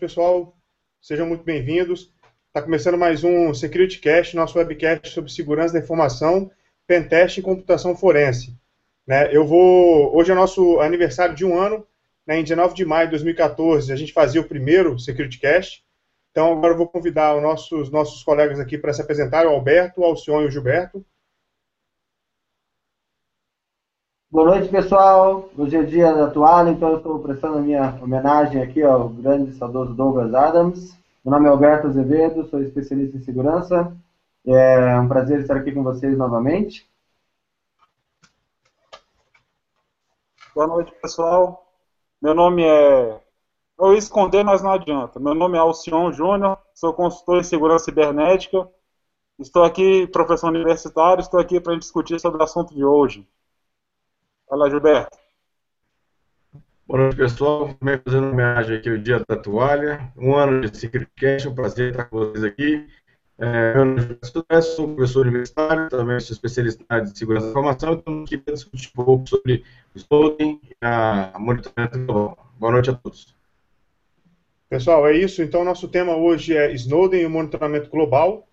pessoal. 0.00 0.56
Sejam 0.98 1.26
muito 1.26 1.44
bem-vindos. 1.44 2.10
Está 2.48 2.62
começando 2.62 2.96
mais 2.96 3.22
um 3.22 3.52
SecurityCast, 3.52 4.34
nosso 4.34 4.56
webcast 4.56 5.10
sobre 5.10 5.30
segurança 5.30 5.74
da 5.74 5.78
informação, 5.78 6.50
pentest 6.86 7.36
e 7.36 7.42
computação 7.42 7.94
forense. 7.94 8.56
Né, 9.06 9.28
eu 9.30 9.46
vou. 9.46 10.16
Hoje 10.16 10.32
é 10.32 10.34
nosso 10.34 10.80
aniversário 10.80 11.34
de 11.34 11.44
um 11.44 11.54
ano, 11.54 11.86
né, 12.26 12.40
em 12.40 12.42
19 12.42 12.74
de 12.74 12.84
maio 12.86 13.08
de 13.08 13.10
2014, 13.10 13.92
a 13.92 13.96
gente 13.96 14.12
fazia 14.12 14.40
o 14.40 14.48
primeiro 14.48 14.98
SecurityCast. 14.98 15.84
Então, 16.30 16.52
agora 16.52 16.72
eu 16.72 16.78
vou 16.78 16.88
convidar 16.88 17.36
os 17.36 17.42
nossos, 17.42 17.90
nossos 17.90 18.22
colegas 18.22 18.58
aqui 18.58 18.78
para 18.78 18.94
se 18.94 19.02
apresentarem, 19.02 19.50
o 19.50 19.54
Alberto, 19.54 20.00
o 20.00 20.04
Alcione 20.04 20.46
e 20.46 20.48
o 20.48 20.50
Gilberto. 20.50 21.04
Boa 24.32 24.46
noite, 24.46 24.68
pessoal. 24.68 25.50
Hoje 25.58 25.76
é 25.76 25.82
dia 25.82 26.14
da 26.14 26.30
toalha, 26.30 26.70
então 26.70 26.90
eu 26.90 26.98
estou 26.98 27.18
prestando 27.18 27.58
a 27.58 27.60
minha 27.60 27.98
homenagem 28.00 28.62
aqui 28.62 28.80
ao 28.80 29.08
grande 29.08 29.50
e 29.50 29.54
saudoso 29.54 29.92
Douglas 29.92 30.32
Adams. 30.32 30.96
Meu 31.24 31.32
nome 31.32 31.46
é 31.46 31.48
Alberto 31.50 31.88
Azevedo, 31.88 32.46
sou 32.48 32.62
especialista 32.62 33.16
em 33.16 33.22
segurança. 33.22 33.92
É 34.46 35.00
um 35.00 35.08
prazer 35.08 35.40
estar 35.40 35.56
aqui 35.56 35.72
com 35.72 35.82
vocês 35.82 36.16
novamente. 36.16 36.88
Boa 40.54 40.68
noite, 40.68 40.92
pessoal. 41.02 41.66
Meu 42.22 42.32
nome 42.32 42.62
é. 42.62 43.20
Eu 43.80 43.94
esconder, 43.94 44.44
mas 44.44 44.62
não 44.62 44.70
adianta. 44.70 45.18
Meu 45.18 45.34
nome 45.34 45.56
é 45.56 45.60
Alcion 45.60 46.12
Júnior, 46.12 46.56
sou 46.72 46.94
consultor 46.94 47.40
em 47.40 47.42
segurança 47.42 47.86
cibernética. 47.86 48.68
Estou 49.40 49.64
aqui, 49.64 50.06
professor 50.06 50.50
universitário, 50.50 51.20
estou 51.20 51.40
aqui 51.40 51.60
para 51.60 51.76
discutir 51.76 52.20
sobre 52.20 52.40
o 52.40 52.44
assunto 52.44 52.72
de 52.72 52.84
hoje. 52.84 53.26
Fala, 54.50 54.68
Gilberto. 54.68 55.16
Boa 56.84 57.02
noite, 57.02 57.16
pessoal. 57.16 57.72
Também 57.74 58.00
fazendo 58.04 58.30
homenagem 58.32 58.78
aqui 58.78 58.90
ao 58.90 58.98
Dia 58.98 59.24
da 59.28 59.36
Toalha. 59.36 60.12
Um 60.16 60.34
ano 60.34 60.68
de 60.68 60.76
Secret 60.76 61.46
um 61.46 61.54
prazer 61.54 61.92
estar 61.92 62.06
com 62.06 62.18
vocês 62.18 62.42
aqui. 62.42 62.84
É, 63.38 63.74
meu 63.74 63.84
nome 63.84 64.18
é 64.48 64.60
sou 64.60 64.88
professor 64.88 65.24
universitário, 65.24 65.88
também 65.88 66.18
sou 66.18 66.34
especialista 66.34 66.84
na 66.90 66.96
área 66.96 67.06
de 67.06 67.16
segurança 67.16 67.46
da 67.46 67.52
informação, 67.52 67.92
então 67.92 68.24
aqui 68.24 68.36
para 68.36 68.52
discutir 68.52 68.90
um 68.98 69.04
pouco 69.04 69.28
sobre 69.28 69.64
o 69.94 69.98
Snowden 69.98 70.60
e 70.64 70.74
a 70.82 71.32
monitoramento 71.38 71.98
global. 72.04 72.52
Boa 72.58 72.72
noite 72.72 72.90
a 72.90 72.94
todos. 72.94 73.32
Pessoal, 74.68 75.06
é 75.06 75.16
isso. 75.16 75.44
Então, 75.44 75.64
nosso 75.64 75.86
tema 75.86 76.16
hoje 76.16 76.56
é 76.56 76.72
Snowden 76.72 77.22
e 77.22 77.26
o 77.26 77.30
monitoramento 77.30 77.88
global. 77.88 78.48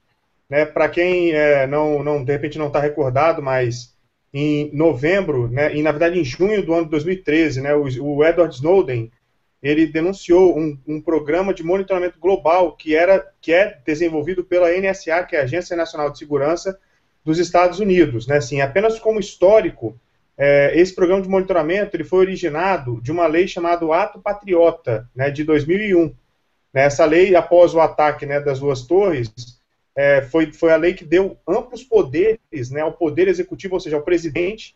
Né, 0.48 0.64
para 0.64 0.88
quem 0.88 1.32
é, 1.32 1.66
não, 1.66 2.04
não, 2.04 2.24
de 2.24 2.32
repente 2.32 2.60
não 2.60 2.68
está 2.68 2.80
recordado, 2.80 3.42
mas 3.42 3.97
em 4.34 4.70
novembro, 4.76 5.48
né, 5.48 5.76
e 5.76 5.82
na 5.82 5.92
verdade 5.92 6.20
em 6.20 6.24
junho 6.24 6.66
do 6.66 6.74
ano 6.74 6.86
de 6.86 6.92
2013, 6.92 7.62
né, 7.62 7.74
o, 7.74 7.84
o 7.84 8.26
Edward 8.26 8.54
Snowden 8.54 9.12
ele 9.62 9.88
denunciou 9.88 10.58
um, 10.58 10.78
um, 10.88 11.02
programa 11.02 11.54
de 11.54 11.64
monitoramento 11.64 12.20
global 12.20 12.76
que 12.76 12.96
era 12.96 13.26
que 13.42 13.52
é 13.52 13.80
desenvolvido 13.86 14.44
pela 14.44 14.70
NSA, 14.70 15.24
que 15.24 15.36
é 15.36 15.40
a 15.40 15.44
Agência 15.44 15.76
Nacional 15.76 16.12
de 16.12 16.20
Segurança 16.20 16.78
dos 17.26 17.40
Estados 17.40 17.80
Unidos, 17.80 18.28
né? 18.28 18.38
Assim, 18.38 18.62
apenas 18.62 19.00
como 19.00 19.20
histórico, 19.20 20.00
é, 20.38 20.80
esse 20.80 20.94
programa 20.94 21.22
de 21.22 21.28
monitoramento 21.28 21.96
ele 21.96 22.04
foi 22.04 22.20
originado 22.20 23.02
de 23.02 23.12
uma 23.12 23.26
lei 23.26 23.48
chamada 23.48 23.86
Ato 23.94 24.22
Patriota, 24.22 25.10
né, 25.16 25.32
de 25.32 25.44
2001. 25.44 26.14
Né, 26.74 26.84
essa 26.84 27.04
lei, 27.06 27.36
após 27.36 27.74
o 27.74 27.82
ataque 27.82 28.26
né, 28.26 28.40
das 28.40 28.60
duas 28.60 28.84
torres, 28.84 29.32
é, 29.98 30.22
foi, 30.22 30.54
foi 30.54 30.72
a 30.72 30.78
lei 30.78 30.94
que 30.94 31.04
deu 31.04 31.36
amplos 31.48 31.84
poderes 31.84 32.70
né, 32.70 32.82
ao 32.82 32.94
poder 32.94 33.28
executivo, 33.28 33.74
ou 33.74 33.80
seja, 33.80 33.96
ao 33.96 34.04
presidente, 34.04 34.76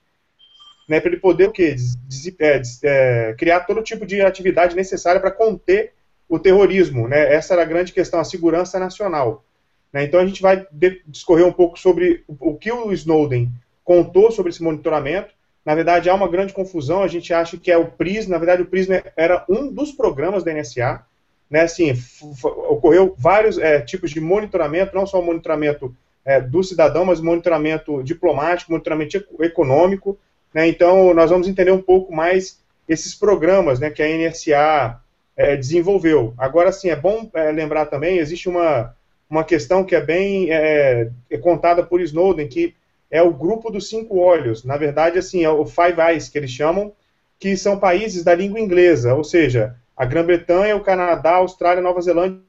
né, 0.90 1.00
para 1.00 1.12
ele 1.12 1.20
poder 1.20 1.48
o 1.48 1.52
quê? 1.52 1.76
Des, 1.76 2.36
é, 2.40 2.58
des, 2.58 2.84
é, 2.84 3.36
criar 3.38 3.60
todo 3.62 3.84
tipo 3.84 4.04
de 4.04 4.20
atividade 4.20 4.76
necessária 4.76 5.22
para 5.22 5.30
conter 5.30 5.94
o 6.28 6.40
terrorismo. 6.40 7.08
Né? 7.08 7.36
Essa 7.36 7.54
era 7.54 7.62
a 7.62 7.66
grande 7.66 7.94
questão, 7.94 8.20
a 8.20 8.24
segurança 8.24 8.80
nacional. 8.80 9.46
Né? 9.94 10.06
Então 10.06 10.20
a 10.20 10.26
gente 10.26 10.42
vai 10.42 10.66
discorrer 11.06 11.46
um 11.46 11.54
pouco 11.54 11.78
sobre 11.80 12.24
o, 12.28 12.54
o 12.54 12.58
que 12.58 12.72
o 12.72 12.92
Snowden 12.92 13.48
contou 13.84 14.32
sobre 14.32 14.50
esse 14.50 14.64
monitoramento. 14.64 15.36
Na 15.64 15.76
verdade, 15.76 16.10
há 16.10 16.16
uma 16.16 16.28
grande 16.28 16.52
confusão. 16.52 17.04
A 17.04 17.08
gente 17.08 17.32
acha 17.32 17.58
que 17.58 17.72
é 17.72 17.78
o 17.78 17.86
PRISM. 17.86 18.32
Na 18.32 18.40
verdade, 18.40 18.64
o 18.64 18.66
PRISM 18.66 18.94
era 19.16 19.46
um 19.48 19.72
dos 19.72 19.92
programas 19.92 20.44
da 20.44 20.52
NSA 20.52 21.06
né, 21.52 21.64
assim, 21.64 21.94
ocorreu 22.70 23.14
vários 23.18 23.58
é, 23.58 23.82
tipos 23.82 24.10
de 24.12 24.22
monitoramento, 24.22 24.96
não 24.96 25.06
só 25.06 25.20
o 25.20 25.26
monitoramento 25.26 25.94
é, 26.24 26.40
do 26.40 26.64
cidadão, 26.64 27.04
mas 27.04 27.20
monitoramento 27.20 28.02
diplomático, 28.02 28.72
monitoramento 28.72 29.22
econômico, 29.42 30.18
né, 30.54 30.66
então 30.70 31.14
nós 31.14 31.30
vamos 31.30 31.50
entender 31.50 31.72
um 31.72 31.82
pouco 31.82 32.16
mais 32.16 32.62
esses 32.88 33.14
programas, 33.14 33.80
né, 33.82 33.90
que 33.90 34.02
a 34.02 34.08
NSA 34.08 35.02
é, 35.36 35.58
desenvolveu. 35.58 36.34
Agora, 36.38 36.72
sim, 36.72 36.90
é 36.90 36.96
bom 36.96 37.30
é, 37.34 37.52
lembrar 37.52 37.88
também, 37.88 38.18
existe 38.18 38.48
uma, 38.48 38.96
uma 39.30 39.44
questão 39.44 39.84
que 39.84 39.96
é 39.96 40.02
bem 40.02 40.50
é, 40.52 41.10
é, 41.30 41.38
contada 41.38 41.84
por 41.84 42.00
Snowden, 42.00 42.48
que 42.48 42.74
é 43.10 43.22
o 43.22 43.34
grupo 43.34 43.70
dos 43.70 43.90
cinco 43.90 44.20
olhos, 44.20 44.64
na 44.64 44.78
verdade, 44.78 45.20
assim, 45.20 45.44
é 45.44 45.50
o 45.50 45.66
Five 45.66 46.00
Eyes, 46.00 46.30
que 46.30 46.38
eles 46.38 46.52
chamam, 46.52 46.94
que 47.38 47.58
são 47.58 47.78
países 47.78 48.24
da 48.24 48.34
língua 48.34 48.60
inglesa, 48.60 49.14
ou 49.14 49.24
seja, 49.26 49.76
a 50.02 50.06
Grã-Bretanha, 50.06 50.76
o 50.76 50.82
Canadá, 50.82 51.34
a 51.34 51.36
Austrália, 51.36 51.80
Nova 51.80 52.02
Zelândia. 52.02 52.42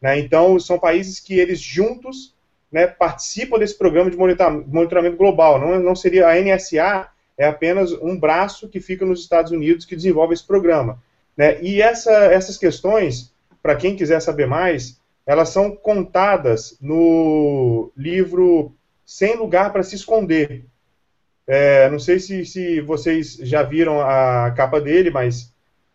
Né? 0.00 0.20
Então, 0.20 0.56
são 0.60 0.78
países 0.78 1.18
que 1.18 1.34
eles 1.34 1.58
juntos 1.60 2.32
né, 2.70 2.86
participam 2.86 3.58
desse 3.58 3.76
programa 3.76 4.08
de 4.08 4.16
monitoramento 4.16 5.16
global. 5.16 5.58
Não, 5.58 5.80
não 5.80 5.96
seria 5.96 6.28
a 6.28 6.40
NSA 6.40 7.08
é 7.36 7.44
apenas 7.44 7.90
um 7.90 8.16
braço 8.16 8.68
que 8.68 8.78
fica 8.78 9.04
nos 9.04 9.18
Estados 9.18 9.50
Unidos 9.50 9.84
que 9.84 9.96
desenvolve 9.96 10.32
esse 10.32 10.46
programa. 10.46 11.02
Né? 11.36 11.60
E 11.60 11.82
essa, 11.82 12.12
essas 12.12 12.56
questões, 12.56 13.34
para 13.60 13.74
quem 13.74 13.96
quiser 13.96 14.20
saber 14.20 14.46
mais, 14.46 15.00
elas 15.26 15.48
são 15.48 15.74
contadas 15.74 16.78
no 16.80 17.90
livro 17.96 18.72
Sem 19.04 19.34
Lugar 19.34 19.72
para 19.72 19.82
Se 19.82 19.96
Esconder. 19.96 20.64
É, 21.48 21.90
não 21.90 21.98
sei 21.98 22.20
se, 22.20 22.46
se 22.46 22.80
vocês 22.80 23.38
já 23.40 23.64
viram 23.64 24.00
a 24.00 24.52
capa 24.52 24.80
dele, 24.80 25.10
mas 25.10 25.51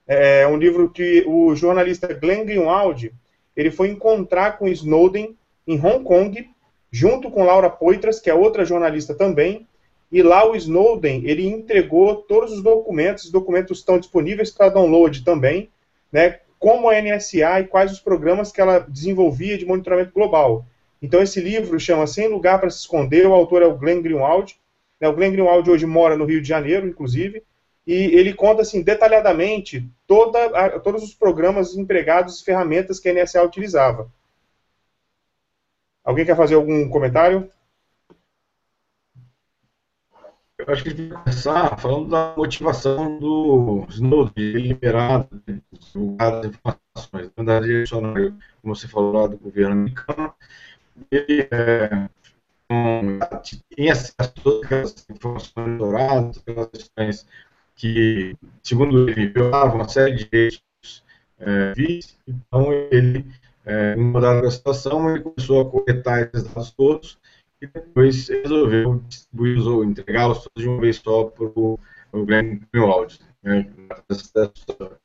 é 0.07 0.47
um 0.47 0.56
livro 0.56 0.90
que 0.90 1.23
o 1.28 1.53
jornalista 1.56 2.07
Glenn 2.13 2.45
Greenwald 2.45 3.13
ele 3.56 3.72
foi 3.72 3.90
encontrar 3.90 4.57
com 4.57 4.68
Snowden 4.68 5.35
em 5.68 5.79
Hong 5.79 6.03
Kong, 6.03 6.50
junto 6.91 7.29
com 7.29 7.44
Laura 7.44 7.69
Poitras, 7.69 8.19
que 8.19 8.29
é 8.29 8.34
outra 8.34 8.63
jornalista 8.63 9.13
também, 9.13 9.68
e 10.12 10.23
lá 10.23 10.50
o 10.50 10.56
Snowden 10.56 11.23
ele 11.25 11.45
entregou 11.45 12.16
todos 12.16 12.53
os 12.53 12.63
documentos, 12.63 13.25
os 13.25 13.31
documentos 13.31 13.79
estão 13.79 14.00
disponíveis 14.00 14.51
para 14.51 14.69
download 14.69 15.23
também, 15.23 15.69
né, 16.12 16.39
como 16.57 16.89
a 16.89 17.01
NSA 17.01 17.59
e 17.59 17.68
quais 17.68 17.91
os 17.91 18.00
programas 18.00 18.51
que 18.51 18.62
ela 18.62 18.79
desenvolvia 18.79 19.57
de 19.57 19.66
monitoramento 19.66 20.13
global. 20.13 20.66
Então 21.01 21.22
esse 21.22 21.41
livro 21.41 21.79
chama 21.79 22.07
Sem 22.07 22.29
Lugar 22.29 22.59
para 22.59 22.69
se 22.69 22.79
Esconder, 22.79 23.28
o 23.28 23.34
autor 23.34 23.62
é 23.62 23.68
o 23.68 23.78
Glenn 23.78 24.01
Greenwald, 24.01 24.56
né, 25.00 25.09
o 25.09 25.13
Glenn 25.13 25.31
Greenwald 25.31 25.69
hoje 25.69 25.85
mora 25.85 26.16
no 26.16 26.25
Rio 26.25 26.41
de 26.41 26.47
Janeiro, 26.47 26.88
inclusive, 26.88 27.44
e 27.88 27.94
ele 27.94 28.34
conta 28.34 28.64
assim 28.64 28.81
detalhadamente 28.81 29.89
toda 30.06 30.45
a, 30.48 30.78
todos 30.78 31.01
os 31.01 31.16
programas 31.16 31.74
empregados 31.74 32.42
e 32.42 32.44
ferramentas 32.44 33.00
que 33.00 33.07
a 33.07 33.13
NSA 33.13 33.42
utilizava. 33.42 34.12
Alguém 36.04 36.25
quer 36.25 36.36
fazer 36.36 36.56
algum 36.56 36.89
comentário? 36.89 37.50
Eu 40.57 40.74
acho 40.74 40.84
que 40.84 40.89
a 40.89 40.92
gente 40.94 41.13
começar 41.13 41.78
falando 41.78 42.10
da 42.10 42.34
motivação 42.36 43.18
do 43.19 43.86
Snowden 43.89 44.34
de 44.36 44.51
liberar 44.54 45.28
as 46.19 46.45
informações. 46.45 47.31
Na 47.38 47.60
verdade, 47.60 47.89
como 48.62 48.75
você 48.75 48.88
falou 48.88 49.13
lá 49.13 49.28
do 49.28 49.38
governo 49.38 49.74
americano, 49.74 50.34
ele 51.10 51.48
é, 51.51 52.10
um, 52.69 53.19
tem 53.75 53.89
acesso 53.92 54.16
a 54.18 54.28
todas 54.28 54.66
aquelas 54.66 55.06
informações 55.10 55.78
douradas, 55.78 56.38
aquelas 56.39 56.69
questões 56.69 57.28
que, 57.77 58.35
segundo 58.63 59.07
ele, 59.07 59.27
violava 59.27 59.75
uma 59.75 59.88
série 59.88 60.15
de 60.15 60.25
direitos 60.25 61.03
é, 61.39 61.74
vis, 61.74 62.18
então 62.27 62.74
ele, 62.91 63.25
é, 63.63 63.95
dada 64.19 64.51
situação, 64.51 65.09
ele 65.09 65.24
começou 65.24 65.62
a 65.62 65.69
coletar 65.69 66.21
esses 66.21 66.44
dados 66.44 66.71
todos 66.71 67.19
e 67.62 67.68
depois 67.68 68.27
resolveu 68.27 69.01
distribuir 69.07 69.59
ou 69.68 69.83
entregá-los 69.83 70.39
todos 70.39 70.63
de 70.63 70.68
uma 70.68 70.81
vez 70.81 70.97
só 70.97 71.25
para 71.25 71.45
o 71.45 71.79
Glenn 72.13 72.59
Greenwald. 72.74 73.19
Né? 73.44 73.69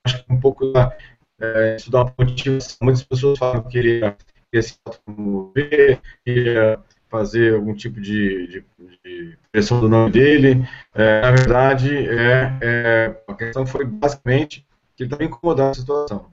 Acho 0.05 0.25
que 0.25 0.33
um 0.33 0.41
pouco 0.41 0.73
da, 0.73 0.97
é, 1.41 1.77
estudar 1.77 2.03
a 2.03 2.15
motivação. 2.19 2.77
Muitas 2.83 3.03
pessoas 3.05 3.39
falam 3.39 3.63
que 3.65 3.79
ele 3.79 3.99
ia, 3.99 4.17
ia 4.53 4.63
se 4.63 4.79
automover, 4.87 6.01
ia 6.27 6.81
fazer 7.13 7.55
algum 7.55 7.75
tipo 7.75 8.01
de, 8.01 8.47
de, 8.47 8.65
de 9.05 9.39
pressão 9.53 9.79
do 9.81 9.89
nome 9.89 10.11
dele. 10.11 10.67
É, 10.95 11.21
na 11.21 11.31
verdade, 11.31 11.95
é, 11.95 12.59
é, 12.63 13.23
a 13.29 13.35
questão 13.35 13.67
foi 13.67 13.85
basicamente 13.85 14.67
que 14.97 15.03
ele 15.03 15.09
estava 15.09 15.23
incomodado 15.23 15.69
com 15.69 15.71
a 15.71 15.75
situação. 15.75 16.33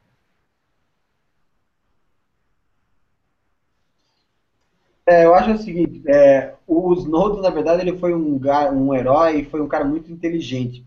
É, 5.06 5.26
eu 5.26 5.36
acho 5.36 5.52
o 5.52 5.58
seguinte, 5.58 6.02
é, 6.08 6.54
o 6.66 6.94
Snowden, 6.94 7.42
na 7.42 7.50
verdade, 7.50 7.82
ele 7.82 7.98
foi 7.98 8.14
um, 8.14 8.40
um 8.74 8.94
herói, 8.94 9.44
foi 9.44 9.60
um 9.60 9.68
cara 9.68 9.84
muito 9.84 10.10
inteligente. 10.12 10.86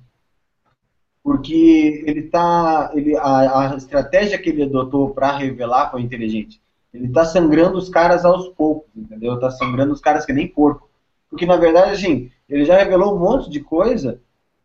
Porque 1.23 2.03
ele 2.06 2.23
tá, 2.23 2.93
ele, 2.95 3.15
a, 3.17 3.73
a 3.73 3.77
estratégia 3.77 4.38
que 4.38 4.49
ele 4.49 4.62
adotou 4.62 5.11
para 5.11 5.37
revelar 5.37 5.91
foi 5.91 6.00
inteligente. 6.00 6.62
Ele 6.93 7.06
está 7.06 7.25
sangrando 7.25 7.79
os 7.79 7.89
caras 7.89 8.25
aos 8.25 8.49
poucos, 8.50 8.91
entendeu? 8.94 9.35
Está 9.35 9.50
sangrando 9.50 9.93
os 9.93 10.00
caras 10.00 10.27
que 10.27 10.33
nem 10.33 10.47
porco. 10.47 10.91
Porque, 11.31 11.47
na 11.47 11.56
verdade, 11.56 11.93
assim, 11.93 12.31
ele 12.49 12.65
já 12.65 12.77
revelou 12.77 13.15
um 13.15 13.19
monte 13.19 13.49
de 13.49 13.61
coisa 13.61 14.21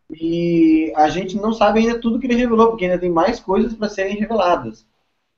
e 0.10 0.92
a 0.96 1.10
gente 1.10 1.36
não 1.38 1.54
sabe 1.54 1.80
ainda 1.80 2.00
tudo 2.00 2.20
que 2.20 2.28
ele 2.28 2.36
revelou, 2.36 2.70
porque 2.70 2.86
ainda 2.86 3.00
tem 3.00 3.10
mais 3.10 3.40
coisas 3.40 3.74
para 3.74 3.90
serem 3.90 4.18
reveladas. 4.18 4.86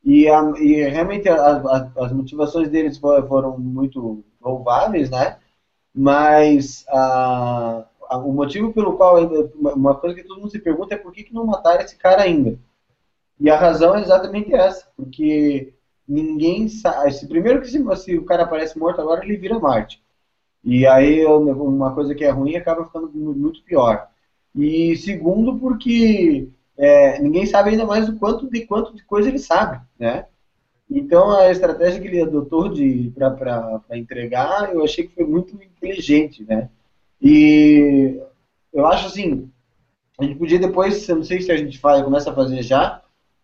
E, 0.03 0.27
a, 0.27 0.41
e 0.57 0.81
realmente 0.89 1.27
a, 1.27 1.36
a, 1.36 1.91
as 2.06 2.12
motivações 2.12 2.69
deles 2.69 2.97
foram 2.97 3.57
muito 3.57 4.24
louváveis, 4.42 5.09
né? 5.09 5.38
Mas 5.94 6.85
o 8.12 8.31
motivo 8.31 8.74
pelo 8.74 8.95
qual 8.95 9.18
uma 9.56 9.95
coisa 9.95 10.15
que 10.15 10.24
todo 10.24 10.39
mundo 10.39 10.51
se 10.51 10.59
pergunta 10.59 10.95
é 10.95 10.97
por 10.97 11.12
que, 11.12 11.24
que 11.24 11.33
não 11.33 11.45
mataram 11.45 11.81
esse 11.81 11.95
cara 11.95 12.24
ainda. 12.24 12.57
E 13.39 13.50
a 13.50 13.57
razão 13.57 13.95
é 13.95 14.01
exatamente 14.01 14.53
essa, 14.53 14.88
porque 14.95 15.74
ninguém 16.09 16.67
sabe. 16.67 17.11
Se, 17.11 17.27
primeiro 17.27 17.61
que 17.61 17.67
se, 17.67 17.79
se, 17.97 18.17
o 18.17 18.25
cara 18.25 18.44
aparece 18.44 18.77
morto 18.77 19.00
agora, 19.00 19.23
ele 19.23 19.38
vira 19.38 19.59
Marte. 19.59 20.01
E 20.63 20.85
aí 20.88 21.25
uma 21.25 21.94
coisa 21.94 22.15
que 22.15 22.25
é 22.25 22.29
ruim 22.29 22.56
acaba 22.56 22.85
ficando 22.85 23.09
muito 23.13 23.63
pior. 23.63 24.09
E 24.56 24.97
segundo, 24.97 25.57
porque 25.57 26.50
é, 26.75 27.21
ninguém 27.21 27.45
sabe 27.45 27.69
ainda 27.69 27.85
mais 27.85 28.07
do 28.07 28.17
quanto 28.17 28.50
de 28.50 28.65
quanto 28.65 28.95
de 28.95 29.03
coisa 29.06 29.29
ele 29.29 29.39
sabe, 29.39 29.79
né? 29.97 30.25
Então 30.89 31.31
a 31.31 31.51
estratégia 31.51 32.01
que 32.01 32.07
ele 32.07 32.21
adotou 32.21 32.67
de 32.69 33.13
para 33.15 33.81
entregar, 33.91 34.73
eu 34.73 34.83
achei 34.83 35.07
que 35.07 35.15
foi 35.15 35.25
muito 35.25 35.56
inteligente, 35.56 36.44
né? 36.44 36.69
E 37.21 38.19
eu 38.73 38.85
acho 38.88 39.07
assim, 39.07 39.50
a 40.19 40.23
gente 40.23 40.38
podia 40.38 40.59
depois, 40.59 41.07
não 41.09 41.23
sei 41.23 41.41
se 41.41 41.51
a 41.51 41.57
gente 41.57 41.77
faz, 41.77 42.03
começa 42.03 42.31
a 42.31 42.35
fazer 42.35 42.61
já, 42.63 43.01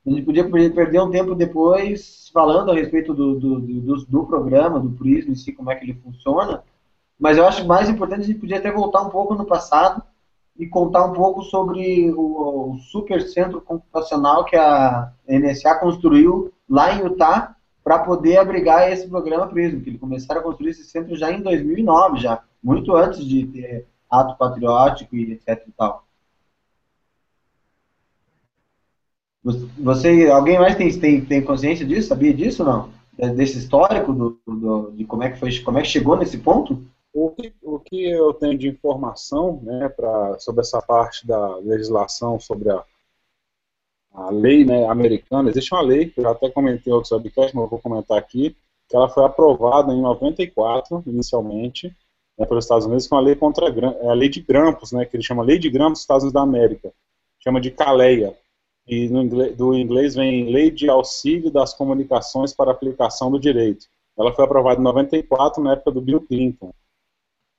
gente 0.09 0.23
podia 0.23 0.47
perder 0.47 1.01
um 1.01 1.09
tempo 1.09 1.33
depois 1.33 2.29
falando 2.33 2.71
a 2.71 2.75
respeito 2.75 3.13
do, 3.13 3.39
do, 3.39 3.59
do, 3.59 4.05
do 4.05 4.25
programa, 4.25 4.79
do 4.79 4.91
Prisma 4.91 5.31
em 5.31 5.35
si, 5.35 5.51
como 5.51 5.71
é 5.71 5.75
que 5.75 5.85
ele 5.85 5.99
funciona, 6.03 6.63
mas 7.19 7.37
eu 7.37 7.47
acho 7.47 7.65
mais 7.65 7.89
importante 7.89 8.21
a 8.21 8.25
gente 8.25 8.39
podia 8.39 8.57
até 8.57 8.71
voltar 8.71 9.01
um 9.01 9.09
pouco 9.09 9.33
no 9.35 9.45
passado 9.45 10.03
e 10.57 10.67
contar 10.67 11.05
um 11.05 11.13
pouco 11.13 11.41
sobre 11.43 12.11
o, 12.11 12.73
o 12.73 12.77
super 12.77 13.21
centro 13.21 13.61
computacional 13.61 14.45
que 14.45 14.55
a 14.55 15.11
NSA 15.27 15.75
construiu 15.75 16.51
lá 16.69 16.93
em 16.93 17.03
Utah 17.03 17.55
para 17.83 17.99
poder 17.99 18.37
abrigar 18.37 18.91
esse 18.91 19.07
programa 19.07 19.47
Prism, 19.47 19.81
que 19.81 19.89
eles 19.89 19.99
começaram 19.99 20.41
a 20.41 20.43
construir 20.43 20.71
esse 20.71 20.83
centro 20.85 21.15
já 21.15 21.31
em 21.31 21.41
2009, 21.41 22.17
já 22.17 22.41
muito 22.63 22.95
antes 22.95 23.23
de 23.23 23.45
ter 23.45 23.87
ato 24.09 24.35
patriótico 24.37 25.15
e 25.15 25.33
etc 25.33 25.63
e 25.67 25.71
tal. 25.71 26.04
Você, 29.45 30.27
alguém 30.31 30.57
mais 30.57 30.75
tem, 30.75 30.91
tem, 30.99 31.23
tem 31.23 31.43
consciência 31.43 31.85
disso? 31.85 32.07
Sabia 32.07 32.33
disso 32.33 32.63
não? 32.63 32.89
Desse 33.35 33.59
histórico 33.59 34.11
do, 34.11 34.39
do, 34.47 34.91
de 34.91 35.05
como 35.05 35.21
é 35.21 35.29
que 35.29 35.39
foi, 35.39 35.59
como 35.59 35.77
é 35.77 35.83
que 35.83 35.87
chegou 35.87 36.17
nesse 36.17 36.39
ponto? 36.39 36.83
O 37.13 37.29
que, 37.29 37.53
o 37.61 37.79
que 37.79 38.09
eu 38.09 38.33
tenho 38.33 38.57
de 38.57 38.67
informação 38.67 39.61
né, 39.61 39.87
pra, 39.87 40.39
sobre 40.39 40.61
essa 40.61 40.81
parte 40.81 41.25
da 41.27 41.57
legislação, 41.57 42.39
sobre 42.39 42.71
a, 42.71 42.83
a 44.13 44.31
lei 44.31 44.65
né, 44.65 44.87
americana, 44.87 45.49
existe 45.49 45.73
uma 45.73 45.81
lei, 45.81 46.09
que 46.09 46.19
eu 46.19 46.27
até 46.27 46.49
comentei 46.49 46.91
em 46.91 46.95
outros 46.95 47.11
webcasts, 47.11 47.53
mas 47.53 47.63
eu 47.63 47.69
vou 47.69 47.79
comentar 47.79 48.17
aqui, 48.17 48.57
que 48.89 48.95
ela 48.97 49.07
foi 49.07 49.23
aprovada 49.23 49.93
em 49.93 50.01
94, 50.01 51.03
inicialmente, 51.05 51.95
né, 52.37 52.45
pelos 52.47 52.65
Estados 52.65 52.85
Unidos, 52.85 53.07
com 53.07 53.15
a 53.15 53.21
lei 53.21 53.35
contra 53.35 53.67
é 53.67 54.09
a 54.09 54.13
lei 54.13 54.27
de 54.27 54.41
grampos, 54.41 54.91
né, 54.91 55.05
que 55.05 55.15
ele 55.15 55.23
chama 55.23 55.43
Lei 55.43 55.59
de 55.59 55.69
Grampos 55.69 55.99
dos 55.99 56.01
Estados 56.01 56.23
Unidos 56.23 56.33
da 56.33 56.41
América, 56.41 56.91
chama 57.39 57.61
de 57.61 57.69
CALEIA, 57.69 58.35
e 58.87 59.05
inglês, 59.05 59.55
do 59.55 59.75
inglês 59.75 60.15
vem 60.15 60.51
Lei 60.51 60.69
de 60.69 60.89
Auxílio 60.89 61.51
das 61.51 61.73
Comunicações 61.73 62.53
para 62.53 62.71
Aplicação 62.71 63.31
do 63.31 63.39
Direito. 63.39 63.87
Ela 64.17 64.33
foi 64.33 64.45
aprovada 64.45 64.79
em 64.79 64.83
94, 64.83 65.63
na 65.63 65.73
época 65.73 65.91
do 65.91 66.01
Bill 66.01 66.21
Clinton. 66.21 66.73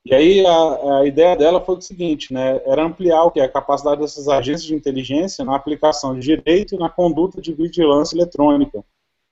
E 0.05 0.15
aí 0.15 0.45
a, 0.45 0.99
a, 0.99 1.05
ideia 1.05 1.35
dela 1.35 1.59
foi 1.59 1.75
o 1.75 1.81
seguinte, 1.81 2.33
né, 2.33 2.61
era 2.65 2.81
ampliar 2.81 3.25
o 3.25 3.31
que 3.31 3.41
a 3.41 3.49
capacidade 3.49 3.99
dessas 3.99 4.29
agências 4.29 4.63
de 4.63 4.73
inteligência 4.73 5.43
na 5.43 5.53
aplicação 5.53 6.17
de 6.17 6.21
direito 6.21 6.75
e 6.75 6.77
na 6.77 6.89
conduta 6.89 7.41
de 7.41 7.53
vigilância 7.53 8.15
eletrônica, 8.15 8.81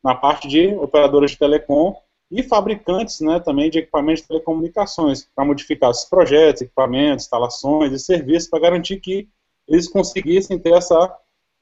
na 0.03 0.13
parte 0.13 0.49
de 0.49 0.75
operadoras 0.75 1.31
de 1.31 1.37
telecom 1.37 1.95
e 2.29 2.43
fabricantes, 2.43 3.21
né, 3.21 3.39
também 3.39 3.69
de 3.69 3.79
equipamentos 3.79 4.21
de 4.23 4.27
telecomunicações, 4.27 5.25
para 5.33 5.45
modificar 5.45 5.91
esses 5.91 6.09
projetos, 6.09 6.63
equipamentos, 6.63 7.23
instalações 7.23 7.93
e 7.93 7.99
serviços 7.99 8.49
para 8.49 8.59
garantir 8.59 8.99
que 8.99 9.29
eles 9.67 9.87
conseguissem 9.87 10.59
ter 10.59 10.73
essa 10.73 11.17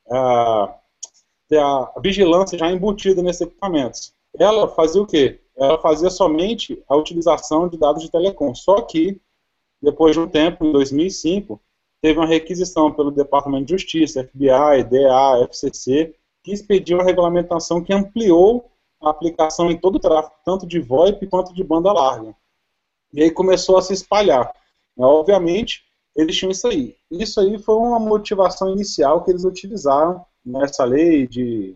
a, 0.09 0.75
ter 1.47 1.59
a 1.59 1.93
vigilância 2.01 2.57
já 2.57 2.71
embutida 2.71 3.21
nesses 3.21 3.41
equipamentos. 3.41 4.13
Ela 4.37 4.67
fazia 4.67 5.01
o 5.01 5.07
quê? 5.07 5.39
ela 5.55 5.79
fazia 5.79 6.09
somente 6.09 6.81
a 6.87 6.95
utilização 6.95 7.67
de 7.67 7.77
dados 7.77 8.03
de 8.03 8.11
telecom. 8.11 8.53
Só 8.55 8.81
que, 8.81 9.19
depois 9.81 10.13
de 10.13 10.19
um 10.19 10.27
tempo, 10.27 10.65
em 10.65 10.71
2005, 10.71 11.61
teve 12.01 12.19
uma 12.19 12.25
requisição 12.25 12.91
pelo 12.91 13.11
Departamento 13.11 13.65
de 13.65 13.73
Justiça, 13.73 14.23
FBI, 14.23 14.83
DA, 14.89 15.47
FCC, 15.49 16.15
que 16.43 16.51
expediu 16.51 16.97
uma 16.97 17.05
regulamentação 17.05 17.83
que 17.83 17.93
ampliou 17.93 18.69
a 19.01 19.09
aplicação 19.09 19.69
em 19.69 19.77
todo 19.77 19.95
o 19.95 19.99
tráfego, 19.99 20.35
tanto 20.43 20.65
de 20.65 20.79
VoIP 20.79 21.27
quanto 21.27 21.53
de 21.53 21.63
banda 21.63 21.91
larga. 21.91 22.35
E 23.13 23.21
aí 23.21 23.31
começou 23.31 23.77
a 23.77 23.81
se 23.81 23.93
espalhar. 23.93 24.51
Obviamente, 24.97 25.83
eles 26.15 26.35
tinham 26.35 26.51
isso 26.51 26.67
aí. 26.67 26.95
Isso 27.11 27.39
aí 27.39 27.57
foi 27.59 27.75
uma 27.75 27.99
motivação 27.99 28.71
inicial 28.71 29.23
que 29.23 29.31
eles 29.31 29.43
utilizaram 29.43 30.25
nessa 30.45 30.83
lei 30.83 31.27
de, 31.27 31.75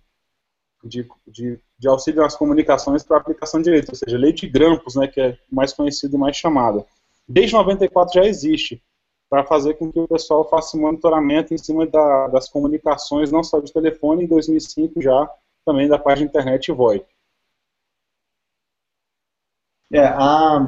de, 0.84 1.08
de 1.28 1.60
de 1.78 1.88
auxílio 1.88 2.26
às 2.26 2.36
comunicações 2.36 3.04
para 3.04 3.18
aplicação 3.18 3.60
de 3.60 3.66
direito, 3.66 3.90
ou 3.90 3.96
seja, 3.96 4.18
lei 4.18 4.34
de 4.34 4.48
grampos, 4.48 4.96
né, 4.96 5.08
que 5.08 5.22
é 5.22 5.38
mais 5.52 5.74
conhecida 5.74 6.16
e 6.16 6.20
mais 6.20 6.36
chamada. 6.36 6.86
Desde 7.28 7.54
94 7.54 8.16
já 8.16 8.26
existe, 8.26 8.82
para 9.30 9.44
fazer 9.44 9.76
com 9.76 9.92
que 9.92 10.00
o 10.00 10.08
pessoal 10.08 10.48
faça 10.50 10.78
monitoramento 10.78 11.54
em 11.54 11.58
cima 11.58 11.86
da, 11.86 12.28
das 12.28 12.50
comunicações, 12.50 13.32
não 13.32 13.44
só 13.44 13.60
de 13.60 13.72
telefone, 13.72 14.24
em 14.24 14.28
2005 14.28 15.02
já 15.02 15.30
também 15.66 15.88
da 15.88 16.00
página 16.00 16.30
internet 16.30 16.72
VoIP. 16.72 17.06
É, 19.92 20.00
a... 20.00 20.66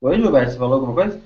Oi, 0.00 0.16
Gilberto, 0.16 0.52
você 0.52 0.58
falou 0.58 0.74
alguma 0.74 0.94
coisa? 0.94 1.20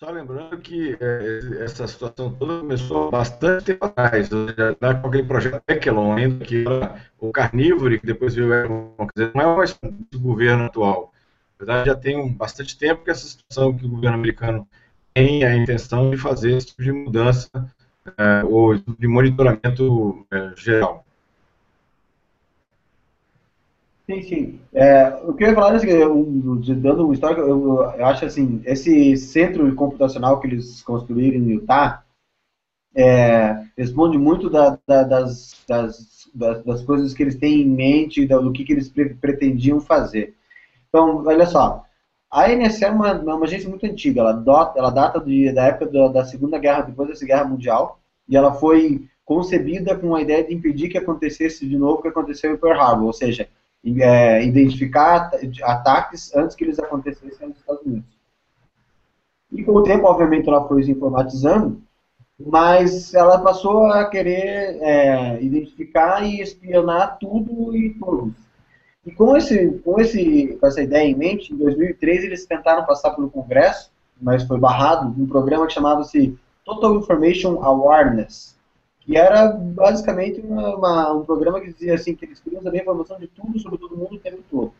Só 0.00 0.10
lembrando 0.10 0.58
que 0.58 0.98
é, 1.00 1.62
essa 1.62 1.86
situação 1.86 2.32
toda 2.32 2.58
começou 2.58 3.08
bastante 3.08 3.66
tempo 3.66 3.84
atrás, 3.84 4.28
já 4.28 4.94
com 4.94 5.06
aquele 5.06 5.22
projeto 5.22 5.62
Echelon 5.68 6.16
ainda, 6.16 6.44
que 6.44 6.66
era 6.66 7.00
o 7.20 7.30
Carnívoro, 7.30 7.96
que 8.00 8.04
depois 8.04 8.34
veio 8.34 8.94
o 8.98 9.06
quer 9.06 9.12
dizer, 9.14 9.32
não 9.32 9.42
é 9.42 9.56
mais 9.56 9.78
do 10.10 10.18
governo 10.18 10.64
atual. 10.64 11.12
Na 11.60 11.64
verdade, 11.64 11.90
já 11.90 11.94
tem 11.94 12.32
bastante 12.32 12.76
tempo 12.76 13.04
que 13.04 13.12
essa 13.12 13.28
situação 13.28 13.78
que 13.78 13.86
o 13.86 13.90
governo 13.90 14.16
americano 14.16 14.66
tem 15.14 15.44
a 15.44 15.56
intenção 15.56 16.10
de 16.10 16.16
fazer 16.16 16.56
esse 16.56 16.66
tipo 16.66 16.82
de 16.82 16.90
mudança 16.90 17.48
é, 18.18 18.42
ou 18.44 18.74
de 18.74 19.06
monitoramento 19.06 20.26
é, 20.32 20.52
geral. 20.56 21.04
Sim, 24.06 24.22
sim. 24.22 24.60
É, 24.72 25.08
o 25.24 25.32
que 25.32 25.44
eu 25.44 25.48
ia 25.48 25.54
falar 25.54 25.76
é 25.76 26.02
eu, 26.02 26.24
dando 26.76 27.06
um 27.06 27.12
histórico, 27.12 27.40
eu, 27.40 27.82
eu, 27.96 28.06
acho 28.06 28.24
assim, 28.24 28.60
esse 28.64 29.16
centro 29.16 29.72
computacional 29.74 30.40
que 30.40 30.48
eles 30.48 30.82
construíram 30.82 31.38
em 31.38 31.52
Utah 31.52 32.02
é, 32.94 33.64
responde 33.76 34.18
muito 34.18 34.50
da, 34.50 34.78
da, 34.86 35.02
das, 35.04 35.64
das, 35.66 36.30
das, 36.34 36.82
coisas 36.82 37.14
que 37.14 37.22
eles 37.22 37.36
têm 37.36 37.62
em 37.62 37.68
mente, 37.68 38.26
do 38.26 38.52
que, 38.52 38.64
que 38.64 38.72
eles 38.72 38.88
pre 38.88 39.14
pretendiam 39.14 39.80
fazer. 39.80 40.34
Então, 40.88 41.24
olha 41.24 41.46
só, 41.46 41.84
a 42.30 42.48
NSA 42.48 42.86
é 42.86 42.90
uma, 42.90 43.12
uma 43.14 43.44
agência 43.44 43.68
muito 43.68 43.86
antiga, 43.86 44.20
ela, 44.20 44.32
dota, 44.32 44.78
ela 44.78 44.90
data 44.90 45.20
de, 45.20 45.52
da 45.52 45.66
época 45.66 45.86
da, 45.86 46.08
da 46.08 46.24
Segunda 46.24 46.58
Guerra, 46.58 46.82
depois 46.82 47.08
da 47.08 47.14
Segunda 47.14 47.34
Guerra 47.34 47.48
Mundial, 47.48 48.00
e 48.28 48.36
ela 48.36 48.52
foi 48.52 49.06
concebida 49.24 49.96
com 49.96 50.14
a 50.14 50.20
ideia 50.20 50.44
de 50.44 50.52
impedir 50.52 50.88
que 50.88 50.98
acontecesse 50.98 51.66
de 51.66 51.78
novo 51.78 51.98
o 51.98 52.02
que 52.02 52.08
aconteceu 52.08 52.52
em 52.52 52.56
Pearl 52.56 52.80
Harbor, 52.80 53.06
ou 53.06 53.12
seja, 53.12 53.48
é, 53.84 54.44
identificar 54.44 55.30
ataques 55.62 56.34
antes 56.34 56.54
que 56.54 56.64
eles 56.64 56.78
acontecessem 56.78 57.48
nos 57.48 57.58
Estados 57.58 57.82
Unidos. 57.84 58.08
E 59.50 59.62
com 59.64 59.72
o 59.72 59.82
tempo, 59.82 60.06
obviamente, 60.06 60.48
ela 60.48 60.66
foi 60.66 60.82
se 60.82 60.90
informatizando, 60.90 61.82
mas 62.38 63.12
ela 63.12 63.38
passou 63.38 63.86
a 63.86 64.08
querer 64.08 64.78
é, 64.80 65.42
identificar 65.42 66.24
e 66.24 66.40
espionar 66.40 67.18
tudo 67.18 67.76
e 67.76 67.90
todos. 67.94 68.34
E 69.04 69.10
com, 69.10 69.36
esse, 69.36 69.78
com, 69.84 70.00
esse, 70.00 70.56
com 70.60 70.66
essa 70.66 70.80
ideia 70.80 71.08
em 71.08 71.14
mente, 71.14 71.52
em 71.52 71.56
2003 71.56 72.24
eles 72.24 72.46
tentaram 72.46 72.86
passar 72.86 73.10
pelo 73.10 73.30
Congresso, 73.30 73.90
mas 74.20 74.44
foi 74.44 74.58
barrado, 74.58 75.08
um 75.20 75.26
programa 75.26 75.66
que 75.66 75.72
chamava-se 75.72 76.38
Total 76.64 76.94
Information 76.94 77.62
Awareness, 77.62 78.56
que 79.04 79.16
era 79.16 79.48
basicamente 79.48 80.40
uma, 80.40 80.76
uma, 80.76 81.12
um 81.12 81.24
programa 81.24 81.60
que 81.60 81.72
dizia 81.72 81.94
assim 81.94 82.14
que 82.14 82.24
eles 82.24 82.40
queriam 82.40 82.62
saber 82.62 82.82
informação 82.82 83.18
de 83.18 83.26
tudo 83.26 83.58
sobre 83.58 83.78
todo 83.78 83.96
mundo 83.96 84.14
o 84.14 84.18
tempo 84.18 84.42
todo. 84.50 84.72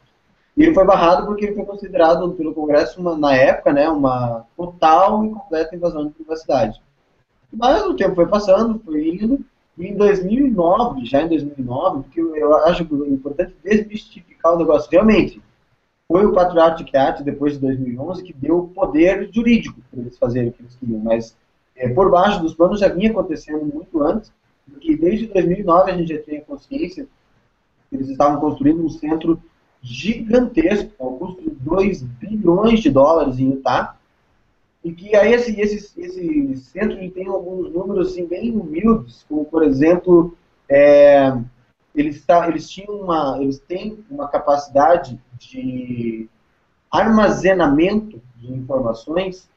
E 0.56 0.62
ele 0.62 0.74
foi 0.74 0.84
barrado 0.84 1.26
porque 1.26 1.46
ele 1.46 1.54
foi 1.54 1.64
considerado 1.64 2.30
pelo 2.32 2.54
Congresso, 2.54 3.00
uma, 3.00 3.16
na 3.16 3.34
época, 3.34 3.72
né, 3.72 3.88
uma 3.88 4.44
total 4.56 5.24
e 5.24 5.30
completa 5.30 5.74
invasão 5.74 6.06
de 6.06 6.12
privacidade. 6.12 6.80
Mas 7.52 7.82
o 7.84 7.94
tempo 7.94 8.14
foi 8.14 8.26
passando, 8.26 8.78
foi 8.84 9.08
indo, 9.08 9.40
e 9.76 9.86
em 9.86 9.96
2009, 9.96 11.04
já 11.06 11.22
em 11.22 11.28
2009, 11.28 12.02
porque 12.02 12.20
eu 12.20 12.54
acho 12.64 12.82
importante 12.82 13.54
desmistificar 13.64 14.54
o 14.54 14.58
negócio, 14.58 14.90
realmente, 14.90 15.42
foi 16.06 16.26
o 16.26 16.32
Patriotic 16.32 16.94
Act, 16.94 17.22
depois 17.22 17.54
de 17.54 17.60
2011, 17.60 18.22
que 18.22 18.34
deu 18.34 18.70
poder 18.74 19.30
jurídico 19.32 19.80
para 19.90 20.00
eles 20.00 20.18
fazerem 20.18 20.50
o 20.50 20.52
que 20.52 20.62
eles 20.62 20.76
queriam, 20.76 21.00
mas 21.00 21.34
é, 21.76 21.88
por 21.88 22.10
baixo 22.10 22.40
dos 22.40 22.54
panos 22.54 22.80
já 22.80 22.88
vinha 22.88 23.10
acontecendo 23.10 23.64
muito 23.64 24.02
antes, 24.02 24.32
porque 24.70 24.96
desde 24.96 25.26
2009 25.26 25.90
a 25.90 25.96
gente 25.96 26.14
já 26.14 26.22
tinha 26.22 26.40
consciência 26.40 27.06
que 27.88 27.96
eles 27.96 28.08
estavam 28.08 28.40
construindo 28.40 28.84
um 28.84 28.88
centro 28.88 29.40
gigantesco, 29.82 30.92
ao 30.98 31.18
custo 31.18 31.42
de 31.42 31.50
2 31.50 32.02
bilhões 32.02 32.80
de 32.80 32.90
dólares 32.90 33.38
em 33.38 33.50
Utah, 33.50 33.96
e 34.84 34.92
que 34.92 35.14
aí 35.14 35.32
esse, 35.32 35.60
esse, 35.60 36.00
esse 36.00 36.56
centro 36.56 36.96
tem 37.10 37.26
alguns 37.26 37.72
números 37.72 38.12
assim, 38.12 38.26
bem 38.26 38.50
humildes, 38.50 39.24
como 39.28 39.44
por 39.44 39.62
exemplo, 39.62 40.36
é, 40.68 41.36
eles, 41.94 42.24
tá, 42.24 42.48
eles, 42.48 42.68
tinham 42.68 42.94
uma, 42.96 43.38
eles 43.40 43.58
têm 43.58 44.04
uma 44.10 44.28
capacidade 44.28 45.20
de 45.38 46.28
armazenamento 46.90 48.20
de 48.36 48.52
informações 48.52 49.48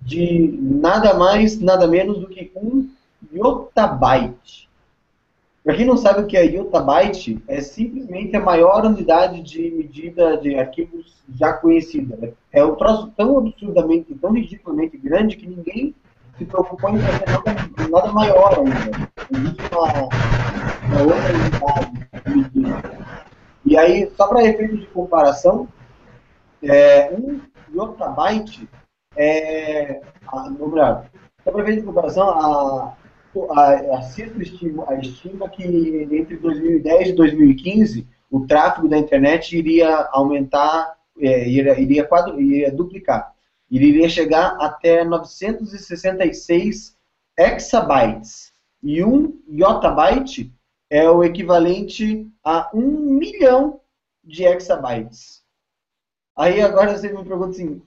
de 0.00 0.58
nada 0.60 1.14
mais, 1.14 1.60
nada 1.60 1.86
menos 1.86 2.18
do 2.18 2.26
que 2.26 2.50
um 2.56 2.88
yottabyte. 3.32 4.68
Para 5.62 5.76
quem 5.76 5.84
não 5.84 5.96
sabe 5.96 6.22
o 6.22 6.26
que 6.26 6.36
é 6.36 6.44
yottabyte, 6.44 7.42
é 7.46 7.60
simplesmente 7.60 8.34
a 8.34 8.40
maior 8.40 8.84
unidade 8.86 9.42
de 9.42 9.70
medida 9.70 10.38
de 10.38 10.54
arquivos 10.56 11.14
já 11.34 11.52
conhecida. 11.52 12.32
É 12.50 12.64
um 12.64 12.74
troço 12.74 13.12
tão 13.16 13.38
absurdamente, 13.38 14.14
tão 14.14 14.32
ridiculamente 14.32 14.96
grande 14.96 15.36
que 15.36 15.46
ninguém 15.46 15.94
se 16.38 16.46
preocupou 16.46 16.90
em 16.90 16.98
fazer 16.98 17.26
nada, 17.28 17.88
nada 17.90 18.12
maior 18.12 18.58
ainda. 18.58 19.10
Existe 19.30 19.62
uma, 19.70 20.08
uma 20.86 21.02
outra 21.02 21.34
unidade 21.34 22.08
de 22.24 22.36
medida. 22.36 22.98
E 23.66 23.76
aí, 23.76 24.10
só 24.16 24.26
para 24.26 24.44
efeitos 24.44 24.80
de 24.80 24.86
comparação, 24.86 25.68
é, 26.62 27.12
um 27.12 27.40
yottabyte 27.72 28.66
é, 29.16 30.00
a, 30.26 30.50
melhor, 30.50 31.10
só 31.42 31.50
para 31.50 31.62
efeitos 31.62 31.82
de 31.82 31.86
comparação, 31.86 32.28
a, 32.30 32.96
a, 33.50 33.98
a 33.98 34.02
CISO 34.02 34.40
estima, 34.40 34.84
a 34.88 34.94
estima 34.96 35.48
que 35.48 35.64
entre 36.12 36.36
2010 36.36 37.08
e 37.08 37.12
2015 37.12 38.06
o 38.30 38.46
tráfego 38.46 38.88
da 38.88 38.98
internet 38.98 39.56
iria 39.56 40.08
aumentar, 40.12 40.96
é, 41.18 41.48
iria, 41.48 41.78
iria, 41.78 42.08
iria 42.36 42.72
duplicar. 42.72 43.34
Ele 43.70 43.86
iria 43.86 44.08
chegar 44.08 44.56
até 44.60 45.04
966 45.04 46.96
exabytes. 47.36 48.52
E 48.82 49.04
um 49.04 49.40
yottabyte 49.48 50.52
é 50.88 51.08
o 51.08 51.22
equivalente 51.22 52.28
a 52.42 52.70
um 52.74 52.90
milhão 53.18 53.80
de 54.24 54.44
exabytes. 54.44 55.42
Aí 56.36 56.60
agora 56.60 56.96
você 56.96 57.08
me 57.08 57.24
pergunta 57.24 57.50
assim, 57.50 57.82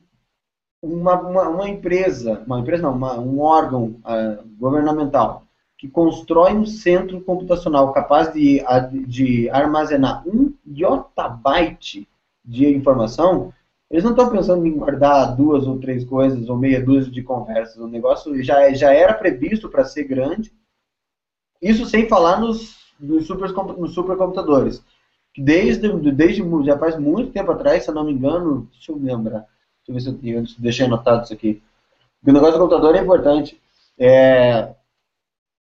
uma, 0.84 1.16
uma, 1.22 1.50
uma 1.50 1.70
empresa, 1.70 2.44
uma 2.46 2.60
empresa 2.60 2.84
não, 2.84 2.94
uma, 2.94 3.18
um 3.18 3.40
órgão 3.40 3.96
uh, 4.04 4.46
governamental 4.60 5.44
que 5.78 5.88
constrói 5.88 6.54
um 6.54 6.66
centro 6.66 7.22
computacional 7.22 7.92
capaz 7.94 8.32
de, 8.34 8.62
de 9.08 9.50
armazenar 9.50 10.28
um 10.28 10.54
yottabyte 10.66 12.08
de 12.44 12.68
informação, 12.68 13.54
eles 13.90 14.04
não 14.04 14.12
estão 14.12 14.30
pensando 14.30 14.66
em 14.66 14.78
guardar 14.78 15.36
duas 15.36 15.68
ou 15.68 15.80
três 15.80 16.04
coisas 16.06 16.50
ou 16.50 16.58
meia 16.58 16.84
dúzia 16.84 17.12
de 17.12 17.22
conversas. 17.22 17.78
O 17.78 17.88
negócio 17.88 18.42
já, 18.44 18.74
já 18.74 18.94
era 18.94 19.14
previsto 19.14 19.70
para 19.70 19.86
ser 19.86 20.06
grande. 20.06 20.54
Isso 21.62 21.86
sem 21.86 22.08
falar 22.08 22.40
nos, 22.40 22.78
nos, 23.00 23.26
super, 23.28 23.52
nos 23.78 23.94
supercomputadores. 23.94 24.84
Desde, 25.38 25.90
desde 26.12 26.66
já 26.66 26.78
faz 26.78 26.98
muito 26.98 27.32
tempo 27.32 27.52
atrás, 27.52 27.84
se 27.84 27.90
eu 27.90 27.96
não 27.96 28.06
me 28.06 28.14
engano, 28.14 28.70
deixa 28.72 28.92
eu 28.92 28.98
lembrar, 28.98 29.40
Deixa 29.40 29.53
eu 29.88 30.00
se 30.00 30.10
eu 30.10 30.44
deixei 30.60 30.86
anotado 30.86 31.24
isso 31.24 31.34
aqui. 31.34 31.62
o 32.26 32.32
negócio 32.32 32.54
do 32.54 32.60
computador 32.60 32.96
é 32.96 33.00
importante. 33.00 33.62
É, 33.98 34.74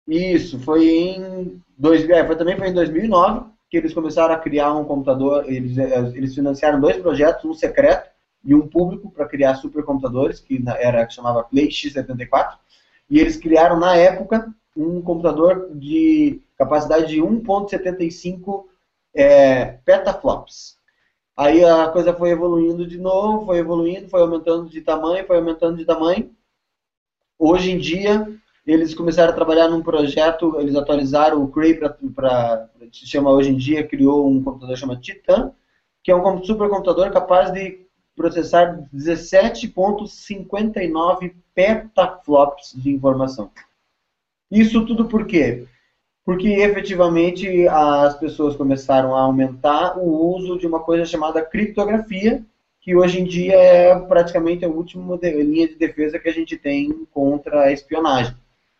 isso, 0.08 0.60
foi 0.60 0.88
em. 0.90 1.62
Dois, 1.78 2.08
é, 2.10 2.26
foi, 2.26 2.36
também 2.36 2.58
foi 2.58 2.70
em 2.70 2.74
2009 2.74 3.50
que 3.70 3.78
eles 3.78 3.94
começaram 3.94 4.34
a 4.34 4.40
criar 4.40 4.74
um 4.74 4.84
computador. 4.84 5.46
Eles, 5.48 5.78
é, 5.78 6.00
eles 6.16 6.34
financiaram 6.34 6.80
dois 6.80 6.98
projetos, 6.98 7.46
um 7.46 7.54
secreto 7.54 8.10
e 8.44 8.56
um 8.56 8.68
público, 8.68 9.12
para 9.12 9.28
criar 9.28 9.56
supercomputadores, 9.56 10.40
que 10.40 10.64
era 10.80 11.06
que 11.06 11.14
chamava 11.14 11.44
Play 11.44 11.68
X74. 11.68 12.58
E 13.10 13.20
eles 13.20 13.38
criaram, 13.38 13.80
na 13.80 13.96
época, 13.96 14.52
um 14.76 15.02
computador 15.02 15.70
de 15.74 16.42
capacidade 16.58 17.08
de 17.08 17.22
1.75 17.22 18.66
é, 19.14 19.66
petaflops. 19.86 20.79
Aí 21.40 21.64
a 21.64 21.88
coisa 21.88 22.14
foi 22.14 22.32
evoluindo 22.32 22.86
de 22.86 22.98
novo, 22.98 23.46
foi 23.46 23.60
evoluindo, 23.60 24.10
foi 24.10 24.20
aumentando 24.20 24.70
de 24.70 24.82
tamanho, 24.82 25.26
foi 25.26 25.38
aumentando 25.38 25.78
de 25.78 25.86
tamanho. 25.86 26.36
Hoje 27.38 27.72
em 27.72 27.78
dia, 27.78 28.28
eles 28.68 28.94
começaram 28.94 29.32
a 29.32 29.36
trabalhar 29.36 29.70
num 29.70 29.82
projeto, 29.82 30.60
eles 30.60 30.76
atualizaram 30.76 31.42
o 31.42 31.48
Cray 31.48 31.76
para, 31.76 32.70
se 32.92 33.08
chama 33.08 33.32
hoje 33.32 33.52
em 33.52 33.56
dia, 33.56 33.88
criou 33.88 34.30
um 34.30 34.44
computador 34.44 34.76
chamado 34.76 35.00
Titan, 35.00 35.54
que 36.04 36.12
é 36.12 36.16
um 36.16 36.44
supercomputador 36.44 37.10
capaz 37.10 37.54
de 37.54 37.88
processar 38.18 38.78
17.59 38.94 41.36
petaflops 41.56 42.74
de 42.76 42.92
informação. 42.92 43.50
Isso 44.52 44.86
tudo 44.86 45.06
por 45.06 45.26
quê? 45.26 45.66
Porque 46.30 46.48
efetivamente 46.48 47.68
as 47.68 48.16
pessoas 48.16 48.56
começaram 48.56 49.16
a 49.16 49.22
aumentar 49.22 49.98
o 49.98 50.36
uso 50.36 50.60
de 50.60 50.68
uma 50.68 50.80
coisa 50.80 51.04
chamada 51.04 51.42
criptografia, 51.42 52.44
que 52.80 52.96
hoje 52.96 53.20
em 53.20 53.24
dia 53.24 53.56
é 53.56 54.00
praticamente 54.00 54.64
a 54.64 54.68
última 54.68 55.18
linha 55.24 55.68
de 55.68 55.74
defesa 55.74 56.20
que 56.20 56.30
a 56.30 56.32
gente 56.32 56.56
tem 56.56 57.04
contra 57.12 57.64
a 57.64 57.72
espionagem. 57.72 58.36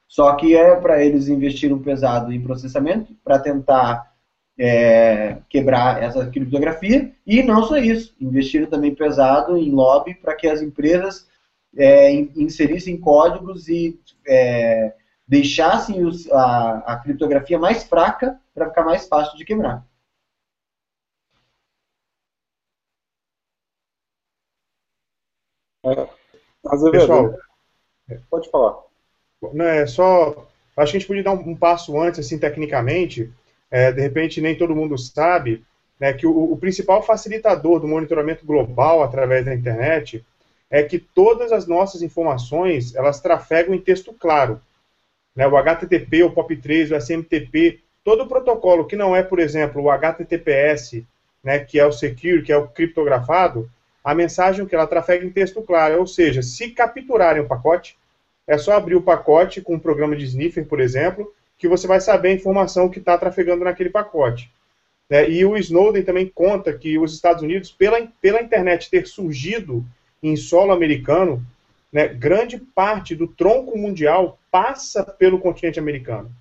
Só 0.08 0.36
que 0.36 0.56
é 0.56 0.76
para 0.76 1.04
eles 1.04 1.28
investiram 1.28 1.80
pesado 1.80 2.32
em 2.32 2.40
processamento 2.40 3.16
para 3.24 3.40
tentar 3.40 4.14
é, 4.56 5.38
quebrar 5.50 6.04
essa 6.04 6.28
criptografia 6.28 7.12
e 7.26 7.42
não 7.42 7.64
só 7.64 7.78
isso, 7.78 8.14
investiram 8.22 8.68
também 8.68 8.94
pesado 8.94 9.58
em 9.58 9.72
lobby 9.72 10.14
para 10.14 10.36
que 10.36 10.48
as 10.48 10.62
empresas 10.62 11.26
é, 11.76 12.14
inserissem 12.14 12.96
códigos 12.96 13.68
e 13.68 14.00
é, 14.28 14.94
deixassem 15.30 16.04
os, 16.04 16.30
a, 16.32 16.78
a 16.80 16.98
criptografia 16.98 17.60
mais 17.60 17.84
fraca 17.84 18.42
para 18.52 18.68
ficar 18.68 18.84
mais 18.84 19.08
fácil 19.08 19.38
de 19.38 19.46
quebrar. 19.46 19.86
É, 25.86 26.10
Pessoal, 26.92 27.36
pode 28.28 28.50
falar. 28.50 28.80
Não, 29.54 29.66
é 29.66 29.86
só. 29.86 30.48
Acho 30.76 30.92
que 30.92 30.98
a 30.98 31.00
gente 31.00 31.08
podia 31.08 31.24
dar 31.24 31.34
um, 31.34 31.52
um 31.52 31.56
passo 31.56 32.00
antes, 32.02 32.20
assim, 32.20 32.40
tecnicamente. 32.40 33.32
É, 33.70 33.92
de 33.92 34.02
repente, 34.02 34.42
nem 34.42 34.58
todo 34.58 34.76
mundo 34.76 34.98
sabe 34.98 35.64
né, 36.00 36.12
que 36.12 36.26
o, 36.26 36.52
o, 36.52 36.58
principal 36.58 37.04
facilitador 37.04 37.80
do 37.80 37.88
monitoramento 37.88 38.44
global 38.44 39.04
através 39.04 39.46
da 39.46 39.54
internet 39.54 40.26
é 40.72 40.82
que 40.82 40.98
todas 40.98 41.52
as 41.52 41.68
nossas 41.68 42.02
informações 42.02 42.96
elas 42.96 43.22
trafegam 43.22 43.76
em 43.76 43.82
texto 43.82 44.12
claro 44.12 44.60
né, 45.40 45.48
o 45.48 45.56
HTTP, 45.56 46.24
o 46.24 46.32
POP3, 46.32 46.92
o 46.92 46.98
SMTP, 46.98 47.80
todo 48.04 48.28
protocolo 48.28 48.86
que 48.86 48.98
não 48.98 49.16
é, 49.16 49.24
por 49.24 49.40
exemplo, 49.40 49.82
o 49.82 49.90
HTTPS, 49.90 51.06
né, 51.42 51.60
que 51.60 51.80
é 51.80 51.86
o 51.86 51.94
secure, 51.94 52.44
que 52.44 52.52
é 52.52 52.58
o 52.58 52.68
criptografado, 52.68 53.72
a 54.04 54.14
mensagem 54.14 54.66
que 54.66 54.76
ela 54.76 54.86
trafega 54.86 55.26
em 55.26 55.30
texto 55.30 55.62
claro, 55.62 55.98
ou 55.98 56.06
seja, 56.06 56.42
se 56.42 56.72
capturarem 56.72 57.42
o 57.42 57.48
pacote, 57.48 57.98
é 58.46 58.58
só 58.58 58.74
abrir 58.74 58.96
o 58.96 59.02
pacote 59.02 59.62
com 59.62 59.76
um 59.76 59.80
programa 59.80 60.14
de 60.14 60.26
sniffer, 60.26 60.66
por 60.66 60.82
exemplo, 60.82 61.34
que 61.58 61.70
você 61.70 61.88
vai 61.88 62.02
saber 62.02 62.32
a 62.32 62.34
informação 62.34 62.90
que 62.90 63.00
está 63.00 63.18
trafegando 63.18 63.64
naquele 63.64 63.90
pacote. 63.90 64.52
É, 65.10 65.30
e 65.30 65.46
o 65.46 65.56
Snowden 65.56 66.04
também 66.04 66.28
conta 66.28 66.74
que 66.74 67.00
os 67.00 67.14
Estados 67.14 67.44
Unidos, 67.44 67.72
pela, 67.72 68.06
pela 68.22 68.42
internet 68.42 68.90
ter 68.90 69.08
surgido 69.08 69.86
em 70.22 70.36
solo 70.36 70.74
americano, 70.74 71.42
né, 71.94 72.10
grande 72.10 72.58
parte 72.58 73.16
do 73.16 73.26
tronco 73.26 73.78
mundial 73.78 74.38
passa 74.52 75.04
pelo 75.04 75.40
continente 75.40 75.80
americano. 75.80 76.32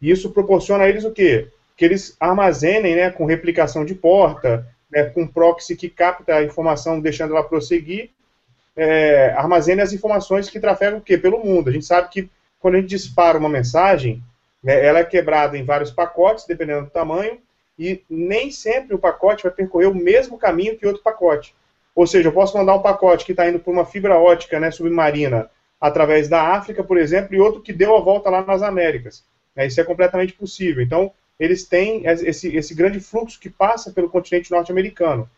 E 0.00 0.10
isso 0.10 0.30
proporciona 0.30 0.84
a 0.84 0.88
eles 0.88 1.04
o 1.04 1.12
quê? 1.12 1.48
Que 1.76 1.84
eles 1.84 2.16
armazenem 2.20 2.96
né, 2.96 3.10
com 3.10 3.24
replicação 3.24 3.84
de 3.84 3.94
porta, 3.94 4.66
né, 4.90 5.04
com 5.04 5.26
proxy 5.26 5.76
que 5.76 5.88
capta 5.88 6.36
a 6.36 6.44
informação 6.44 7.00
deixando 7.00 7.32
ela 7.32 7.42
prosseguir, 7.42 8.10
é, 8.76 9.32
armazene 9.36 9.80
as 9.80 9.92
informações 9.92 10.50
que 10.50 10.60
trafegam 10.60 10.98
o 10.98 11.02
quê? 11.02 11.16
Pelo 11.16 11.44
mundo. 11.44 11.70
A 11.70 11.72
gente 11.72 11.86
sabe 11.86 12.08
que 12.08 12.28
quando 12.58 12.74
a 12.74 12.80
gente 12.80 12.90
dispara 12.90 13.38
uma 13.38 13.48
mensagem, 13.48 14.22
né, 14.62 14.84
ela 14.84 15.00
é 15.00 15.04
quebrada 15.04 15.56
em 15.56 15.64
vários 15.64 15.90
pacotes, 15.90 16.46
dependendo 16.46 16.84
do 16.84 16.90
tamanho, 16.90 17.38
e 17.78 18.02
nem 18.08 18.50
sempre 18.50 18.94
o 18.94 18.98
pacote 18.98 19.42
vai 19.42 19.52
percorrer 19.52 19.86
o 19.86 19.94
mesmo 19.94 20.38
caminho 20.38 20.76
que 20.76 20.86
outro 20.86 21.02
pacote. 21.02 21.54
Ou 21.94 22.06
seja, 22.06 22.28
eu 22.28 22.32
posso 22.32 22.56
mandar 22.56 22.74
um 22.74 22.82
pacote 22.82 23.24
que 23.24 23.32
está 23.32 23.48
indo 23.48 23.58
por 23.58 23.72
uma 23.72 23.84
fibra 23.84 24.18
ótica 24.18 24.58
né, 24.58 24.70
submarina 24.70 25.50
através 25.84 26.28
da 26.28 26.40
África, 26.40 26.82
por 26.82 26.96
exemplo, 26.96 27.34
e 27.34 27.38
outro 27.38 27.60
que 27.60 27.70
deu 27.70 27.94
a 27.94 28.00
volta 28.00 28.30
lá 28.30 28.42
nas 28.42 28.62
Américas. 28.62 29.22
É, 29.54 29.66
isso 29.66 29.78
é 29.78 29.84
completamente 29.84 30.32
possível. 30.32 30.82
Então, 30.82 31.12
eles 31.38 31.64
têm 31.68 32.06
esse, 32.06 32.56
esse 32.56 32.74
grande 32.74 33.00
fluxo 33.00 33.38
que 33.38 33.50
passa 33.50 33.92
pelo 33.92 34.08
continente 34.08 34.50
norte-americano. 34.50 35.28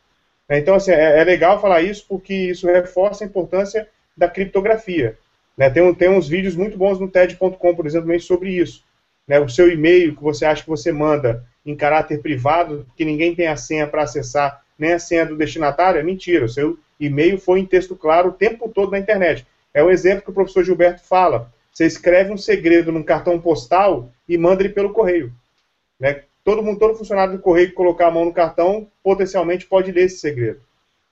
É, 0.48 0.56
então, 0.56 0.76
assim, 0.76 0.92
é, 0.92 1.18
é, 1.18 1.24
legal 1.24 1.60
falar 1.60 1.82
isso 1.82 2.06
porque 2.08 2.32
isso 2.32 2.64
reforça 2.68 3.24
a 3.24 3.26
importância 3.26 3.88
da 4.16 4.28
criptografia. 4.28 5.18
Né? 5.58 5.68
Tem, 5.68 5.92
tem 5.94 6.10
uns 6.10 6.28
vídeos 6.28 6.54
muito 6.54 6.78
bons 6.78 7.00
no 7.00 7.10
TED.com, 7.10 7.74
por 7.74 7.84
exemplo, 7.84 8.20
sobre 8.20 8.50
isso. 8.50 8.84
Né? 9.26 9.40
O 9.40 9.48
seu 9.48 9.68
e-mail 9.68 10.14
que 10.14 10.22
você 10.22 10.44
acha 10.44 10.62
que 10.62 10.70
você 10.70 10.92
manda 10.92 11.44
em 11.66 11.74
caráter 11.74 12.22
privado, 12.22 12.86
que 12.96 13.04
ninguém 13.04 13.34
tem 13.34 13.48
a 13.48 13.56
senha 13.56 13.88
para 13.88 14.04
acessar, 14.04 14.62
nem 14.78 14.92
a 14.92 15.00
senha 15.00 15.26
do 15.26 15.36
destinatário, 15.36 15.98
é 15.98 16.04
mentira. 16.04 16.44
O 16.44 16.48
seu 16.48 16.78
e-mail 17.00 17.36
foi 17.36 17.58
em 17.58 17.66
texto 17.66 17.96
claro 17.96 18.28
o 18.28 18.32
tempo 18.32 18.68
todo 18.68 18.92
na 18.92 19.00
internet. 19.00 19.44
É 19.76 19.82
o 19.82 19.90
exemplo 19.90 20.22
que 20.22 20.30
o 20.30 20.32
professor 20.32 20.64
Gilberto 20.64 21.04
fala. 21.04 21.52
Você 21.70 21.84
escreve 21.84 22.32
um 22.32 22.38
segredo 22.38 22.90
num 22.90 23.02
cartão 23.02 23.38
postal 23.38 24.10
e 24.26 24.38
manda 24.38 24.62
ele 24.62 24.72
pelo 24.72 24.94
correio. 24.94 25.30
Né? 26.00 26.22
Todo 26.42 26.62
mundo, 26.62 26.78
todo 26.78 26.96
funcionário 26.96 27.34
do 27.34 27.42
correio 27.42 27.68
que 27.68 27.74
colocar 27.74 28.06
a 28.06 28.10
mão 28.10 28.24
no 28.24 28.32
cartão, 28.32 28.88
potencialmente 29.02 29.66
pode 29.66 29.92
ler 29.92 30.04
esse 30.04 30.16
segredo. 30.16 30.62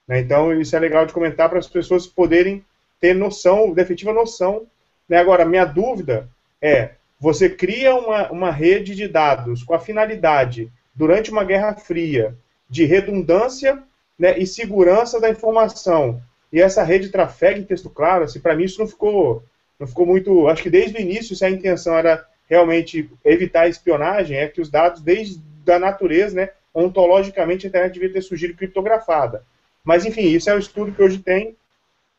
Né? 0.09 0.21
Então, 0.21 0.59
isso 0.59 0.75
é 0.75 0.79
legal 0.79 1.05
de 1.05 1.13
comentar 1.13 1.51
para 1.51 1.59
as 1.59 1.67
pessoas 1.67 2.07
poderem 2.07 2.65
ter 2.99 3.15
noção, 3.15 3.71
definitiva 3.71 4.15
noção. 4.15 4.67
Né? 5.07 5.19
Agora, 5.19 5.45
minha 5.45 5.67
dúvida 5.67 6.27
é, 6.63 6.93
você 7.21 7.51
cria 7.51 7.95
uma, 7.95 8.33
uma 8.33 8.51
rede 8.51 8.95
de 8.95 9.07
dados 9.07 9.63
com 9.63 9.75
a 9.75 9.79
finalidade, 9.79 10.73
durante 10.95 11.31
uma 11.31 11.45
guerra 11.45 11.75
fria, 11.75 12.35
de 12.71 12.87
redundância 12.87 13.83
né, 14.19 14.39
e 14.39 14.47
segurança 14.47 15.21
da 15.21 15.29
informação, 15.29 16.23
e 16.55 16.61
essa 16.61 16.85
rede 16.85 17.09
trafega 17.09 17.59
em 17.59 17.65
texto 17.65 17.91
claro, 17.91 18.23
assim, 18.23 18.39
para 18.39 18.55
mim 18.55 18.63
isso 18.63 18.79
não 18.79 18.87
ficou, 18.87 19.43
não 19.77 19.89
ficou 19.89 20.07
muito. 20.07 20.47
Acho 20.47 20.63
que 20.63 20.71
desde 20.71 20.97
o 20.97 21.01
início, 21.01 21.35
se 21.35 21.45
a 21.45 21.51
intenção 21.51 21.99
era 21.99 22.25
realmente 22.49 23.11
evitar 23.25 23.63
a 23.63 23.69
espionagem, 23.69 24.37
é 24.37 24.47
que 24.47 24.61
os 24.61 24.71
dados, 24.71 25.03
desde 25.03 25.43
a 25.69 25.81
natureza, 25.81 26.37
né, 26.37 26.51
ontologicamente, 26.73 27.67
a 27.67 27.69
internet 27.69 27.95
devia 27.95 28.13
ter 28.13 28.23
surgido 28.23 28.55
criptografada. 28.55 29.45
Mas, 29.83 30.07
enfim, 30.07 30.29
isso 30.29 30.49
é 30.49 30.55
o 30.55 30.59
estudo 30.61 30.93
que 30.93 31.03
hoje 31.03 31.19
tem, 31.19 31.57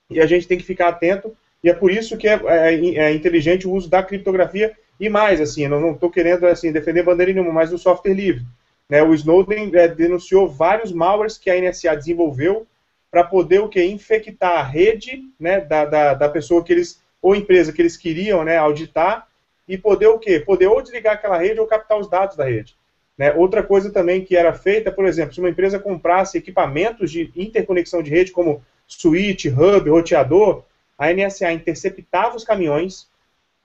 e 0.09 0.19
a 0.19 0.25
gente 0.25 0.49
tem 0.49 0.57
que 0.57 0.65
ficar 0.65 0.89
atento, 0.89 1.33
e 1.63 1.69
é 1.69 1.73
por 1.73 1.89
isso 1.89 2.17
que 2.17 2.27
é, 2.27 2.37
é, 2.45 2.73
é 2.73 3.13
inteligente 3.13 3.65
o 3.65 3.71
uso 3.71 3.89
da 3.89 4.03
criptografia, 4.03 4.75
e 4.99 5.07
mais, 5.07 5.39
assim, 5.39 5.65
não 5.69 5.93
estou 5.93 6.11
querendo 6.11 6.45
assim, 6.45 6.73
defender 6.73 7.03
bandeira 7.03 7.31
nenhuma, 7.31 7.53
mas 7.53 7.71
o 7.71 7.77
software 7.77 8.13
livre. 8.13 8.43
Né, 8.89 9.01
o 9.01 9.13
Snowden 9.13 9.71
é, 9.75 9.87
denunciou 9.87 10.45
vários 10.45 10.91
malwares 10.91 11.37
que 11.37 11.49
a 11.49 11.57
NSA 11.57 11.95
desenvolveu 11.95 12.67
para 13.15 13.23
poder 13.23 13.61
o 13.61 13.69
que 13.69 13.81
infectar 13.81 14.59
a 14.59 14.61
rede 14.61 15.23
né, 15.39 15.61
da, 15.61 15.85
da, 15.85 16.13
da, 16.15 16.27
pessoa 16.27 16.61
que 16.61 16.73
eles 16.73 17.01
ou 17.21 17.33
empresa 17.33 17.71
que 17.71 17.81
eles 17.81 17.95
queriam 17.95 18.43
né, 18.43 18.57
auditar 18.57 19.25
e 19.65 19.77
poder 19.77 20.07
o 20.07 20.19
quê? 20.19 20.37
Poder 20.37 20.67
ou 20.67 20.81
desligar 20.81 21.13
aquela 21.13 21.37
rede 21.37 21.57
ou 21.57 21.65
captar 21.65 21.97
os 21.97 22.09
dados 22.09 22.35
da 22.35 22.43
rede. 22.43 22.75
Né? 23.17 23.31
Outra 23.31 23.63
coisa 23.63 23.89
também 23.89 24.25
que 24.25 24.35
era 24.35 24.51
feita, 24.51 24.91
por 24.91 25.05
exemplo, 25.05 25.33
se 25.33 25.39
uma 25.39 25.49
empresa 25.49 25.79
comprasse 25.79 26.37
equipamentos 26.37 27.09
de 27.09 27.31
interconexão 27.37 28.03
de 28.03 28.11
rede 28.11 28.33
como 28.33 28.61
switch, 28.85 29.45
hub, 29.45 29.89
roteador, 29.89 30.65
a 30.97 31.09
NSA 31.13 31.53
interceptava 31.53 32.35
os 32.35 32.43
caminhões, 32.43 33.07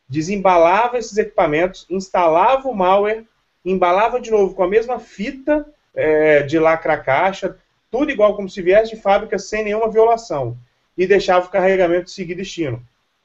desembalava 0.08 0.96
esses 0.96 1.18
equipamentos, 1.18 1.88
instalava 1.90 2.68
o 2.68 2.76
malware, 2.76 3.26
embalava 3.64 4.20
de 4.20 4.30
novo 4.30 4.54
com 4.54 4.62
a 4.62 4.68
mesma 4.68 5.00
fita 5.00 5.66
é, 5.92 6.44
de 6.44 6.56
lacra 6.56 6.96
caixa, 6.96 7.58
tudo 7.90 8.10
igual 8.10 8.36
como 8.36 8.48
se 8.48 8.62
viesse 8.62 8.94
de 8.94 9.00
fábrica 9.00 9.38
sem 9.38 9.64
nenhuma 9.64 9.90
violação 9.90 10.56
e 10.96 11.06
deixava 11.06 11.46
o 11.46 11.50
carregamento 11.50 12.10
seguir 12.10 12.34
destino. 12.34 12.82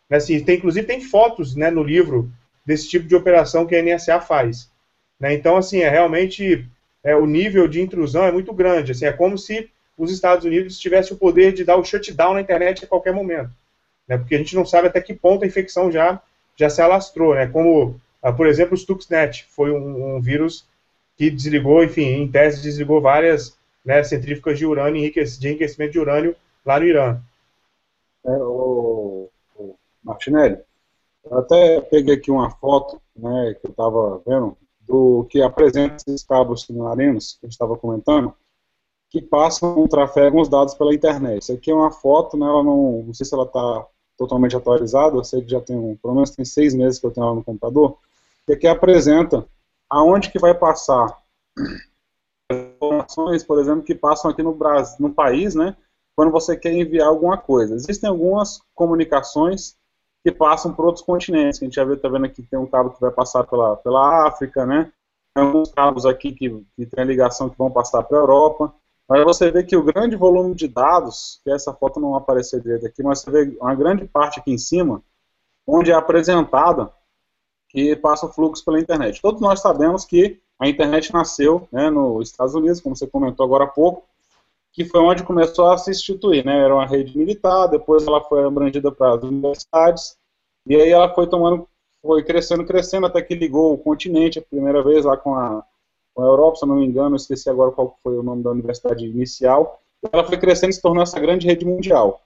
Assim, 0.09 0.43
tem, 0.43 0.57
inclusive 0.57 0.85
tem 0.85 1.01
fotos 1.01 1.55
né, 1.55 1.69
no 1.69 1.83
livro 1.83 2.31
desse 2.65 2.89
tipo 2.89 3.07
de 3.07 3.15
operação 3.15 3.65
que 3.65 3.75
a 3.75 3.81
NSA 3.81 4.19
faz. 4.21 4.69
Né? 5.19 5.33
Então, 5.33 5.57
assim, 5.57 5.79
é 5.79 5.89
realmente 5.89 6.67
é, 7.03 7.15
o 7.15 7.25
nível 7.25 7.67
de 7.67 7.81
intrusão 7.81 8.25
é 8.25 8.31
muito 8.31 8.53
grande. 8.53 8.91
Assim, 8.91 9.05
é 9.05 9.13
como 9.13 9.37
se 9.37 9.69
os 9.97 10.11
Estados 10.11 10.45
Unidos 10.45 10.79
tivessem 10.79 11.13
o 11.13 11.19
poder 11.19 11.53
de 11.53 11.63
dar 11.63 11.77
o 11.77 11.83
shutdown 11.83 12.33
na 12.33 12.41
internet 12.41 12.83
a 12.83 12.87
qualquer 12.87 13.13
momento. 13.13 13.51
Né? 14.07 14.17
Porque 14.17 14.35
a 14.35 14.37
gente 14.37 14.55
não 14.55 14.65
sabe 14.65 14.87
até 14.87 15.01
que 15.01 15.13
ponto 15.13 15.43
a 15.43 15.47
infecção 15.47 15.91
já, 15.91 16.21
já 16.55 16.69
se 16.69 16.81
alastrou. 16.81 17.35
Né? 17.35 17.47
Como, 17.47 17.99
ah, 18.21 18.31
por 18.31 18.47
exemplo, 18.47 18.73
o 18.73 18.77
Stuxnet 18.77 19.45
foi 19.49 19.71
um, 19.71 20.15
um 20.15 20.21
vírus 20.21 20.65
que 21.17 21.29
desligou, 21.29 21.83
enfim, 21.83 22.07
em 22.07 22.27
tese 22.27 22.61
desligou 22.61 22.99
várias 22.99 23.54
né, 23.85 24.03
centrífugas 24.03 24.57
de 24.57 24.65
urânio, 24.65 24.99
de 25.11 25.47
enriquecimento 25.47 25.91
de 25.91 25.99
urânio 25.99 26.35
lá 26.65 26.79
no 26.79 26.85
Irã. 26.85 27.21
É, 28.25 28.31
o, 28.31 29.29
o 29.55 29.75
Martinelli, 30.03 30.57
eu 31.23 31.37
até 31.37 31.79
peguei 31.81 32.15
aqui 32.15 32.31
uma 32.31 32.49
foto 32.49 32.99
né, 33.15 33.55
que 33.59 33.67
eu 33.67 33.71
estava 33.71 34.21
vendo 34.25 34.57
do 34.81 35.25
que 35.29 35.41
apresenta 35.41 35.95
esses 35.95 36.23
cabos 36.23 36.61
submarinos 36.61 37.33
que 37.33 37.45
gente 37.45 37.53
estava 37.53 37.77
comentando, 37.77 38.33
que 39.09 39.21
passam, 39.21 39.87
trafegam 39.87 40.41
os 40.41 40.49
dados 40.49 40.73
pela 40.73 40.93
internet. 40.93 41.43
Isso 41.43 41.53
aqui 41.53 41.71
é 41.71 41.75
uma 41.75 41.91
foto, 41.91 42.37
né, 42.37 42.45
ela 42.45 42.63
não, 42.63 43.03
não 43.03 43.13
sei 43.13 43.25
se 43.25 43.33
ela 43.33 43.45
está 43.45 43.85
totalmente 44.17 44.55
atualizada, 44.55 45.15
eu 45.15 45.23
sei 45.23 45.41
que 45.41 45.51
já 45.51 45.61
tem, 45.61 45.95
pelo 45.97 46.13
menos 46.15 46.31
tem 46.31 46.45
seis 46.45 46.73
meses 46.73 46.99
que 46.99 47.05
eu 47.05 47.11
tenho 47.11 47.25
ela 47.25 47.35
no 47.35 47.43
computador, 47.43 47.97
que 48.45 48.53
aqui 48.53 48.67
apresenta 48.67 49.45
aonde 49.89 50.31
que 50.31 50.39
vai 50.39 50.53
passar 50.53 51.21
informações, 52.87 53.43
por 53.43 53.59
exemplo, 53.59 53.83
que 53.83 53.95
passam 53.95 54.31
aqui 54.31 54.43
no 54.43 54.53
Brasil, 54.53 54.97
no 54.99 55.13
país, 55.13 55.55
né? 55.55 55.75
Quando 56.15 56.31
você 56.31 56.55
quer 56.55 56.73
enviar 56.73 57.07
alguma 57.07 57.37
coisa. 57.37 57.75
Existem 57.75 58.09
algumas 58.09 58.61
comunicações 58.73 59.75
que 60.23 60.31
passam 60.31 60.73
por 60.73 60.85
outros 60.85 61.03
continentes. 61.03 61.61
A 61.61 61.65
gente 61.65 61.75
já 61.75 61.83
viu, 61.83 61.99
tá 61.99 62.09
vendo 62.09 62.25
aqui 62.25 62.41
que 62.41 62.49
tem 62.49 62.59
um 62.59 62.65
cabo 62.65 62.91
que 62.91 63.01
vai 63.01 63.11
passar 63.11 63.43
pela, 63.43 63.75
pela 63.77 64.27
África, 64.27 64.65
né? 64.65 64.91
Tem 65.33 65.43
alguns 65.43 65.71
cabos 65.71 66.05
aqui 66.05 66.31
que, 66.31 66.49
que 66.75 66.85
tem 66.85 67.03
a 67.03 67.07
ligação 67.07 67.49
que 67.49 67.57
vão 67.57 67.69
passar 67.69 68.03
para 68.03 68.17
a 68.17 68.21
Europa. 68.21 68.73
Mas 69.07 69.23
você 69.23 69.51
vê 69.51 69.63
que 69.63 69.75
o 69.75 69.83
grande 69.83 70.15
volume 70.15 70.55
de 70.55 70.67
dados, 70.67 71.39
que 71.43 71.51
essa 71.51 71.73
foto 71.73 71.99
não 71.99 72.15
apareceu 72.15 72.59
direito 72.59 72.87
aqui, 72.87 73.03
mas 73.03 73.19
você 73.19 73.29
vê 73.29 73.57
uma 73.59 73.75
grande 73.75 74.05
parte 74.05 74.39
aqui 74.39 74.51
em 74.51 74.57
cima, 74.57 75.03
onde 75.67 75.91
é 75.91 75.93
apresentada 75.93 76.91
que 77.69 77.95
passa 77.97 78.25
o 78.25 78.31
fluxo 78.31 78.63
pela 78.63 78.79
internet. 78.79 79.21
Todos 79.21 79.41
nós 79.41 79.61
sabemos 79.61 80.05
que 80.05 80.41
a 80.59 80.67
internet 80.67 81.13
nasceu 81.13 81.67
né, 81.71 81.89
nos 81.89 82.29
Estados 82.29 82.55
Unidos, 82.55 82.79
como 82.79 82.95
você 82.95 83.07
comentou 83.07 83.45
agora 83.45 83.65
há 83.65 83.67
pouco, 83.67 84.03
que 84.71 84.85
foi 84.85 85.01
onde 85.01 85.23
começou 85.23 85.69
a 85.69 85.77
se 85.77 85.91
instituir. 85.91 86.45
Né? 86.45 86.57
Era 86.57 86.73
uma 86.73 86.85
rede 86.85 87.17
militar, 87.17 87.67
depois 87.67 88.05
ela 88.05 88.21
foi 88.21 88.43
abrangida 88.43 88.91
para 88.91 89.15
as 89.15 89.23
universidades, 89.23 90.17
e 90.65 90.75
aí 90.75 90.89
ela 90.89 91.13
foi 91.13 91.27
tomando, 91.27 91.67
foi 92.01 92.23
crescendo, 92.23 92.65
crescendo, 92.65 93.05
até 93.05 93.21
que 93.21 93.35
ligou 93.35 93.73
o 93.73 93.77
continente 93.77 94.39
a 94.39 94.41
primeira 94.41 94.83
vez 94.83 95.05
lá 95.05 95.17
com 95.17 95.35
a, 95.35 95.63
com 96.13 96.23
a 96.23 96.25
Europa, 96.25 96.57
se 96.57 96.65
eu 96.65 96.69
não 96.69 96.77
me 96.77 96.85
engano, 96.85 97.15
esqueci 97.15 97.49
agora 97.49 97.71
qual 97.71 97.97
foi 98.01 98.17
o 98.17 98.23
nome 98.23 98.43
da 98.43 98.51
universidade 98.51 99.05
inicial. 99.05 99.81
Ela 100.11 100.23
foi 100.23 100.37
crescendo 100.37 100.71
e 100.71 100.73
se 100.73 100.81
tornou 100.81 101.03
essa 101.03 101.19
grande 101.19 101.47
rede 101.47 101.65
mundial. 101.65 102.21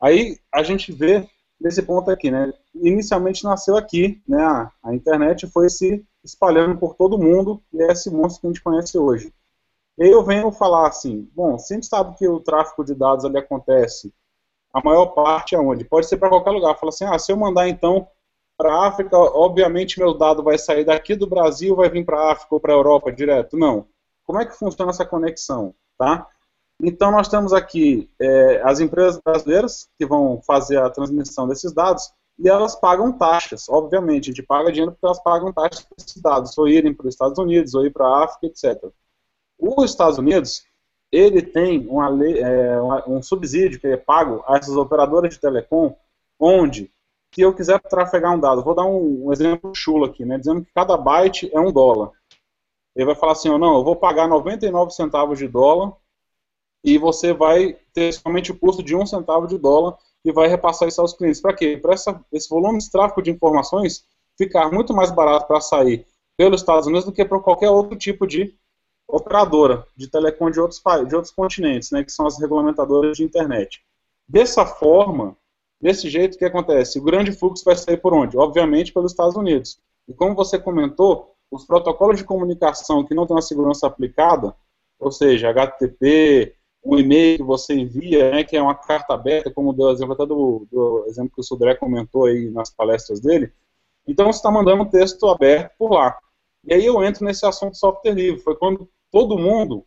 Aí 0.00 0.38
a 0.52 0.62
gente 0.62 0.92
vê 0.92 1.28
nesse 1.60 1.82
ponto 1.82 2.10
aqui, 2.10 2.30
né? 2.30 2.52
Inicialmente 2.74 3.44
nasceu 3.44 3.76
aqui, 3.76 4.20
né? 4.26 4.42
A, 4.42 4.72
a 4.82 4.94
internet 4.94 5.46
foi 5.46 5.68
se 5.68 6.04
espalhando 6.24 6.78
por 6.78 6.94
todo 6.94 7.18
mundo 7.18 7.62
e 7.72 7.82
é 7.82 7.92
esse 7.92 8.10
monstro 8.10 8.42
que 8.42 8.46
a 8.46 8.50
gente 8.50 8.62
conhece 8.62 8.98
hoje. 8.98 9.32
E 9.98 10.06
eu 10.06 10.22
venho 10.22 10.50
falar 10.52 10.88
assim, 10.88 11.28
bom, 11.34 11.58
se 11.58 11.72
a 11.72 11.76
gente 11.76 11.86
sabe 11.86 12.16
que 12.16 12.26
o 12.26 12.40
tráfego 12.40 12.84
de 12.84 12.94
dados 12.94 13.24
ali 13.24 13.38
acontece, 13.38 14.12
a 14.72 14.82
maior 14.82 15.06
parte 15.06 15.54
é 15.54 15.58
onde? 15.58 15.84
Pode 15.84 16.06
ser 16.06 16.16
para 16.16 16.28
qualquer 16.28 16.50
lugar. 16.50 16.78
Fala 16.78 16.90
assim, 16.90 17.04
ah, 17.04 17.18
se 17.18 17.32
eu 17.32 17.36
mandar 17.36 17.68
então 17.68 18.06
para 18.56 18.72
a 18.72 18.86
África, 18.88 19.16
obviamente 19.16 19.98
meu 19.98 20.16
dado 20.16 20.42
vai 20.42 20.58
sair 20.58 20.84
daqui 20.84 21.14
do 21.14 21.26
Brasil, 21.26 21.74
vai 21.74 21.88
vir 21.88 22.04
para 22.04 22.18
a 22.18 22.32
África 22.32 22.54
ou 22.54 22.60
para 22.60 22.72
a 22.72 22.76
Europa 22.76 23.12
direto. 23.12 23.56
Não. 23.56 23.86
Como 24.24 24.40
é 24.40 24.46
que 24.46 24.56
funciona 24.56 24.90
essa 24.90 25.04
conexão? 25.04 25.74
Tá? 25.98 26.26
Então 26.82 27.10
nós 27.10 27.28
temos 27.28 27.52
aqui 27.52 28.10
é, 28.18 28.62
as 28.64 28.80
empresas 28.80 29.20
brasileiras 29.22 29.88
que 29.98 30.06
vão 30.06 30.40
fazer 30.42 30.78
a 30.78 30.88
transmissão 30.88 31.48
desses 31.48 31.72
dados 31.72 32.12
e 32.42 32.48
elas 32.48 32.74
pagam 32.74 33.12
taxas, 33.12 33.68
obviamente, 33.68 34.30
a 34.30 34.32
gente 34.32 34.42
paga 34.42 34.72
dinheiro 34.72 34.92
porque 34.92 35.04
elas 35.04 35.22
pagam 35.22 35.52
taxas 35.52 35.84
para 35.84 35.96
esses 35.98 36.22
dados, 36.22 36.56
ou 36.56 36.66
irem 36.66 36.94
para 36.94 37.06
os 37.06 37.14
Estados 37.14 37.38
Unidos, 37.38 37.74
ou 37.74 37.84
ir 37.84 37.92
para 37.92 38.06
a 38.06 38.24
África, 38.24 38.46
etc. 38.46 38.82
Os 39.58 39.90
Estados 39.90 40.16
Unidos, 40.16 40.64
ele 41.12 41.42
tem 41.42 41.86
uma 41.86 42.08
lei, 42.08 42.40
é, 42.40 42.80
um 43.06 43.22
subsídio 43.22 43.78
que 43.78 43.86
é 43.86 43.96
pago 43.98 44.42
a 44.46 44.56
essas 44.56 44.74
operadoras 44.74 45.34
de 45.34 45.38
telecom, 45.38 45.94
onde, 46.38 46.90
se 47.34 47.42
eu 47.42 47.54
quiser 47.54 47.78
trafegar 47.78 48.34
um 48.34 48.40
dado, 48.40 48.64
vou 48.64 48.74
dar 48.74 48.86
um, 48.86 49.26
um 49.26 49.32
exemplo 49.32 49.74
chulo 49.74 50.06
aqui, 50.06 50.24
né, 50.24 50.38
dizendo 50.38 50.64
que 50.64 50.72
cada 50.72 50.96
byte 50.96 51.50
é 51.52 51.60
um 51.60 51.70
dólar. 51.70 52.10
Ele 52.96 53.04
vai 53.04 53.14
falar 53.14 53.32
assim, 53.32 53.50
oh, 53.50 53.58
não, 53.58 53.76
eu 53.76 53.84
vou 53.84 53.96
pagar 53.96 54.26
99 54.26 54.92
centavos 54.92 55.38
de 55.38 55.46
dólar 55.46 55.92
e 56.82 56.96
você 56.96 57.34
vai 57.34 57.76
ter 57.92 58.12
somente 58.12 58.50
o 58.50 58.58
custo 58.58 58.82
de 58.82 58.96
um 58.96 59.04
centavo 59.04 59.46
de 59.46 59.58
dólar 59.58 59.98
e 60.24 60.32
vai 60.32 60.48
repassar 60.48 60.88
isso 60.88 61.00
aos 61.00 61.14
clientes. 61.14 61.40
Para 61.40 61.54
quê? 61.54 61.78
Para 61.80 61.94
esse 61.94 62.48
volume 62.48 62.78
de 62.78 62.90
tráfego 62.90 63.22
de 63.22 63.30
informações 63.30 64.04
ficar 64.36 64.70
muito 64.70 64.94
mais 64.94 65.10
barato 65.10 65.46
para 65.46 65.60
sair 65.60 66.06
pelos 66.36 66.60
Estados 66.60 66.86
Unidos 66.86 67.04
do 67.04 67.12
que 67.12 67.24
para 67.24 67.40
qualquer 67.40 67.68
outro 67.70 67.96
tipo 67.98 68.26
de 68.26 68.54
operadora 69.06 69.86
de 69.96 70.08
telecom 70.08 70.50
de 70.50 70.60
outros, 70.60 70.80
de 71.06 71.14
outros 71.14 71.32
continentes, 71.34 71.90
né, 71.90 72.04
que 72.04 72.12
são 72.12 72.26
as 72.26 72.38
regulamentadoras 72.38 73.16
de 73.16 73.24
internet. 73.24 73.82
Dessa 74.26 74.64
forma, 74.64 75.36
desse 75.80 76.08
jeito, 76.08 76.36
o 76.36 76.38
que 76.38 76.44
acontece? 76.44 76.98
O 76.98 77.02
grande 77.02 77.32
fluxo 77.32 77.64
vai 77.64 77.76
sair 77.76 77.96
por 77.96 78.14
onde? 78.14 78.38
Obviamente 78.38 78.92
pelos 78.92 79.12
Estados 79.12 79.36
Unidos. 79.36 79.78
E 80.08 80.14
como 80.14 80.34
você 80.34 80.58
comentou, 80.58 81.34
os 81.50 81.66
protocolos 81.66 82.16
de 82.16 82.24
comunicação 82.24 83.04
que 83.04 83.14
não 83.14 83.26
têm 83.26 83.34
uma 83.34 83.42
segurança 83.42 83.86
aplicada, 83.86 84.54
ou 84.98 85.10
seja, 85.10 85.50
HTTP, 85.50 86.54
o 86.82 86.98
e-mail 86.98 87.38
que 87.38 87.42
você 87.42 87.74
envia, 87.74 88.30
né, 88.30 88.44
que 88.44 88.56
é 88.56 88.62
uma 88.62 88.74
carta 88.74 89.14
aberta, 89.14 89.50
como 89.50 89.72
deu 89.72 89.90
exemplo 89.90 90.14
até 90.14 90.24
do, 90.24 90.66
do 90.70 91.04
exemplo 91.06 91.32
que 91.34 91.40
o 91.40 91.44
Sudré 91.44 91.74
comentou 91.74 92.26
aí 92.26 92.50
nas 92.50 92.70
palestras 92.70 93.20
dele, 93.20 93.52
então 94.06 94.26
você 94.26 94.38
está 94.38 94.50
mandando 94.50 94.82
um 94.82 94.88
texto 94.88 95.26
aberto 95.28 95.72
por 95.78 95.92
lá. 95.92 96.18
E 96.64 96.74
aí 96.74 96.84
eu 96.84 97.02
entro 97.02 97.24
nesse 97.24 97.46
assunto 97.46 97.76
software 97.76 98.12
livre. 98.12 98.40
Foi 98.40 98.56
quando 98.56 98.88
todo 99.10 99.38
mundo 99.38 99.84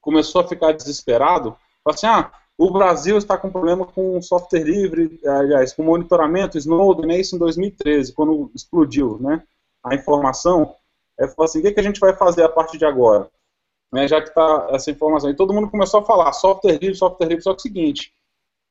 começou 0.00 0.40
a 0.40 0.48
ficar 0.48 0.72
desesperado, 0.72 1.56
falou 1.82 1.94
assim, 1.94 2.06
ah, 2.06 2.32
o 2.58 2.70
Brasil 2.70 3.16
está 3.16 3.36
com 3.36 3.50
problema 3.50 3.86
com 3.86 4.20
software 4.20 4.62
livre, 4.62 5.20
aliás, 5.24 5.72
com 5.72 5.82
monitoramento, 5.82 6.58
Snowden, 6.58 7.12
é 7.12 7.20
isso 7.20 7.36
em 7.36 7.38
2013, 7.38 8.12
quando 8.12 8.50
explodiu 8.54 9.18
né, 9.20 9.42
a 9.82 9.94
informação. 9.94 10.74
É, 11.18 11.24
assim, 11.40 11.60
o 11.60 11.62
que, 11.62 11.72
que 11.72 11.80
a 11.80 11.82
gente 11.82 12.00
vai 12.00 12.14
fazer 12.14 12.42
a 12.42 12.48
partir 12.48 12.78
de 12.78 12.84
agora? 12.84 13.30
Né, 13.92 14.08
já 14.08 14.22
que 14.22 14.28
está 14.28 14.68
essa 14.70 14.90
informação. 14.90 15.28
E 15.28 15.36
todo 15.36 15.52
mundo 15.52 15.70
começou 15.70 16.00
a 16.00 16.04
falar 16.04 16.32
software 16.32 16.78
livre, 16.78 16.94
software 16.94 17.26
livre, 17.26 17.42
só 17.42 17.52
que 17.52 17.56
é 17.56 17.60
o 17.60 17.62
seguinte, 17.62 18.12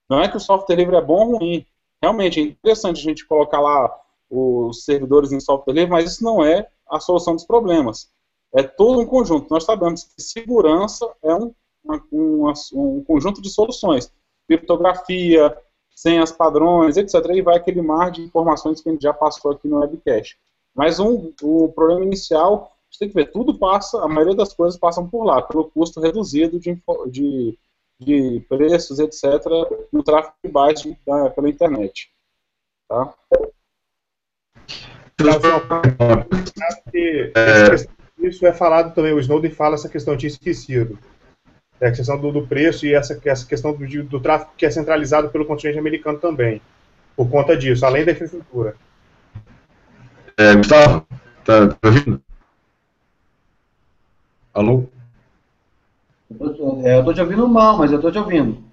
não 0.09 0.19
é 0.19 0.27
que 0.27 0.35
o 0.35 0.41
software 0.41 0.75
livre 0.75 0.95
é 0.95 1.01
bom 1.01 1.27
ou 1.27 1.37
ruim. 1.37 1.65
Realmente 2.01 2.39
é 2.39 2.43
interessante 2.43 2.99
a 2.99 3.03
gente 3.03 3.25
colocar 3.25 3.61
lá 3.61 3.95
os 4.29 4.83
servidores 4.83 5.31
em 5.31 5.39
software 5.39 5.73
livre, 5.73 5.91
mas 5.91 6.11
isso 6.11 6.23
não 6.23 6.43
é 6.43 6.67
a 6.89 6.99
solução 6.99 7.35
dos 7.35 7.45
problemas. 7.45 8.09
É 8.53 8.63
todo 8.63 8.99
um 8.99 9.05
conjunto. 9.05 9.47
Nós 9.49 9.63
sabemos 9.63 10.03
que 10.03 10.21
segurança 10.21 11.09
é 11.23 11.33
um, 11.33 11.53
um, 12.11 12.51
um 12.73 13.03
conjunto 13.03 13.41
de 13.41 13.49
soluções. 13.49 14.11
Criptografia, 14.47 15.57
senhas 15.95 16.31
padrões, 16.31 16.97
etc. 16.97 17.13
E 17.33 17.41
vai 17.41 17.55
aquele 17.55 17.81
mar 17.81 18.11
de 18.11 18.21
informações 18.21 18.81
que 18.81 18.89
a 18.89 18.91
gente 18.91 19.03
já 19.03 19.13
passou 19.13 19.51
aqui 19.51 19.67
no 19.67 19.79
webcast. 19.79 20.37
Mas 20.75 20.99
um, 20.99 21.31
o 21.41 21.69
problema 21.69 22.03
inicial, 22.03 22.75
gente 22.91 22.99
tem 22.99 23.07
que 23.07 23.15
ver, 23.15 23.31
tudo 23.31 23.57
passa, 23.57 24.03
a 24.03 24.07
maioria 24.07 24.35
das 24.35 24.53
coisas 24.53 24.77
passam 24.77 25.07
por 25.07 25.23
lá, 25.23 25.41
pelo 25.41 25.69
custo 25.71 26.01
reduzido 26.01 26.59
de, 26.59 26.77
de, 27.09 27.57
de 27.99 28.45
preços, 28.49 28.99
etc., 28.99 29.23
no 29.91 30.03
tráfego 30.03 30.35
de 30.43 30.51
base 30.51 30.97
pela 31.05 31.49
internet. 31.49 32.11
Tá? 32.89 33.13
Isso 38.19 38.45
é 38.45 38.53
falado 38.53 38.93
também, 38.93 39.13
o 39.13 39.19
Snowden 39.19 39.51
fala 39.51 39.75
essa 39.75 39.89
questão, 39.89 40.13
eu 40.13 40.17
tinha 40.17 40.27
esquecido. 40.27 40.99
É 41.79 41.87
a 41.87 41.91
questão 41.91 42.19
do, 42.19 42.31
do 42.31 42.45
preço 42.45 42.85
e 42.85 42.93
essa, 42.93 43.19
essa 43.25 43.47
questão 43.47 43.73
do, 43.73 44.03
do 44.03 44.19
tráfego 44.19 44.51
que 44.55 44.65
é 44.65 44.69
centralizado 44.69 45.29
pelo 45.29 45.45
continente 45.45 45.79
americano 45.79 46.19
também. 46.19 46.61
Por 47.15 47.29
conta 47.29 47.57
disso, 47.57 47.85
além 47.85 48.05
da 48.05 48.11
infraestrutura. 48.11 48.75
É, 50.37 50.55
Gustavo, 50.55 51.07
tá, 51.43 51.67
tá 51.69 51.77
ouvindo? 51.83 52.21
Alô? 54.53 54.89
Eu 56.29 56.53
tô, 56.55 56.81
é, 56.81 56.99
eu 56.99 57.05
tô 57.05 57.13
te 57.13 57.21
ouvindo 57.21 57.47
mal, 57.47 57.77
mas 57.77 57.91
eu 57.91 58.01
tô 58.01 58.11
te 58.11 58.17
ouvindo. 58.17 58.63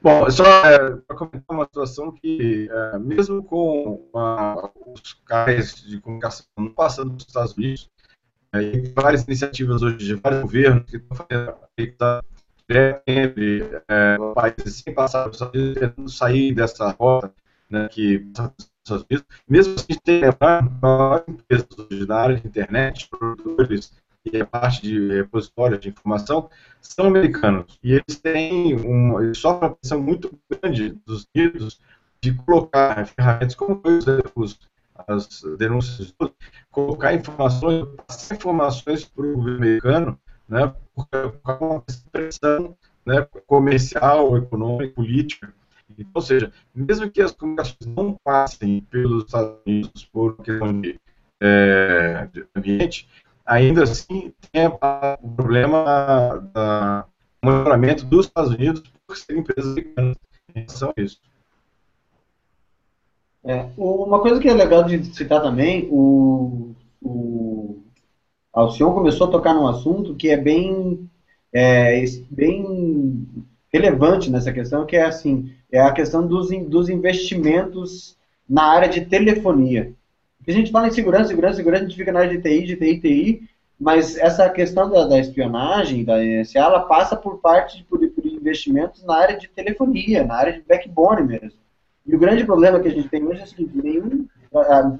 Bom, 0.00 0.30
só 0.30 0.44
é, 0.44 0.96
para 0.96 1.16
comentar 1.16 1.42
uma 1.50 1.64
situação 1.64 2.12
que, 2.12 2.68
é, 2.70 2.98
mesmo 2.98 3.42
com 3.42 4.08
a, 4.14 4.70
os 4.86 5.14
canais 5.24 5.74
de 5.74 6.00
comunicação 6.00 6.46
não 6.56 6.70
passando 6.70 7.10
dos 7.10 7.26
Estados 7.26 7.56
Unidos, 7.56 7.90
é, 8.54 8.62
e 8.62 8.92
várias 8.94 9.24
iniciativas 9.24 9.82
hoje 9.82 9.98
de 9.98 10.14
vários 10.14 10.42
governos 10.42 10.84
que 10.88 10.96
estão 10.96 11.16
fazendo 11.16 11.54
entre 13.06 13.82
é, 13.88 14.16
países 14.34 14.82
sem 14.82 14.94
passar 14.94 15.24
pelos 15.24 15.36
Estados 15.36 15.60
Unidos, 15.60 15.80
tentando 15.80 16.10
sair 16.10 16.54
dessa 16.54 16.90
rota 16.90 17.32
né, 17.68 17.88
que 17.88 18.20
passa 18.34 18.48
pelos 18.50 18.70
Estados 18.84 19.06
Unidos, 19.10 19.26
mesmo 19.48 19.74
assim, 19.74 20.00
tem 20.02 20.20
lembrar 20.20 21.24
empresas 21.28 21.66
hoje 21.78 22.06
área 22.10 22.36
de 22.36 22.46
internet, 22.46 23.08
produtores 23.08 23.92
e 24.32 24.40
a 24.40 24.46
parte 24.46 24.82
de 24.82 25.08
repositório 25.08 25.78
de 25.78 25.88
informação, 25.88 26.48
são 26.80 27.06
americanos. 27.06 27.78
E 27.82 27.92
eles 27.92 28.20
têm 28.20 28.76
um, 28.76 29.20
eles 29.20 29.38
sofrem 29.38 29.70
uma 29.70 29.76
pressão 29.76 30.00
muito 30.00 30.38
grande 30.50 30.98
dos 31.04 31.26
Unidos 31.34 31.80
de 32.20 32.34
colocar 32.34 33.06
ferramentas 33.06 33.54
como 33.54 33.80
os, 34.34 34.58
as 35.06 35.42
denúncias, 35.58 36.14
colocar 36.70 37.14
informações, 37.14 37.86
passar 38.06 38.34
informações 38.34 39.04
para 39.04 39.26
o 39.26 39.34
governo 39.34 39.56
americano, 39.58 40.20
né, 40.48 40.74
por 40.94 41.06
causa 41.08 41.38
uma 41.60 41.84
pressão 42.10 42.76
né, 43.04 43.26
comercial, 43.46 44.36
econômica, 44.36 44.94
política. 44.94 45.52
Então, 45.90 46.10
ou 46.14 46.22
seja, 46.22 46.52
mesmo 46.74 47.10
que 47.10 47.22
as 47.22 47.32
comunicações 47.32 47.86
não 47.86 48.16
passem 48.24 48.80
pelos 48.90 49.24
Estados 49.24 49.56
Unidos 49.64 50.04
por 50.12 50.36
questão 50.42 50.80
de, 50.80 51.00
é, 51.40 52.28
de 52.32 52.44
ambiente, 52.54 53.08
ainda 53.46 53.84
assim 53.84 54.32
tem 54.52 54.66
o 54.66 54.78
problema 55.36 56.42
do 57.42 57.48
monitoramento 57.48 58.04
dos 58.04 58.26
Estados 58.26 58.52
Unidos 58.52 58.82
por 59.06 59.16
serem 59.16 59.40
empresas 59.40 59.72
americanas 59.72 60.16
em 60.54 60.60
relação 60.60 60.92
a 60.96 61.00
isso. 61.00 61.20
É, 63.44 63.68
uma 63.76 64.20
coisa 64.20 64.40
que 64.40 64.48
é 64.48 64.54
legal 64.54 64.82
de 64.82 65.04
citar 65.14 65.40
também, 65.40 65.88
o, 65.90 66.74
o 67.00 67.78
Alcion 68.52 68.92
começou 68.92 69.28
a 69.28 69.30
tocar 69.30 69.54
num 69.54 69.68
assunto 69.68 70.16
que 70.16 70.28
é 70.28 70.36
bem, 70.36 71.08
é, 71.52 72.04
bem 72.28 73.28
relevante 73.72 74.30
nessa 74.30 74.52
questão, 74.52 74.84
que 74.84 74.96
é 74.96 75.04
assim, 75.04 75.54
é 75.70 75.80
a 75.80 75.92
questão 75.92 76.26
dos, 76.26 76.48
dos 76.66 76.88
investimentos 76.88 78.16
na 78.48 78.64
área 78.64 78.88
de 78.88 79.04
telefonia 79.04 79.94
a 80.50 80.54
gente 80.54 80.70
fala 80.70 80.88
em 80.88 80.92
segurança, 80.92 81.28
segurança, 81.28 81.56
segurança, 81.56 81.84
a 81.84 81.88
gente 81.88 81.96
fica 81.96 82.12
na 82.12 82.20
área 82.20 82.36
de 82.36 82.42
TI, 82.42 82.66
de 82.66 82.76
TI, 82.76 83.00
TI, 83.00 83.48
mas 83.78 84.16
essa 84.16 84.48
questão 84.48 84.88
da, 84.90 85.06
da 85.06 85.18
espionagem, 85.18 86.04
da 86.04 86.18
NSA, 86.18 86.58
ela 86.58 86.80
passa 86.80 87.16
por 87.16 87.38
parte 87.38 87.78
de, 87.78 87.84
por, 87.84 87.98
por, 87.98 88.26
investimentos 88.26 89.04
na 89.04 89.16
área 89.16 89.36
de 89.36 89.48
telefonia, 89.48 90.24
na 90.24 90.34
área 90.34 90.52
de 90.52 90.62
backbone 90.62 91.22
mesmo. 91.22 91.58
E 92.06 92.14
o 92.14 92.18
grande 92.18 92.44
problema 92.44 92.78
que 92.78 92.88
a 92.88 92.92
gente 92.92 93.08
tem 93.08 93.24
hoje 93.24 93.40
é 93.40 93.44
o 93.44 93.46
seguinte, 93.46 93.76
nenhum, 93.76 94.26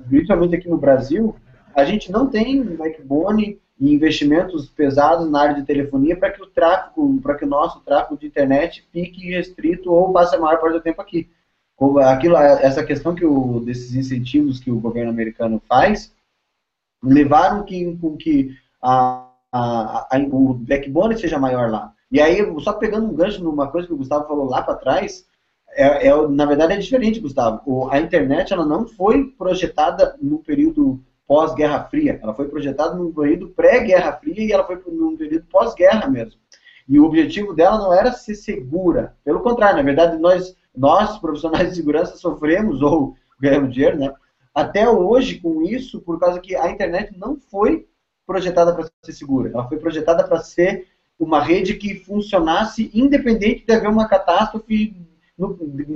principalmente 0.09 0.57
aqui 0.57 0.69
no 0.69 0.77
Brasil, 0.77 1.37
a 1.75 1.85
gente 1.85 2.11
não 2.11 2.27
tem 2.27 2.63
backbone 2.63 3.61
e 3.79 3.95
investimentos 3.95 4.69
pesados 4.69 5.31
na 5.31 5.41
área 5.43 5.55
de 5.55 5.63
telefonia 5.63 6.17
para 6.17 6.31
que 6.31 6.43
o 6.43 6.47
tráfego, 6.47 7.21
para 7.23 7.35
que 7.37 7.45
o 7.45 7.49
nosso 7.49 7.81
tráfego 7.81 8.19
de 8.19 8.27
internet 8.27 8.87
fique 8.93 9.31
restrito 9.31 9.93
ou 9.93 10.13
passe 10.13 10.35
a 10.35 10.41
maior 10.41 10.59
parte 10.59 10.75
do 10.75 10.81
tempo 10.81 11.01
aqui 11.01 11.29
aquilo, 12.01 12.37
essa 12.37 12.85
questão 12.85 13.15
que 13.15 13.25
o, 13.25 13.61
desses 13.61 13.95
incentivos 13.95 14.59
que 14.59 14.71
o 14.71 14.81
governo 14.81 15.11
americano 15.11 15.63
faz 15.69 16.15
levaram 17.03 17.65
que, 17.65 17.97
com 17.99 18.17
que 18.17 18.57
a, 18.83 19.29
a, 19.53 20.17
a, 20.17 20.19
o 20.31 20.55
backbone 20.55 21.19
seja 21.19 21.39
maior 21.39 21.71
lá. 21.71 21.93
E 22.11 22.21
aí, 22.21 22.39
só 22.61 22.73
pegando 22.73 23.07
um 23.07 23.15
gancho 23.15 23.43
numa 23.43 23.71
coisa 23.71 23.87
que 23.87 23.93
o 23.93 23.97
Gustavo 23.97 24.27
falou 24.27 24.47
lá 24.47 24.63
para 24.63 24.77
trás, 24.77 25.27
é, 25.71 26.09
é, 26.09 26.29
na 26.29 26.47
verdade 26.47 26.73
é 26.73 26.79
diferente, 26.79 27.21
Gustavo. 27.21 27.61
O, 27.67 27.91
a 27.91 28.01
internet 28.01 28.53
ela 28.53 28.65
não 28.65 28.87
foi 28.87 29.25
projetada 29.25 30.17
no 30.21 30.39
período 30.39 31.01
pós-Guerra 31.27 31.85
Fria, 31.85 32.19
ela 32.23 32.33
foi 32.33 32.49
projetada 32.49 32.95
no 32.95 33.13
período 33.13 33.49
pré-Guerra 33.49 34.13
Fria 34.13 34.45
e 34.45 34.53
ela 34.53 34.65
foi 34.65 34.81
num 34.87 35.17
período 35.17 35.45
pós-guerra 35.51 36.09
mesmo. 36.09 36.41
E 36.89 37.01
o 37.01 37.05
objetivo 37.05 37.53
dela 37.53 37.79
não 37.79 37.93
era 37.93 38.13
ser 38.13 38.35
segura, 38.35 39.17
pelo 39.25 39.41
contrário, 39.41 39.77
na 39.77 39.83
verdade 39.83 40.19
nós 40.19 40.55
nós, 40.77 41.19
profissionais 41.19 41.71
de 41.71 41.77
segurança, 41.77 42.17
sofremos 42.17 42.83
ou 42.83 43.17
ganhamos 43.41 43.73
dinheiro, 43.73 43.99
né? 43.99 44.13
Até 44.55 44.89
hoje, 44.89 45.41
com 45.41 45.63
isso, 45.63 46.01
por 46.01 46.21
causa 46.21 46.41
que 46.41 46.55
a 46.55 46.71
internet 46.71 47.17
não 47.17 47.37
foi 47.37 47.87
projetada 48.27 48.75
para 48.75 48.89
ser 49.03 49.13
segura. 49.13 49.51
Ela 49.51 49.69
foi 49.69 49.79
projetada 49.79 50.25
para 50.25 50.41
ser 50.41 50.87
uma 51.19 51.43
rede 51.43 51.75
que 51.75 51.95
funcionasse 51.95 52.91
independente 52.93 53.65
de 53.65 53.73
haver 53.73 53.89
uma 53.89 54.09
catástrofe 54.09 54.95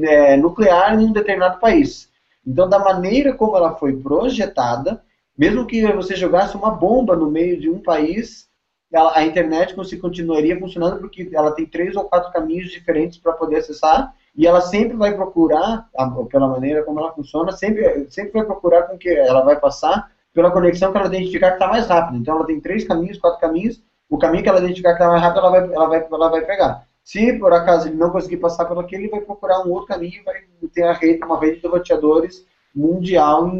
é, 0.02 0.36
nuclear 0.36 0.94
em 0.94 1.06
um 1.06 1.12
determinado 1.12 1.58
país. 1.58 2.08
Então, 2.46 2.68
da 2.68 2.78
maneira 2.78 3.34
como 3.34 3.56
ela 3.56 3.76
foi 3.76 3.96
projetada, 3.96 5.02
mesmo 5.36 5.66
que 5.66 5.86
você 5.92 6.14
jogasse 6.14 6.56
uma 6.56 6.70
bomba 6.70 7.16
no 7.16 7.30
meio 7.30 7.58
de 7.58 7.68
um 7.68 7.78
país, 7.78 8.48
ela, 8.92 9.16
a 9.16 9.24
internet 9.24 9.74
continuaria 10.00 10.58
funcionando 10.58 10.98
porque 10.98 11.30
ela 11.32 11.52
tem 11.52 11.66
três 11.66 11.94
ou 11.96 12.04
quatro 12.04 12.32
caminhos 12.32 12.70
diferentes 12.70 13.18
para 13.18 13.32
poder 13.32 13.56
acessar 13.56 14.14
e 14.36 14.46
ela 14.46 14.60
sempre 14.60 14.96
vai 14.96 15.14
procurar, 15.14 15.88
pela 16.28 16.48
maneira 16.48 16.82
como 16.82 17.00
ela 17.00 17.12
funciona, 17.12 17.52
sempre, 17.52 18.06
sempre 18.10 18.32
vai 18.32 18.44
procurar 18.44 18.84
com 18.84 18.96
que 18.96 19.08
ela 19.08 19.42
vai 19.42 19.58
passar 19.58 20.10
pela 20.32 20.50
conexão 20.50 20.92
que 20.92 20.98
ela 20.98 21.08
identificar 21.08 21.50
que 21.50 21.56
está 21.56 21.68
mais 21.68 21.86
rápido. 21.86 22.18
Então 22.18 22.36
ela 22.36 22.46
tem 22.46 22.60
três 22.60 22.84
caminhos, 22.84 23.18
quatro 23.18 23.40
caminhos, 23.40 23.82
o 24.08 24.18
caminho 24.18 24.42
que 24.42 24.48
ela 24.48 24.60
identificar 24.60 24.90
que 24.90 25.02
está 25.02 25.08
mais 25.08 25.22
rápido, 25.22 25.40
ela 25.40 25.50
vai, 25.50 25.72
ela, 25.72 25.88
vai, 25.88 26.08
ela 26.10 26.28
vai 26.28 26.40
pegar. 26.42 26.86
Se 27.02 27.32
por 27.34 27.52
acaso 27.52 27.88
ele 27.88 27.96
não 27.96 28.10
conseguir 28.10 28.36
passar 28.36 28.66
pelo 28.66 28.80
aquele, 28.80 29.04
ele 29.04 29.10
vai 29.10 29.20
procurar 29.20 29.66
um 29.66 29.70
outro 29.70 29.88
caminho 29.88 30.20
e 30.20 30.24
vai 30.24 30.34
ter 30.72 30.84
a 30.84 30.92
rede, 30.92 31.24
uma 31.24 31.40
rede 31.40 31.60
de 31.60 31.66
roteadores 31.66 32.46
mundial 32.74 33.50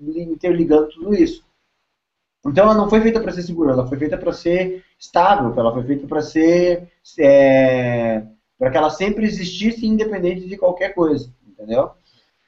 interligando 0.00 0.88
tudo 0.88 1.14
isso. 1.14 1.45
Então 2.48 2.64
ela 2.64 2.74
não 2.74 2.88
foi 2.88 3.00
feita 3.00 3.20
para 3.20 3.32
ser 3.32 3.42
segura, 3.42 3.72
ela 3.72 3.86
foi 3.86 3.98
feita 3.98 4.16
para 4.16 4.32
ser 4.32 4.84
estável, 4.98 5.52
ela 5.56 5.72
foi 5.72 5.84
feita 5.84 6.06
para 6.06 6.22
ser 6.22 6.88
é, 7.18 8.22
para 8.58 8.70
que 8.70 8.76
ela 8.76 8.90
sempre 8.90 9.26
existisse 9.26 9.86
independente 9.86 10.46
de 10.48 10.56
qualquer 10.56 10.94
coisa, 10.94 11.30
entendeu? 11.46 11.90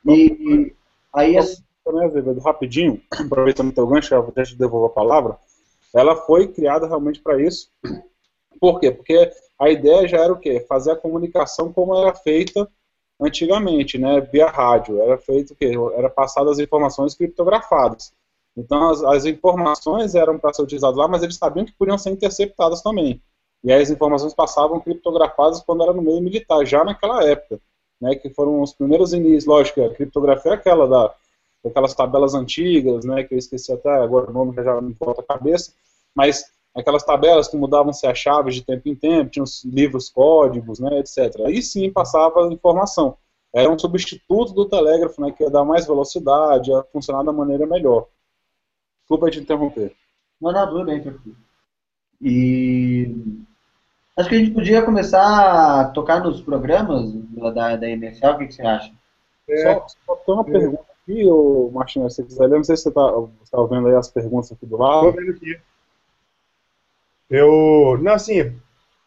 E, 0.07 0.75
aí 1.13 1.37
assim, 1.37 1.63
rapidinho, 2.45 3.01
aproveitando 3.13 3.69
o 3.69 3.73
teu 3.73 3.87
gancho, 3.87 4.15
eu 4.15 4.45
te 4.45 4.57
devolver 4.57 4.91
a 4.91 4.95
palavra, 4.95 5.39
ela 5.95 6.17
foi 6.17 6.49
criada 6.49 6.87
realmente 6.87 7.21
para 7.21 7.41
isso. 7.43 7.71
Por 8.61 8.81
quê? 8.81 8.91
Porque 8.91 9.31
a 9.59 9.71
ideia 9.71 10.07
já 10.07 10.19
era 10.19 10.33
o 10.33 10.39
quê? 10.39 10.65
Fazer 10.69 10.93
a 10.93 10.97
comunicação 10.97 11.73
como 11.73 11.95
era 11.95 12.15
feita 12.15 12.69
antigamente, 13.21 13.99
né, 13.99 14.21
via 14.21 14.49
rádio. 14.49 15.01
Era 15.01 15.19
feito 15.19 15.53
o 15.53 15.57
quê? 15.57 15.73
Era 15.97 16.09
passadas 16.09 16.53
as 16.53 16.59
informações 16.59 17.15
criptografadas. 17.15 18.13
Então 18.57 18.91
as, 18.91 19.03
as 19.05 19.25
informações 19.25 20.15
eram 20.15 20.39
para 20.39 20.53
ser 20.53 20.63
utilizadas 20.63 20.97
lá, 20.97 21.07
mas 21.07 21.23
eles 21.23 21.37
sabiam 21.37 21.65
que 21.65 21.73
podiam 21.73 21.99
ser 21.99 22.11
interceptadas 22.11 22.83
também. 22.83 23.23
E 23.63 23.73
aí 23.73 23.83
as 23.83 23.91
informações 23.91 24.35
passavam 24.35 24.81
criptografadas 24.81 25.61
quando 25.61 25.83
era 25.83 25.93
no 25.93 26.03
meio 26.03 26.21
militar, 26.21 26.65
já 26.65 26.85
naquela 26.85 27.25
época, 27.25 27.61
né, 28.01 28.15
que 28.15 28.31
foram 28.31 28.63
os 28.63 28.73
primeiros 28.73 29.13
inícios, 29.13 29.47
lógico, 29.47 29.83
a 29.83 29.95
criptografia 29.95 30.53
é 30.53 30.55
aquela 30.55 30.87
da 30.87 31.15
aquelas 31.65 31.93
tabelas 31.93 32.35
antigas, 32.35 33.05
né, 33.05 33.25
que 33.25 33.35
eu 33.35 33.39
esqueci 33.39 33.73
até 33.73 33.91
agora 33.91 34.31
o 34.31 34.33
nome 34.33 34.55
que 34.55 34.63
já 34.63 34.81
me 34.81 34.95
volta 34.95 35.21
a 35.21 35.25
cabeça, 35.25 35.73
mas 36.15 36.45
aquelas 36.75 37.03
tabelas 37.03 37.49
que 37.49 37.57
mudavam-se 37.57 38.07
as 38.07 38.17
chaves 38.17 38.55
de 38.55 38.63
tempo 38.63 38.89
em 38.89 38.95
tempo, 38.95 39.31
tinham 39.31 39.45
os 39.45 39.65
livros 39.65 40.09
códigos, 40.09 40.79
né, 40.79 41.01
etc. 41.01 41.41
Aí 41.47 41.61
sim 41.61 41.91
passava 41.93 42.53
informação. 42.53 43.17
Era 43.53 43.71
um 43.71 43.79
substituto 43.79 44.53
do 44.53 44.67
telégrafo, 44.67 45.21
né, 45.21 45.33
que 45.33 45.43
ia 45.43 45.51
dar 45.51 45.65
mais 45.65 45.87
velocidade, 45.87 46.71
ia 46.71 46.83
funcionar 46.93 47.23
da 47.25 47.33
maneira 47.33 47.67
melhor. 47.67 48.07
Desculpa 49.09 49.31
te 49.31 49.41
interromper. 49.41 49.95
Não, 50.39 50.53
não, 50.53 50.69
tudo 50.69 50.85
bem, 50.85 51.01
tranquilo. 51.01 51.37
E 52.21 53.17
acho 54.19 54.29
que 54.29 54.35
a 54.35 54.39
gente 54.39 54.51
podia 54.51 54.83
começar 54.83 55.81
a 55.81 55.85
tocar 55.87 56.23
nos 56.23 56.43
programas 56.43 57.11
da, 57.55 57.77
da 57.77 57.89
MSL, 57.89 58.35
o 58.35 58.39
que, 58.39 58.49
que 58.49 58.55
você 58.55 58.63
acha? 58.63 58.93
É, 59.49 59.63
só, 59.63 59.87
só 60.05 60.17
tem 60.17 60.35
uma 60.35 60.43
é. 60.47 60.53
pergunta 60.53 60.85
aqui, 61.03 61.25
ô, 61.25 61.71
Martinho, 61.73 62.11
se 62.11 62.17
você 62.17 62.25
quiser 62.25 62.47
ler, 62.49 62.57
não 62.57 62.65
sei 62.65 62.77
se 62.77 62.83
você 62.83 62.89
está 62.91 63.03
tá 63.51 63.65
vendo 63.65 63.89
aí 63.89 63.95
as 63.95 64.11
perguntas 64.11 64.53
aqui 64.53 64.67
do 64.67 64.77
lado. 64.77 65.09
Estou 65.09 65.25
vendo 65.25 65.37
aqui. 65.37 65.59
Eu, 67.31 67.99
não, 68.03 68.13
assim, 68.13 68.55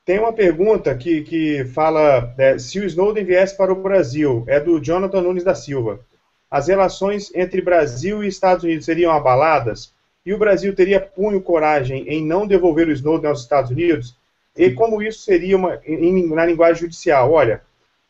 tem 0.03 0.17
uma 0.17 0.33
pergunta 0.33 0.95
que, 0.97 1.21
que 1.21 1.63
fala 1.65 2.33
é, 2.39 2.57
se 2.57 2.79
o 2.79 2.85
Snowden 2.85 3.23
viesse 3.23 3.55
para 3.55 3.71
o 3.71 3.79
Brasil, 3.83 4.43
é 4.47 4.59
do 4.59 4.79
Jonathan 4.79 5.21
Nunes 5.21 5.43
da 5.43 5.53
Silva 5.53 5.99
as 6.51 6.67
relações 6.67 7.33
entre 7.33 7.61
Brasil 7.61 8.21
e 8.21 8.27
Estados 8.27 8.65
Unidos 8.65 8.83
seriam 8.83 9.09
abaladas 9.09 9.93
e 10.25 10.33
o 10.33 10.37
Brasil 10.37 10.75
teria 10.75 10.99
punho 10.99 11.41
coragem 11.41 12.05
em 12.09 12.25
não 12.25 12.45
devolver 12.45 12.89
o 12.89 12.91
Snowden 12.91 13.29
aos 13.29 13.41
Estados 13.41 13.71
Unidos? 13.71 14.17
E 14.57 14.69
como 14.71 15.01
isso 15.01 15.21
seria 15.21 15.55
uma, 15.55 15.79
em, 15.85 16.27
na 16.27 16.45
linguagem 16.45 16.81
judicial? 16.81 17.31
Olha, 17.31 17.61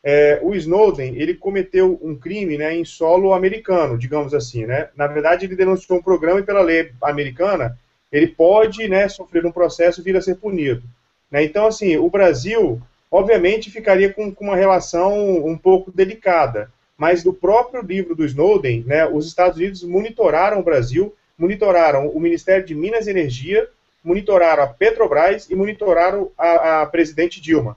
é, 0.02 0.40
o 0.42 0.52
Snowden 0.56 1.14
ele 1.14 1.34
cometeu 1.34 2.00
um 2.02 2.16
crime 2.16 2.58
né, 2.58 2.74
em 2.74 2.84
solo 2.84 3.32
americano, 3.32 3.96
digamos 3.96 4.34
assim. 4.34 4.66
Né? 4.66 4.88
Na 4.96 5.06
verdade, 5.06 5.46
ele 5.46 5.54
denunciou 5.54 6.00
um 6.00 6.02
programa 6.02 6.40
e 6.40 6.44
pela 6.44 6.62
lei 6.62 6.90
americana 7.00 7.78
ele 8.10 8.26
pode 8.26 8.88
né, 8.88 9.08
sofrer 9.08 9.46
um 9.46 9.52
processo 9.52 10.00
e 10.00 10.04
vir 10.04 10.16
a 10.16 10.20
ser 10.20 10.34
punido. 10.34 10.82
Né? 11.30 11.44
Então, 11.44 11.66
assim, 11.66 11.96
o 11.96 12.10
Brasil, 12.10 12.82
obviamente, 13.08 13.70
ficaria 13.70 14.12
com, 14.12 14.34
com 14.34 14.46
uma 14.46 14.56
relação 14.56 15.46
um 15.46 15.56
pouco 15.56 15.92
delicada 15.92 16.68
mas 17.02 17.24
do 17.24 17.32
próprio 17.32 17.82
livro 17.82 18.14
do 18.14 18.24
Snowden, 18.24 18.84
né, 18.86 19.04
os 19.04 19.26
Estados 19.26 19.58
Unidos 19.58 19.82
monitoraram 19.82 20.60
o 20.60 20.62
Brasil, 20.62 21.12
monitoraram 21.36 22.06
o 22.06 22.20
Ministério 22.20 22.64
de 22.64 22.76
Minas 22.76 23.08
e 23.08 23.10
Energia, 23.10 23.68
monitoraram 24.04 24.62
a 24.62 24.68
Petrobras 24.68 25.50
e 25.50 25.56
monitoraram 25.56 26.30
a, 26.38 26.82
a 26.82 26.86
presidente 26.86 27.40
Dilma. 27.40 27.76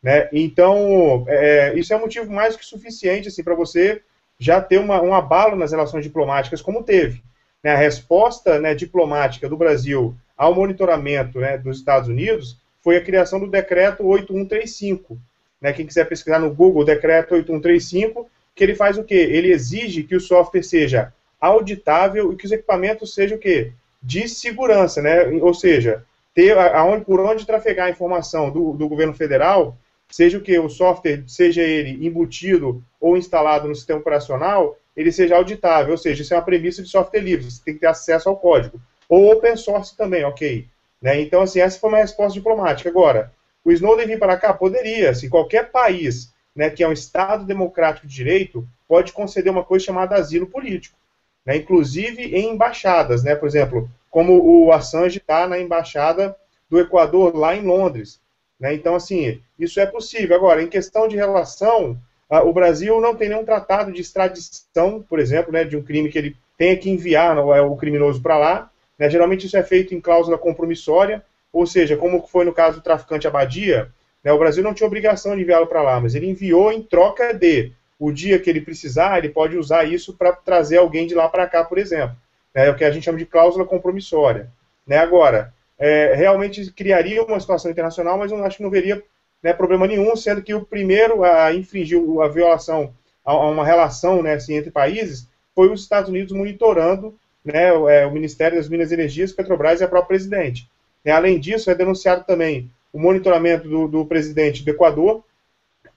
Né? 0.00 0.28
Então, 0.32 1.24
é, 1.26 1.74
isso 1.74 1.92
é 1.92 1.96
um 1.96 2.02
motivo 2.02 2.30
mais 2.30 2.54
que 2.54 2.64
suficiente 2.64 3.26
assim, 3.26 3.42
para 3.42 3.56
você 3.56 4.00
já 4.38 4.60
ter 4.60 4.78
uma, 4.78 5.02
um 5.02 5.12
abalo 5.12 5.56
nas 5.56 5.72
relações 5.72 6.04
diplomáticas, 6.04 6.62
como 6.62 6.84
teve. 6.84 7.24
Né? 7.64 7.72
A 7.72 7.76
resposta 7.76 8.60
né, 8.60 8.76
diplomática 8.76 9.48
do 9.48 9.56
Brasil 9.56 10.14
ao 10.38 10.54
monitoramento 10.54 11.40
né, 11.40 11.58
dos 11.58 11.78
Estados 11.78 12.08
Unidos 12.08 12.56
foi 12.80 12.96
a 12.96 13.04
criação 13.04 13.40
do 13.40 13.48
decreto 13.48 14.06
8135, 14.06 15.18
né, 15.60 15.72
quem 15.72 15.84
quiser 15.84 16.04
pesquisar 16.04 16.38
no 16.38 16.54
Google, 16.54 16.84
decreto 16.84 17.34
8135, 17.34 18.30
que 18.56 18.64
ele 18.64 18.74
faz 18.74 18.96
o 18.96 19.04
quê? 19.04 19.14
Ele 19.14 19.52
exige 19.52 20.02
que 20.02 20.16
o 20.16 20.20
software 20.20 20.62
seja 20.62 21.12
auditável 21.38 22.32
e 22.32 22.36
que 22.36 22.46
os 22.46 22.52
equipamentos 22.52 23.14
sejam 23.14 23.36
o 23.36 23.40
quê? 23.40 23.72
De 24.02 24.26
segurança, 24.26 25.02
né? 25.02 25.26
Ou 25.42 25.52
seja, 25.52 26.02
ter 26.34 26.56
aonde, 26.56 27.04
por 27.04 27.20
onde 27.20 27.46
trafegar 27.46 27.86
a 27.86 27.90
informação 27.90 28.50
do, 28.50 28.72
do 28.72 28.88
governo 28.88 29.12
federal, 29.12 29.76
seja 30.08 30.38
o 30.38 30.40
que 30.40 30.58
o 30.58 30.70
software, 30.70 31.22
seja 31.26 31.62
ele 31.62 32.06
embutido 32.06 32.82
ou 32.98 33.16
instalado 33.16 33.68
no 33.68 33.74
sistema 33.74 34.00
operacional, 34.00 34.78
ele 34.96 35.12
seja 35.12 35.36
auditável, 35.36 35.92
ou 35.92 35.98
seja, 35.98 36.22
isso 36.22 36.32
é 36.32 36.36
uma 36.38 36.42
premissa 36.42 36.82
de 36.82 36.88
software 36.88 37.20
livre, 37.20 37.50
você 37.50 37.62
tem 37.62 37.74
que 37.74 37.80
ter 37.80 37.86
acesso 37.86 38.28
ao 38.28 38.36
código. 38.36 38.80
Ou 39.06 39.30
open 39.30 39.56
source 39.56 39.94
também, 39.94 40.24
ok. 40.24 40.66
Né? 41.02 41.20
Então, 41.20 41.42
assim, 41.42 41.60
essa 41.60 41.78
foi 41.78 41.90
uma 41.90 41.98
resposta 41.98 42.32
diplomática. 42.32 42.88
Agora, 42.88 43.30
o 43.62 43.70
Snowden 43.70 44.06
vir 44.06 44.18
para 44.18 44.38
cá? 44.38 44.54
Poderia. 44.54 45.14
Se 45.14 45.28
qualquer 45.28 45.70
país 45.70 46.32
né, 46.56 46.70
que 46.70 46.82
é 46.82 46.88
um 46.88 46.92
Estado 46.92 47.44
democrático 47.44 48.06
de 48.06 48.14
direito 48.14 48.66
pode 48.88 49.12
conceder 49.12 49.52
uma 49.52 49.62
coisa 49.62 49.84
chamada 49.84 50.16
asilo 50.16 50.46
político. 50.46 50.96
Né, 51.44 51.56
inclusive 51.56 52.34
em 52.34 52.50
embaixadas. 52.54 53.22
Né, 53.22 53.36
por 53.36 53.46
exemplo, 53.46 53.88
como 54.10 54.42
o 54.42 54.72
Assange 54.72 55.18
está 55.18 55.46
na 55.46 55.60
embaixada 55.60 56.34
do 56.68 56.80
Equador 56.80 57.36
lá 57.36 57.54
em 57.54 57.62
Londres. 57.62 58.18
Né, 58.58 58.74
então, 58.74 58.94
assim, 58.94 59.40
isso 59.58 59.78
é 59.78 59.86
possível. 59.86 60.34
Agora, 60.34 60.62
em 60.62 60.68
questão 60.68 61.06
de 61.06 61.14
relação, 61.14 61.96
o 62.28 62.52
Brasil 62.52 63.00
não 63.00 63.14
tem 63.14 63.28
nenhum 63.28 63.44
tratado 63.44 63.92
de 63.92 64.00
extradição, 64.00 65.04
por 65.08 65.20
exemplo, 65.20 65.52
né, 65.52 65.62
de 65.62 65.76
um 65.76 65.82
crime 65.82 66.08
que 66.08 66.18
ele 66.18 66.36
tenha 66.56 66.76
que 66.76 66.90
enviar 66.90 67.36
é, 67.36 67.60
o 67.60 67.76
criminoso 67.76 68.20
para 68.20 68.38
lá. 68.38 68.70
Né, 68.98 69.10
geralmente 69.10 69.46
isso 69.46 69.56
é 69.56 69.62
feito 69.62 69.94
em 69.94 70.00
cláusula 70.00 70.38
compromissória, 70.38 71.22
ou 71.52 71.66
seja, 71.66 71.96
como 71.96 72.26
foi 72.26 72.44
no 72.44 72.52
caso 72.52 72.78
do 72.78 72.82
traficante 72.82 73.26
Abadia, 73.26 73.92
né, 74.26 74.32
o 74.32 74.38
Brasil 74.40 74.60
não 74.60 74.74
tinha 74.74 74.88
obrigação 74.88 75.36
de 75.36 75.42
enviá-lo 75.42 75.68
para 75.68 75.80
lá, 75.82 76.00
mas 76.00 76.16
ele 76.16 76.28
enviou 76.28 76.72
em 76.72 76.82
troca 76.82 77.32
de 77.32 77.70
o 77.96 78.10
dia 78.10 78.40
que 78.40 78.50
ele 78.50 78.60
precisar, 78.60 79.16
ele 79.16 79.28
pode 79.28 79.56
usar 79.56 79.84
isso 79.84 80.14
para 80.14 80.32
trazer 80.32 80.78
alguém 80.78 81.06
de 81.06 81.14
lá 81.14 81.28
para 81.28 81.46
cá, 81.46 81.62
por 81.62 81.78
exemplo. 81.78 82.16
Né, 82.52 82.66
é 82.66 82.70
o 82.70 82.74
que 82.74 82.82
a 82.82 82.90
gente 82.90 83.04
chama 83.04 83.18
de 83.18 83.24
cláusula 83.24 83.64
compromissória. 83.64 84.50
Né, 84.84 84.98
agora, 84.98 85.54
é, 85.78 86.12
realmente 86.16 86.72
criaria 86.72 87.22
uma 87.22 87.38
situação 87.38 87.70
internacional, 87.70 88.18
mas 88.18 88.32
eu 88.32 88.44
acho 88.44 88.56
que 88.56 88.64
não 88.64 88.70
veria 88.70 89.00
né, 89.40 89.52
problema 89.52 89.86
nenhum, 89.86 90.16
sendo 90.16 90.42
que 90.42 90.52
o 90.52 90.66
primeiro 90.66 91.22
a 91.22 91.54
infringir 91.54 92.00
a 92.20 92.26
violação 92.26 92.92
a, 93.24 93.30
a 93.30 93.48
uma 93.48 93.64
relação 93.64 94.24
né, 94.24 94.34
assim, 94.34 94.56
entre 94.56 94.72
países 94.72 95.28
foi 95.54 95.72
os 95.72 95.82
Estados 95.82 96.10
Unidos 96.10 96.32
monitorando 96.32 97.14
né, 97.44 97.72
o, 97.72 97.88
é, 97.88 98.04
o 98.04 98.10
Ministério 98.10 98.58
das 98.58 98.68
Minas 98.68 98.90
e 98.90 98.94
Energias, 98.94 99.30
Petrobras 99.30 99.80
e 99.80 99.84
a 99.84 99.88
própria 99.88 100.08
presidente. 100.08 100.68
É, 101.04 101.12
além 101.12 101.38
disso, 101.38 101.70
é 101.70 101.76
denunciado 101.76 102.24
também 102.24 102.68
o 102.96 102.98
monitoramento 102.98 103.68
do, 103.68 103.86
do 103.86 104.06
presidente 104.06 104.64
do 104.64 104.70
Equador, 104.70 105.22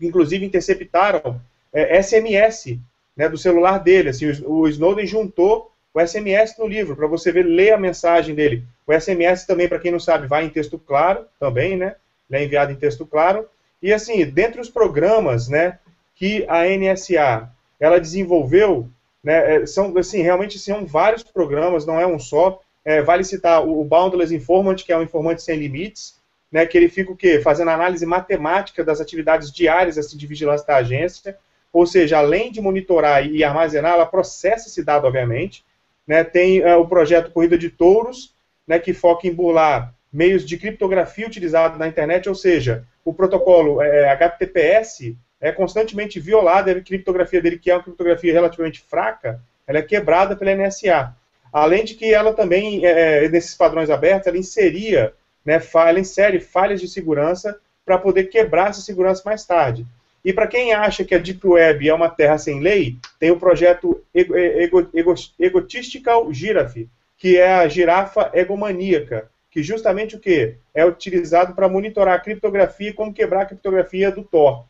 inclusive 0.02 0.46
interceptaram 0.46 1.40
é, 1.72 2.02
SMS 2.04 2.78
né, 3.16 3.30
do 3.30 3.38
celular 3.38 3.78
dele. 3.78 4.10
Assim, 4.10 4.30
o, 4.30 4.60
o 4.60 4.68
Snowden 4.68 5.06
juntou 5.06 5.72
o 5.94 6.06
SMS 6.06 6.58
no 6.60 6.68
livro, 6.68 6.98
para 6.98 7.08
você 7.08 7.32
ver, 7.32 7.44
ler 7.44 7.72
a 7.72 7.78
mensagem 7.78 8.36
dele. 8.36 8.66
O 8.86 8.92
SMS 8.94 9.46
também, 9.46 9.70
para 9.70 9.80
quem 9.80 9.94
não 9.94 10.00
sabe, 10.00 10.28
vai 10.28 10.44
em 10.44 10.50
texto 10.50 10.78
claro, 10.78 11.26
também, 11.40 11.78
né? 11.78 11.96
Ele 12.30 12.42
é 12.42 12.46
enviado 12.46 12.74
em 12.74 12.76
texto 12.76 13.06
claro. 13.06 13.48
E 13.82 13.94
assim, 13.94 14.26
dentre 14.26 14.60
os 14.60 14.70
programas, 14.70 15.48
né, 15.48 15.80
que 16.16 16.46
a 16.50 16.66
NSA 16.66 17.50
ela 17.80 17.98
desenvolveu, 17.98 18.90
né, 19.24 19.56
é, 19.56 19.66
são 19.66 19.98
assim, 19.98 20.22
realmente 20.22 20.60
são 20.60 20.86
vários 20.86 21.24
programas, 21.24 21.86
não 21.86 21.98
é 21.98 22.06
um 22.06 22.20
só. 22.20 22.60
É, 22.84 23.02
vale 23.02 23.24
citar 23.24 23.66
o, 23.66 23.86
Boundless 23.86 24.36
Informant, 24.36 24.84
que 24.84 24.92
é 24.92 24.98
um 24.98 25.04
informante 25.04 25.42
sem 25.42 25.58
limites, 25.58 26.19
né, 26.52 26.66
que 26.66 26.78
ele 26.78 26.90
fica 26.90 27.12
o 27.12 27.16
quê? 27.16 27.40
Fazendo 27.40 27.70
análise 27.70 28.06
matemática 28.06 28.84
das 28.84 29.00
atividades 29.00 29.52
diárias 29.52 29.98
assim, 29.98 30.18
de 30.18 30.28
vigilância 30.28 30.66
da 30.66 30.78
agência, 30.78 31.38
ou 31.72 31.86
seja, 31.86 32.18
além 32.18 32.52
de 32.52 32.62
monitorar 32.62 33.26
e 33.26 33.44
armazenar, 33.44 33.94
ela 33.94 34.06
processa 34.06 34.68
esse 34.68 34.84
dado, 34.84 35.06
obviamente. 35.06 35.64
Né, 36.08 36.24
tem 36.24 36.60
é, 36.60 36.76
o 36.76 36.88
projeto 36.88 37.32
Corrida 37.32 37.58
de 37.58 37.70
Touros, 37.70 38.34
né, 38.68 38.80
que 38.80 38.94
foca 38.94 39.28
em 39.28 39.34
burlar 39.34 39.94
meios 40.12 40.44
de 40.44 40.58
criptografia 40.58 41.28
utilizados 41.28 41.78
na 41.78 41.88
internet, 41.88 42.28
ou 42.28 42.34
seja, 42.34 42.84
o 43.06 43.14
protocolo 43.14 43.82
é, 43.82 44.10
HTTPS 44.10 45.16
é 45.40 45.52
constantemente 45.52 46.20
violado, 46.20 46.70
a 46.70 46.82
criptografia 46.82 47.42
dele, 47.42 47.58
que 47.58 47.72
é 47.72 47.76
uma 47.76 47.84
criptografia 47.84 48.34
relativamente 48.34 48.82
fraca, 48.82 49.40
ela 49.66 49.80
é 49.80 49.84
quebrada 49.84 50.36
pela 50.36 50.56
NSA. 50.56 51.14
Além 51.52 51.86
de 51.86 51.96
que 51.96 52.14
ela 52.14 52.34
também, 52.34 52.86
é, 52.86 53.26
é, 53.26 53.30
nesses 53.30 53.56
padrões 53.56 53.90
abertos, 53.90 54.28
ela 54.28 54.38
inseria, 54.38 55.14
né, 55.46 55.62
ela 55.74 56.00
insere 56.00 56.40
falhas 56.40 56.82
de 56.82 56.88
segurança 56.88 57.60
para 57.86 57.98
poder 57.98 58.26
quebrar 58.26 58.70
essa 58.70 58.82
segurança 58.82 59.24
mais 59.26 59.46
tarde. 59.46 59.86
E 60.24 60.34
para 60.34 60.48
quem 60.48 60.74
acha 60.74 61.04
que 61.04 61.16
a 61.16 61.18
Deep 61.18 61.46
Web 61.48 61.88
é 61.88 61.94
uma 61.94 62.10
terra 62.10 62.38
sem 62.38 62.60
lei, 62.60 62.98
tem 63.20 63.32
o 63.32 63.40
projeto 63.40 64.04
Ego, 64.14 64.36
Ego, 64.36 64.90
Ego, 64.94 65.14
Egotistical 65.40 66.32
Giraffe, 66.32 66.90
que 67.18 67.38
é 67.38 67.54
a 67.54 67.68
girafa 67.68 68.30
egomaníaca, 68.34 69.30
que 69.50 69.64
justamente 69.64 70.16
o 70.16 70.20
que? 70.20 70.56
É 70.74 70.86
utilizado 70.86 71.54
para 71.54 71.70
monitorar 71.70 72.16
a 72.16 72.20
criptografia 72.20 72.90
e 72.90 72.94
como 72.94 73.14
quebrar 73.14 73.42
a 73.42 73.46
criptografia 73.46 74.12
do 74.12 74.24
Tor. 74.24 74.66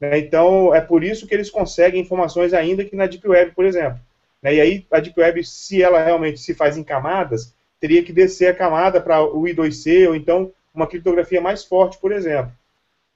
Né? 0.00 0.18
Então, 0.18 0.74
é 0.74 0.80
por 0.80 1.04
isso 1.04 1.26
que 1.26 1.34
eles 1.34 1.50
conseguem 1.50 2.00
informações 2.00 2.52
ainda 2.52 2.84
que 2.84 2.96
na 2.96 3.06
Deep 3.06 3.26
Web, 3.26 3.52
por 3.52 3.64
exemplo. 3.64 3.98
Né? 4.42 4.56
E 4.56 4.60
aí, 4.60 4.86
a 4.90 5.00
Deep 5.00 5.18
Web, 5.18 5.44
se 5.44 5.82
ela 5.82 6.02
realmente 6.02 6.40
se 6.40 6.54
faz 6.54 6.76
em 6.76 6.84
camadas, 6.84 7.54
teria 7.80 8.02
que 8.02 8.12
descer 8.12 8.48
a 8.48 8.54
camada 8.54 9.00
para 9.00 9.22
o 9.22 9.42
I2C, 9.42 10.08
ou 10.08 10.14
então 10.14 10.52
uma 10.74 10.86
criptografia 10.86 11.40
mais 11.40 11.64
forte, 11.64 11.98
por 11.98 12.12
exemplo. 12.12 12.52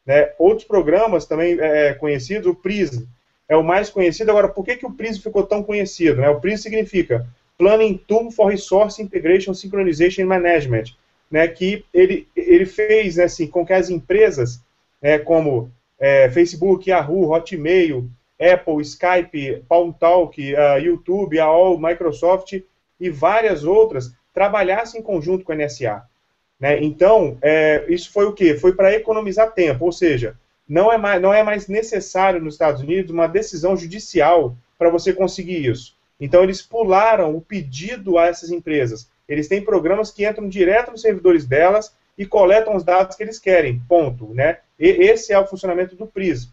Né? 0.07 0.33
Outros 0.39 0.67
programas 0.67 1.27
também 1.27 1.59
é, 1.61 1.89
é, 1.89 1.95
conhecidos, 1.95 2.47
o 2.47 2.55
PRISM, 2.55 3.07
é 3.49 3.57
o 3.57 3.63
mais 3.63 3.91
conhecido. 3.91 4.31
Agora, 4.31 4.49
por 4.49 4.65
que, 4.65 4.77
que 4.77 4.87
o 4.87 4.93
PRISM 4.93 5.23
ficou 5.23 5.43
tão 5.43 5.63
conhecido? 5.63 6.21
Né? 6.21 6.29
O 6.29 6.41
PRISM 6.41 6.63
significa 6.63 7.27
Planning 7.59 8.01
Tool 8.07 8.31
for 8.31 8.47
Resource 8.47 9.03
Integration 9.03 9.53
Synchronization 9.53 10.25
Management, 10.25 10.95
né? 11.31 11.47
que 11.49 11.85
ele, 11.93 12.27
ele 12.35 12.67
fez 12.67 13.17
né, 13.17 13.25
assim, 13.25 13.47
com 13.47 13.67
que 13.67 13.73
as 13.73 13.91
empresas, 13.91 14.61
né, 15.03 15.19
como 15.19 15.71
é, 15.99 16.31
Facebook, 16.31 16.89
Yahoo, 16.89 17.31
Hotmail, 17.31 18.09
Apple, 18.41 18.81
Skype, 18.81 19.63
Palmtalk, 19.69 20.55
uh, 20.55 20.79
YouTube, 20.79 21.39
AOL, 21.39 21.79
Microsoft 21.79 22.59
e 22.99 23.11
várias 23.11 23.65
outras 23.65 24.13
trabalhassem 24.41 25.01
em 25.01 25.03
conjunto 25.03 25.45
com 25.45 25.53
a 25.53 25.55
NSA. 25.55 26.03
Né? 26.59 26.83
Então, 26.83 27.37
é, 27.43 27.85
isso 27.91 28.11
foi 28.11 28.25
o 28.25 28.33
quê? 28.33 28.57
Foi 28.57 28.73
para 28.73 28.95
economizar 28.95 29.53
tempo, 29.53 29.85
ou 29.85 29.93
seja, 29.93 30.35
não 30.67 30.91
é, 30.91 30.97
mais, 30.97 31.21
não 31.21 31.35
é 31.35 31.43
mais 31.43 31.69
necessário 31.69 32.41
nos 32.41 32.55
Estados 32.55 32.81
Unidos 32.81 33.11
uma 33.11 33.27
decisão 33.27 33.77
judicial 33.77 34.57
para 34.79 34.89
você 34.89 35.13
conseguir 35.13 35.67
isso. 35.67 35.95
Então, 36.19 36.43
eles 36.43 36.63
pularam 36.63 37.37
o 37.37 37.43
pedido 37.43 38.17
a 38.17 38.29
essas 38.29 38.51
empresas. 38.51 39.11
Eles 39.29 39.47
têm 39.47 39.63
programas 39.63 40.11
que 40.11 40.27
entram 40.27 40.49
direto 40.49 40.91
nos 40.91 41.03
servidores 41.03 41.45
delas 41.45 41.95
e 42.17 42.25
coletam 42.25 42.75
os 42.75 42.83
dados 42.83 43.17
que 43.17 43.23
eles 43.23 43.39
querem, 43.39 43.83
ponto. 43.87 44.33
Né? 44.33 44.57
E 44.79 44.87
esse 44.89 45.35
é 45.35 45.39
o 45.39 45.47
funcionamento 45.47 45.95
do 45.97 46.07
PRISM. 46.07 46.49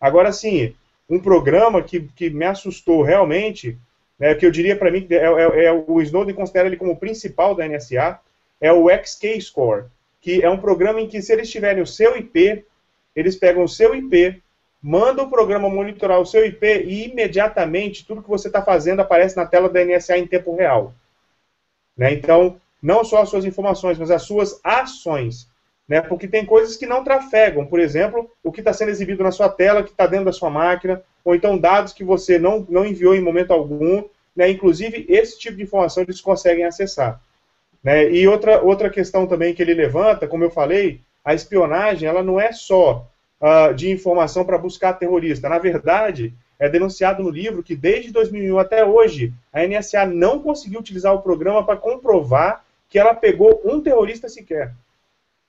Agora, 0.00 0.32
sim, 0.32 0.74
um 1.08 1.20
programa 1.20 1.84
que, 1.84 2.00
que 2.16 2.30
me 2.30 2.46
assustou 2.46 3.02
realmente, 3.02 3.78
né, 4.18 4.34
que 4.34 4.44
eu 4.44 4.50
diria 4.50 4.76
para 4.76 4.90
mim, 4.90 5.06
é, 5.10 5.16
é, 5.16 5.64
é, 5.66 5.72
o 5.72 6.00
Snowden 6.02 6.34
considera 6.34 6.66
ele 6.66 6.76
como 6.76 6.92
o 6.92 6.96
principal 6.96 7.54
da 7.54 7.66
NSA, 7.66 8.18
é 8.60 8.72
o 8.72 8.88
XK 8.90 9.40
Score, 9.40 9.84
que 10.20 10.42
é 10.42 10.50
um 10.50 10.58
programa 10.58 11.00
em 11.00 11.06
que, 11.06 11.22
se 11.22 11.32
eles 11.32 11.50
tiverem 11.50 11.82
o 11.82 11.86
seu 11.86 12.16
IP, 12.16 12.64
eles 13.14 13.36
pegam 13.36 13.62
o 13.62 13.68
seu 13.68 13.94
IP, 13.94 14.42
mandam 14.82 15.26
o 15.26 15.30
programa 15.30 15.68
monitorar 15.68 16.20
o 16.20 16.26
seu 16.26 16.44
IP 16.44 16.66
e 16.84 17.08
imediatamente 17.08 18.06
tudo 18.06 18.22
que 18.22 18.28
você 18.28 18.48
está 18.48 18.62
fazendo 18.62 19.00
aparece 19.00 19.36
na 19.36 19.46
tela 19.46 19.68
da 19.68 19.84
NSA 19.84 20.18
em 20.18 20.26
tempo 20.26 20.54
real. 20.54 20.94
Né? 21.96 22.12
Então, 22.12 22.60
não 22.80 23.04
só 23.04 23.22
as 23.22 23.28
suas 23.28 23.44
informações, 23.44 23.98
mas 23.98 24.10
as 24.10 24.22
suas 24.22 24.60
ações. 24.62 25.47
Né? 25.88 26.02
Porque 26.02 26.28
tem 26.28 26.44
coisas 26.44 26.76
que 26.76 26.86
não 26.86 27.02
trafegam. 27.02 27.64
Por 27.64 27.80
exemplo, 27.80 28.30
o 28.44 28.52
que 28.52 28.60
está 28.60 28.72
sendo 28.72 28.90
exibido 28.90 29.22
na 29.22 29.32
sua 29.32 29.48
tela, 29.48 29.82
que 29.82 29.90
está 29.90 30.06
dentro 30.06 30.26
da 30.26 30.32
sua 30.32 30.50
máquina, 30.50 31.02
ou 31.24 31.34
então 31.34 31.56
dados 31.56 31.92
que 31.92 32.04
você 32.04 32.38
não, 32.38 32.66
não 32.68 32.84
enviou 32.84 33.14
em 33.14 33.22
momento 33.22 33.52
algum. 33.52 34.04
Né? 34.36 34.50
Inclusive, 34.50 35.06
esse 35.08 35.38
tipo 35.38 35.56
de 35.56 35.62
informação 35.62 36.02
eles 36.02 36.20
conseguem 36.20 36.64
acessar. 36.64 37.20
Né? 37.82 38.10
E 38.10 38.28
outra, 38.28 38.60
outra 38.62 38.90
questão 38.90 39.26
também 39.26 39.54
que 39.54 39.62
ele 39.62 39.72
levanta, 39.72 40.28
como 40.28 40.44
eu 40.44 40.50
falei, 40.50 41.00
a 41.24 41.32
espionagem 41.32 42.08
ela 42.08 42.22
não 42.22 42.38
é 42.38 42.52
só 42.52 43.08
uh, 43.40 43.74
de 43.74 43.90
informação 43.90 44.44
para 44.44 44.58
buscar 44.58 44.92
terrorista. 44.94 45.48
Na 45.48 45.58
verdade, 45.58 46.34
é 46.58 46.68
denunciado 46.68 47.22
no 47.22 47.30
livro 47.30 47.62
que 47.62 47.76
desde 47.76 48.10
2001 48.10 48.58
até 48.58 48.84
hoje, 48.84 49.32
a 49.52 49.66
NSA 49.66 50.04
não 50.04 50.40
conseguiu 50.40 50.80
utilizar 50.80 51.14
o 51.14 51.22
programa 51.22 51.64
para 51.64 51.76
comprovar 51.76 52.64
que 52.88 52.98
ela 52.98 53.14
pegou 53.14 53.62
um 53.64 53.80
terrorista 53.80 54.28
sequer. 54.28 54.74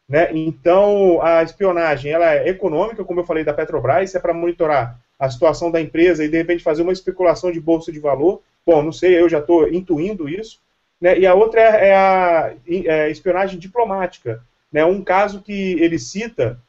Né? 0.09 0.29
Então, 0.33 1.21
a 1.21 1.43
espionagem 1.43 2.11
ela 2.11 2.33
é 2.33 2.49
econômica, 2.49 3.05
como 3.05 3.19
eu 3.19 3.25
falei 3.25 3.43
da 3.43 3.53
Petrobras, 3.53 4.15
é 4.15 4.19
para 4.19 4.33
monitorar 4.33 4.99
a 5.19 5.29
situação 5.29 5.69
da 5.69 5.79
empresa 5.79 6.25
e, 6.25 6.29
de 6.29 6.37
repente, 6.37 6.63
fazer 6.63 6.81
uma 6.81 6.91
especulação 6.91 7.51
de 7.51 7.61
bolsa 7.61 7.91
de 7.91 7.99
valor. 7.99 8.41
Bom, 8.65 8.81
não 8.81 8.91
sei, 8.91 9.19
eu 9.19 9.29
já 9.29 9.37
estou 9.37 9.71
intuindo 9.71 10.27
isso. 10.27 10.59
Né? 10.99 11.19
E 11.19 11.27
a 11.27 11.35
outra 11.35 11.61
é, 11.61 11.89
é 11.89 11.95
a 11.95 12.53
é, 12.67 13.11
espionagem 13.11 13.59
diplomática. 13.59 14.43
Né? 14.71 14.83
Um 14.83 15.03
caso 15.03 15.41
que 15.41 15.73
ele 15.79 15.99
cita 15.99 16.59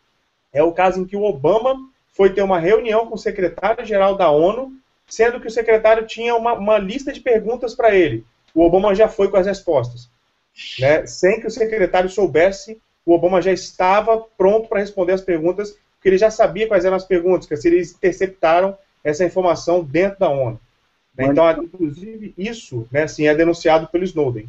é 0.52 0.62
o 0.62 0.72
caso 0.72 1.00
em 1.00 1.06
que 1.06 1.16
o 1.16 1.22
Obama 1.22 1.76
foi 2.12 2.34
ter 2.34 2.42
uma 2.42 2.58
reunião 2.58 3.06
com 3.06 3.14
o 3.14 3.18
secretário-geral 3.18 4.16
da 4.16 4.30
ONU, 4.30 4.72
sendo 5.06 5.40
que 5.40 5.46
o 5.46 5.50
secretário 5.50 6.06
tinha 6.06 6.34
uma, 6.34 6.52
uma 6.52 6.76
lista 6.76 7.12
de 7.12 7.20
perguntas 7.20 7.74
para 7.74 7.94
ele. 7.94 8.24
O 8.54 8.62
Obama 8.62 8.94
já 8.94 9.08
foi 9.08 9.30
com 9.30 9.36
as 9.38 9.46
respostas. 9.46 10.10
Né? 10.78 11.06
Sem 11.06 11.40
que 11.40 11.46
o 11.46 11.50
secretário 11.50 12.10
soubesse, 12.10 12.80
o 13.10 13.14
Obama 13.14 13.42
já 13.42 13.50
estava 13.50 14.24
pronto 14.38 14.68
para 14.68 14.78
responder 14.78 15.12
as 15.12 15.20
perguntas, 15.20 15.76
porque 15.96 16.08
ele 16.08 16.18
já 16.18 16.30
sabia 16.30 16.68
quais 16.68 16.84
eram 16.84 16.96
as 16.96 17.04
perguntas, 17.04 17.46
que 17.46 17.66
eles 17.66 17.92
interceptaram 17.92 18.78
essa 19.02 19.24
informação 19.24 19.82
dentro 19.82 20.20
da 20.20 20.28
ONU. 20.28 20.60
Né? 21.16 21.26
Então, 21.26 21.50
inclusive, 21.60 22.32
isso 22.38 22.86
né, 22.88 23.02
assim, 23.02 23.26
é 23.26 23.34
denunciado 23.34 23.88
pelo 23.88 24.04
Snowden. 24.04 24.48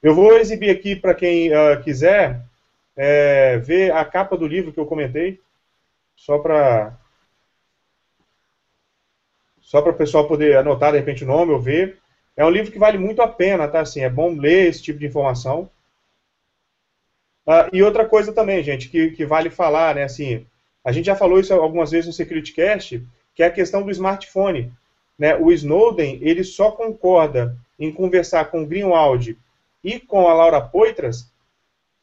Eu 0.00 0.14
vou 0.14 0.38
exibir 0.38 0.70
aqui 0.70 0.94
para 0.94 1.14
quem 1.14 1.50
uh, 1.50 1.82
quiser 1.82 2.42
é, 2.96 3.58
ver 3.58 3.92
a 3.92 4.04
capa 4.04 4.36
do 4.36 4.46
livro 4.46 4.72
que 4.72 4.78
eu 4.78 4.86
comentei, 4.86 5.40
só 6.14 6.38
para 6.38 6.96
só 9.60 9.82
para 9.82 9.90
o 9.90 9.96
pessoal 9.96 10.28
poder 10.28 10.56
anotar 10.56 10.92
de 10.92 10.98
repente 10.98 11.24
o 11.24 11.26
nome 11.26 11.52
ou 11.52 11.60
ver. 11.60 11.98
É 12.36 12.44
um 12.44 12.50
livro 12.50 12.70
que 12.70 12.78
vale 12.78 12.98
muito 12.98 13.20
a 13.20 13.26
pena, 13.26 13.66
tá? 13.66 13.80
Assim, 13.80 14.00
é 14.00 14.08
bom 14.08 14.32
ler 14.38 14.68
esse 14.68 14.80
tipo 14.80 15.00
de 15.00 15.06
informação. 15.06 15.68
Uh, 17.46 17.70
e 17.72 17.82
outra 17.82 18.04
coisa 18.04 18.32
também, 18.32 18.62
gente, 18.62 18.88
que, 18.88 19.10
que 19.12 19.24
vale 19.24 19.50
falar, 19.50 19.94
né? 19.94 20.02
Assim, 20.02 20.44
a 20.84 20.90
gente 20.92 21.06
já 21.06 21.14
falou 21.14 21.38
isso 21.38 21.54
algumas 21.54 21.90
vezes 21.90 22.06
no 22.06 22.12
SecurityCast, 22.12 23.06
que 23.34 23.42
é 23.42 23.46
a 23.46 23.52
questão 23.52 23.82
do 23.82 23.90
smartphone. 23.90 24.72
Né? 25.18 25.36
O 25.36 25.52
Snowden 25.52 26.18
ele 26.22 26.44
só 26.44 26.70
concorda 26.70 27.56
em 27.78 27.92
conversar 27.92 28.46
com 28.46 28.64
Greenwald 28.64 29.36
e 29.82 30.00
com 30.00 30.28
a 30.28 30.34
Laura 30.34 30.60
Poitras 30.60 31.30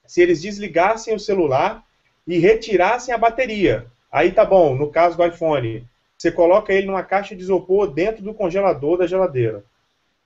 se 0.06 0.22
eles 0.22 0.42
desligassem 0.42 1.16
o 1.16 1.20
celular 1.20 1.84
e 2.28 2.38
retirassem 2.38 3.14
a 3.14 3.18
bateria. 3.18 3.88
Aí 4.12 4.32
tá 4.32 4.46
bom, 4.46 4.76
no 4.76 4.90
caso 4.90 5.18
do 5.18 5.26
iPhone, 5.26 5.88
você 6.18 6.32
coloca 6.32 6.72
ele 6.72 6.88
numa 6.88 7.04
caixa 7.04 7.36
de 7.36 7.42
isopor 7.42 7.88
dentro 7.88 8.24
do 8.24 8.34
congelador 8.34 8.98
da 8.98 9.08
geladeira. 9.08 9.64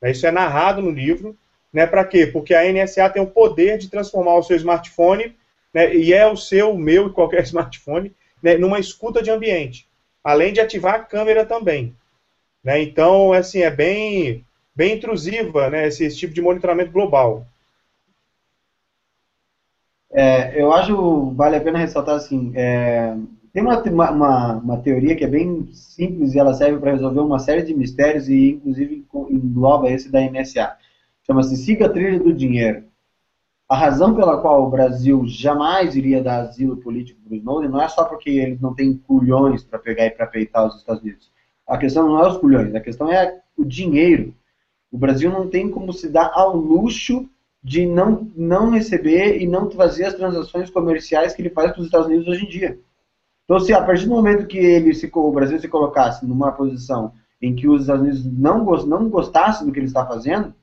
Isso 0.04 0.28
é 0.28 0.32
narrado 0.32 0.82
no 0.82 0.92
livro. 0.92 1.36
Né, 1.78 1.86
para 1.86 2.04
quê? 2.04 2.26
Porque 2.26 2.56
a 2.56 2.64
NSA 2.74 3.08
tem 3.08 3.22
o 3.22 3.28
poder 3.28 3.78
de 3.78 3.88
transformar 3.88 4.34
o 4.34 4.42
seu 4.42 4.58
smartphone, 4.58 5.36
né, 5.72 5.94
e 5.94 6.12
é 6.12 6.26
o 6.26 6.36
seu, 6.36 6.72
o 6.72 6.78
meu 6.78 7.06
e 7.06 7.14
qualquer 7.14 7.44
smartphone, 7.46 8.12
né, 8.42 8.58
numa 8.58 8.80
escuta 8.80 9.22
de 9.22 9.30
ambiente. 9.30 9.88
Além 10.24 10.52
de 10.52 10.60
ativar 10.60 10.96
a 10.96 11.04
câmera 11.04 11.46
também. 11.46 11.96
Né? 12.64 12.82
Então, 12.82 13.32
assim, 13.32 13.62
é 13.62 13.70
bem, 13.70 14.44
bem 14.76 14.96
intrusiva 14.96 15.70
né, 15.70 15.88
esse, 15.88 16.04
esse 16.04 16.18
tipo 16.18 16.34
de 16.34 16.42
monitoramento 16.42 16.92
global. 16.92 17.46
É, 20.12 20.60
eu 20.60 20.74
acho 20.74 21.30
vale 21.36 21.58
a 21.58 21.62
pena 21.62 21.78
ressaltar 21.78 22.16
assim, 22.16 22.54
é, 22.56 23.14
tem 23.54 23.62
uma, 23.62 23.80
uma, 23.84 24.54
uma, 24.56 24.78
teoria 24.80 25.16
que 25.16 25.24
é 25.24 25.28
bem 25.28 25.70
simples 25.74 26.34
e 26.34 26.40
ela 26.40 26.56
serve 26.56 26.80
para 26.80 26.94
resolver 26.94 27.20
uma 27.20 27.38
série 27.38 27.62
de 27.62 27.76
mistérios 27.76 28.28
e 28.28 28.54
inclusive 28.54 29.06
engloba 29.30 29.92
esse 29.92 30.10
da 30.10 30.20
NSA. 30.22 30.76
Chama-se 31.28 31.58
siga 31.58 31.88
a 31.88 31.90
trilha 31.90 32.20
do 32.20 32.34
dinheiro. 32.34 32.86
A 33.70 33.76
razão 33.76 34.16
pela 34.16 34.40
qual 34.40 34.66
o 34.66 34.70
Brasil 34.70 35.24
jamais 35.28 35.94
iria 35.94 36.24
dar 36.24 36.40
asilo 36.40 36.78
político 36.78 37.20
para 37.22 37.34
o 37.34 37.36
Snowden 37.36 37.70
não 37.70 37.82
é 37.82 37.90
só 37.90 38.06
porque 38.06 38.30
eles 38.30 38.62
não 38.62 38.74
têm 38.74 38.98
culhões 38.98 39.62
para 39.62 39.78
pegar 39.78 40.06
e 40.06 40.12
para 40.12 40.26
peitar 40.26 40.66
os 40.66 40.78
Estados 40.78 41.04
Unidos. 41.04 41.30
A 41.68 41.78
questão 41.78 42.08
não 42.08 42.24
é 42.24 42.28
os 42.30 42.38
culhões, 42.38 42.74
a 42.74 42.80
questão 42.80 43.12
é 43.12 43.42
o 43.58 43.66
dinheiro. 43.66 44.34
O 44.90 44.98
Brasil 44.98 45.30
não 45.30 45.50
tem 45.50 45.70
como 45.70 45.92
se 45.92 46.08
dar 46.08 46.32
ao 46.34 46.56
luxo 46.56 47.30
de 47.62 47.86
não, 47.86 48.32
não 48.34 48.70
receber 48.70 49.42
e 49.42 49.46
não 49.46 49.70
fazer 49.70 50.06
as 50.06 50.14
transações 50.14 50.70
comerciais 50.70 51.34
que 51.34 51.42
ele 51.42 51.50
faz 51.50 51.74
com 51.74 51.82
os 51.82 51.88
Estados 51.88 52.08
Unidos 52.08 52.26
hoje 52.26 52.46
em 52.46 52.50
dia. 52.50 52.80
Então, 53.44 53.60
se 53.60 53.74
a 53.74 53.84
partir 53.84 54.06
do 54.06 54.16
momento 54.16 54.48
que 54.48 54.58
ele 54.58 54.94
se, 54.94 55.12
o 55.14 55.32
Brasil 55.32 55.60
se 55.60 55.68
colocasse 55.68 56.26
numa 56.26 56.54
posição 56.54 57.12
em 57.42 57.54
que 57.54 57.68
os 57.68 57.82
Estados 57.82 58.02
Unidos 58.02 58.26
não, 58.26 58.64
não 58.86 59.10
gostassem 59.10 59.68
do 59.68 59.74
que 59.74 59.80
ele 59.80 59.88
está 59.88 60.06
fazendo, 60.06 60.54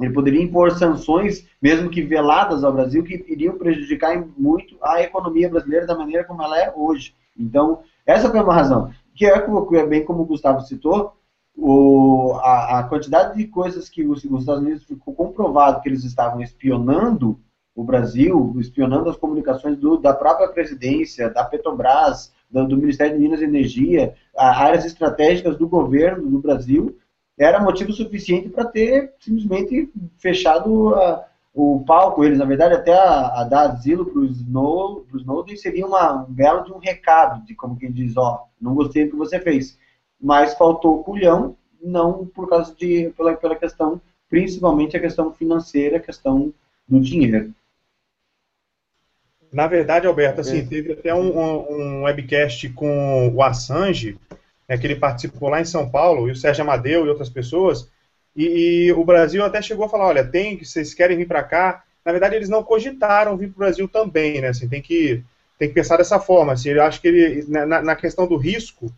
ele 0.00 0.12
poderia 0.12 0.42
impor 0.42 0.72
sanções, 0.72 1.46
mesmo 1.60 1.90
que 1.90 2.02
veladas 2.02 2.64
ao 2.64 2.72
Brasil, 2.72 3.04
que 3.04 3.24
iriam 3.28 3.58
prejudicar 3.58 4.24
muito 4.36 4.76
a 4.82 5.02
economia 5.02 5.48
brasileira 5.48 5.86
da 5.86 5.96
maneira 5.96 6.24
como 6.24 6.42
ela 6.42 6.58
é 6.58 6.72
hoje. 6.74 7.14
Então, 7.38 7.80
essa 8.06 8.30
foi 8.30 8.40
uma 8.40 8.54
razão 8.54 8.90
que 9.14 9.26
é, 9.26 9.34
é 9.34 9.86
bem 9.86 10.04
como 10.04 10.22
o 10.22 10.26
Gustavo 10.26 10.62
citou, 10.62 11.14
o, 11.56 12.32
a, 12.40 12.78
a, 12.78 12.82
quantidade 12.84 13.36
de 13.36 13.46
coisas 13.46 13.88
que 13.88 14.04
os, 14.04 14.24
os, 14.24 14.40
Estados 14.40 14.62
Unidos 14.62 14.84
ficou 14.84 15.14
comprovado 15.14 15.80
que 15.82 15.88
eles 15.88 16.02
estavam 16.02 16.40
espionando 16.40 17.38
o 17.74 17.84
Brasil, 17.84 18.54
espionando 18.58 19.10
as 19.10 19.16
comunicações 19.16 19.76
do, 19.76 19.96
da 19.96 20.14
própria 20.14 20.48
presidência, 20.48 21.28
da 21.28 21.44
Petrobras, 21.44 22.32
do, 22.50 22.66
do 22.66 22.76
Ministério 22.76 23.14
de 23.14 23.22
Minas 23.22 23.40
e 23.40 23.44
Energia, 23.44 24.14
áreas 24.36 24.84
estratégicas 24.84 25.56
do 25.56 25.68
governo 25.68 26.28
do 26.28 26.38
Brasil, 26.38 26.96
era 27.38 27.60
motivo 27.60 27.92
suficiente 27.92 28.48
para 28.48 28.64
ter 28.64 29.12
simplesmente 29.18 29.90
fechado 30.18 30.94
a, 30.94 31.26
o 31.54 31.84
palco. 31.86 32.24
Eles, 32.24 32.38
na 32.38 32.44
verdade, 32.44 32.74
até 32.74 32.92
a, 32.92 33.40
a 33.40 33.44
dar 33.44 33.70
asilo 33.70 34.06
para 34.06 34.20
os 34.20 34.40
Snowden 34.40 35.56
seria 35.56 35.86
uma, 35.86 36.24
um 36.24 36.32
belo 36.32 36.64
de 36.64 36.72
um 36.72 36.78
recado, 36.78 37.44
de 37.44 37.54
como 37.54 37.76
quem 37.76 37.90
diz, 37.90 38.16
ó, 38.16 38.44
não 38.60 38.74
gostei 38.74 39.04
do 39.04 39.12
que 39.12 39.16
você 39.16 39.40
fez. 39.40 39.78
Mas 40.20 40.54
faltou 40.54 41.02
culhão, 41.02 41.56
não 41.82 42.26
por 42.26 42.48
causa 42.48 42.74
de, 42.74 43.12
pela, 43.16 43.34
pela 43.34 43.56
questão, 43.56 44.00
principalmente 44.28 44.96
a 44.96 45.00
questão 45.00 45.32
financeira, 45.32 45.96
a 45.96 46.00
questão 46.00 46.52
do 46.88 47.00
dinheiro. 47.00 47.52
Na 49.52 49.66
verdade, 49.66 50.06
Alberto, 50.06 50.40
assim, 50.40 50.64
teve 50.64 50.92
até 50.92 51.14
um, 51.14 51.38
um, 51.38 51.72
um 51.72 52.02
webcast 52.04 52.70
com 52.70 53.28
o 53.34 53.42
Assange, 53.42 54.18
né, 54.72 54.78
que 54.78 54.86
ele 54.86 54.96
participou 54.96 55.50
lá 55.50 55.60
em 55.60 55.66
São 55.66 55.86
Paulo, 55.86 56.26
e 56.26 56.32
o 56.32 56.36
Sérgio 56.36 56.62
Amadeu 56.62 57.04
e 57.04 57.08
outras 57.10 57.28
pessoas, 57.28 57.90
e, 58.34 58.86
e 58.86 58.92
o 58.92 59.04
Brasil 59.04 59.44
até 59.44 59.60
chegou 59.60 59.84
a 59.84 59.88
falar, 59.88 60.06
olha, 60.06 60.24
tem 60.24 60.56
que 60.56 60.64
vocês 60.64 60.94
querem 60.94 61.18
vir 61.18 61.28
para 61.28 61.42
cá. 61.42 61.84
Na 62.02 62.10
verdade, 62.10 62.36
eles 62.36 62.48
não 62.48 62.62
cogitaram 62.62 63.36
vir 63.36 63.48
para 63.48 63.56
o 63.56 63.58
Brasil 63.58 63.86
também, 63.86 64.40
né? 64.40 64.48
Assim, 64.48 64.66
tem 64.66 64.80
que 64.80 65.22
tem 65.58 65.68
que 65.68 65.74
pensar 65.74 65.98
dessa 65.98 66.18
forma. 66.18 66.54
Assim, 66.54 66.70
eu 66.70 66.82
acho 66.82 67.02
que 67.02 67.08
ele 67.08 67.44
na, 67.46 67.82
na 67.82 67.94
questão 67.94 68.26
do 68.26 68.38
risco, 68.38 68.90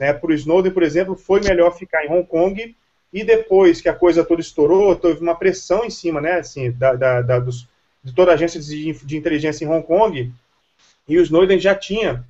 né? 0.00 0.14
Para 0.14 0.30
o 0.30 0.32
Snowden, 0.32 0.72
por 0.72 0.82
exemplo, 0.82 1.14
foi 1.14 1.42
melhor 1.42 1.76
ficar 1.76 2.02
em 2.06 2.10
Hong 2.10 2.26
Kong 2.26 2.74
e 3.12 3.22
depois 3.22 3.82
que 3.82 3.88
a 3.90 3.94
coisa 3.94 4.24
toda 4.24 4.40
estourou, 4.40 4.96
teve 4.96 5.20
uma 5.20 5.34
pressão 5.34 5.84
em 5.84 5.90
cima, 5.90 6.22
né? 6.22 6.38
Assim, 6.38 6.70
da, 6.70 6.94
da, 6.94 7.20
da 7.20 7.38
dos, 7.38 7.68
de 8.02 8.14
toda 8.14 8.30
a 8.30 8.34
agência 8.34 8.58
de, 8.58 8.92
de 8.94 9.16
inteligência 9.18 9.66
em 9.66 9.68
Hong 9.68 9.86
Kong 9.86 10.32
e 11.06 11.18
o 11.18 11.22
Snowden 11.22 11.60
já 11.60 11.74
tinha 11.74 12.24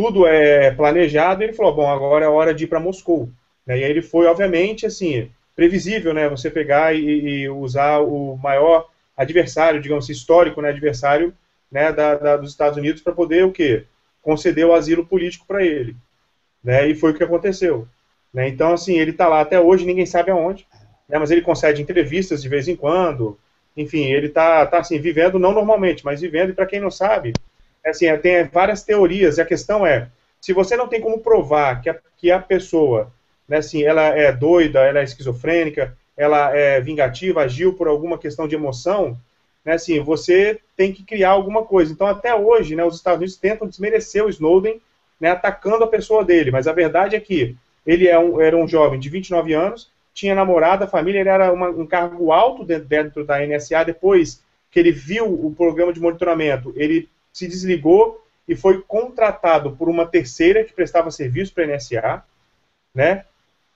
tudo 0.00 0.26
é 0.26 0.70
planejado. 0.70 1.42
Ele 1.42 1.52
falou, 1.52 1.74
bom, 1.74 1.90
agora 1.90 2.24
é 2.24 2.28
hora 2.28 2.54
de 2.54 2.64
ir 2.64 2.66
para 2.66 2.80
Moscou. 2.80 3.28
Né? 3.66 3.80
E 3.80 3.84
aí 3.84 3.90
ele 3.90 4.00
foi, 4.00 4.26
obviamente, 4.26 4.86
assim 4.86 5.30
previsível, 5.54 6.14
né? 6.14 6.26
Você 6.26 6.50
pegar 6.50 6.94
e, 6.94 7.02
e 7.02 7.48
usar 7.50 7.98
o 7.98 8.34
maior 8.42 8.88
adversário, 9.14 9.78
digamos 9.78 10.06
assim, 10.06 10.12
histórico, 10.12 10.62
né? 10.62 10.70
Adversário, 10.70 11.34
né? 11.70 11.92
Da, 11.92 12.14
da 12.14 12.36
dos 12.38 12.50
Estados 12.50 12.78
Unidos 12.78 13.02
para 13.02 13.12
poder 13.12 13.44
o 13.44 13.52
quê? 13.52 13.84
Conceder 14.22 14.64
o 14.64 14.72
asilo 14.72 15.04
político 15.04 15.44
para 15.46 15.62
ele, 15.62 15.94
né? 16.64 16.88
E 16.88 16.94
foi 16.94 17.10
o 17.10 17.14
que 17.14 17.22
aconteceu. 17.22 17.86
Né? 18.32 18.48
Então, 18.48 18.72
assim, 18.72 18.98
ele 18.98 19.10
está 19.10 19.28
lá 19.28 19.42
até 19.42 19.60
hoje, 19.60 19.84
ninguém 19.84 20.06
sabe 20.06 20.30
aonde, 20.30 20.66
né? 21.06 21.18
Mas 21.18 21.30
ele 21.30 21.42
concede 21.42 21.82
entrevistas 21.82 22.40
de 22.40 22.48
vez 22.48 22.66
em 22.66 22.76
quando. 22.76 23.38
Enfim, 23.76 24.04
ele 24.04 24.28
está 24.28 24.64
tá, 24.64 24.78
assim 24.78 24.98
vivendo 24.98 25.38
não 25.38 25.52
normalmente, 25.52 26.06
mas 26.06 26.22
vivendo. 26.22 26.50
E 26.50 26.54
para 26.54 26.64
quem 26.64 26.80
não 26.80 26.90
sabe, 26.90 27.34
assim, 27.84 28.14
tem 28.18 28.44
várias 28.44 28.82
teorias. 28.82 29.38
E 29.38 29.40
a 29.40 29.46
questão 29.46 29.86
é, 29.86 30.08
se 30.40 30.52
você 30.52 30.76
não 30.76 30.88
tem 30.88 31.00
como 31.00 31.20
provar 31.20 31.80
que 31.80 31.90
a, 31.90 31.98
que 32.16 32.30
a 32.30 32.38
pessoa 32.38 33.12
né, 33.50 33.56
assim, 33.56 33.82
ela 33.82 34.02
é 34.02 34.30
doida, 34.30 34.78
ela 34.80 35.00
é 35.00 35.04
esquizofrênica, 35.04 35.96
ela 36.16 36.56
é 36.56 36.80
vingativa, 36.80 37.42
agiu 37.42 37.74
por 37.74 37.88
alguma 37.88 38.16
questão 38.16 38.46
de 38.46 38.54
emoção, 38.54 39.18
né, 39.64 39.72
assim, 39.72 39.98
você 40.00 40.60
tem 40.76 40.92
que 40.92 41.02
criar 41.02 41.30
alguma 41.30 41.64
coisa. 41.64 41.92
Então, 41.92 42.06
até 42.06 42.32
hoje, 42.32 42.76
né, 42.76 42.84
os 42.84 42.94
Estados 42.94 43.18
Unidos 43.18 43.36
tentam 43.36 43.66
desmerecer 43.66 44.24
o 44.24 44.28
Snowden, 44.28 44.80
né, 45.20 45.30
atacando 45.30 45.82
a 45.82 45.88
pessoa 45.88 46.24
dele, 46.24 46.52
mas 46.52 46.68
a 46.68 46.72
verdade 46.72 47.16
é 47.16 47.20
que 47.20 47.56
ele 47.84 48.06
é 48.06 48.16
um, 48.16 48.40
era 48.40 48.56
um 48.56 48.68
jovem 48.68 49.00
de 49.00 49.08
29 49.08 49.52
anos, 49.52 49.90
tinha 50.14 50.34
namorada, 50.34 50.86
família, 50.86 51.18
ele 51.18 51.28
era 51.28 51.52
uma, 51.52 51.70
um 51.70 51.86
cargo 51.86 52.30
alto 52.30 52.64
dentro, 52.64 52.86
dentro 52.86 53.24
da 53.24 53.44
NSA, 53.44 53.84
depois 53.84 54.42
que 54.70 54.78
ele 54.78 54.92
viu 54.92 55.26
o 55.26 55.52
programa 55.52 55.92
de 55.92 56.00
monitoramento, 56.00 56.72
ele 56.76 57.08
se 57.32 57.46
desligou 57.46 58.24
e 58.46 58.56
foi 58.56 58.82
contratado 58.82 59.76
por 59.76 59.88
uma 59.88 60.06
terceira 60.06 60.64
que 60.64 60.72
prestava 60.72 61.10
serviço 61.10 61.54
para 61.54 61.64
a 61.64 61.66
NSA, 61.68 62.24
né? 62.94 63.24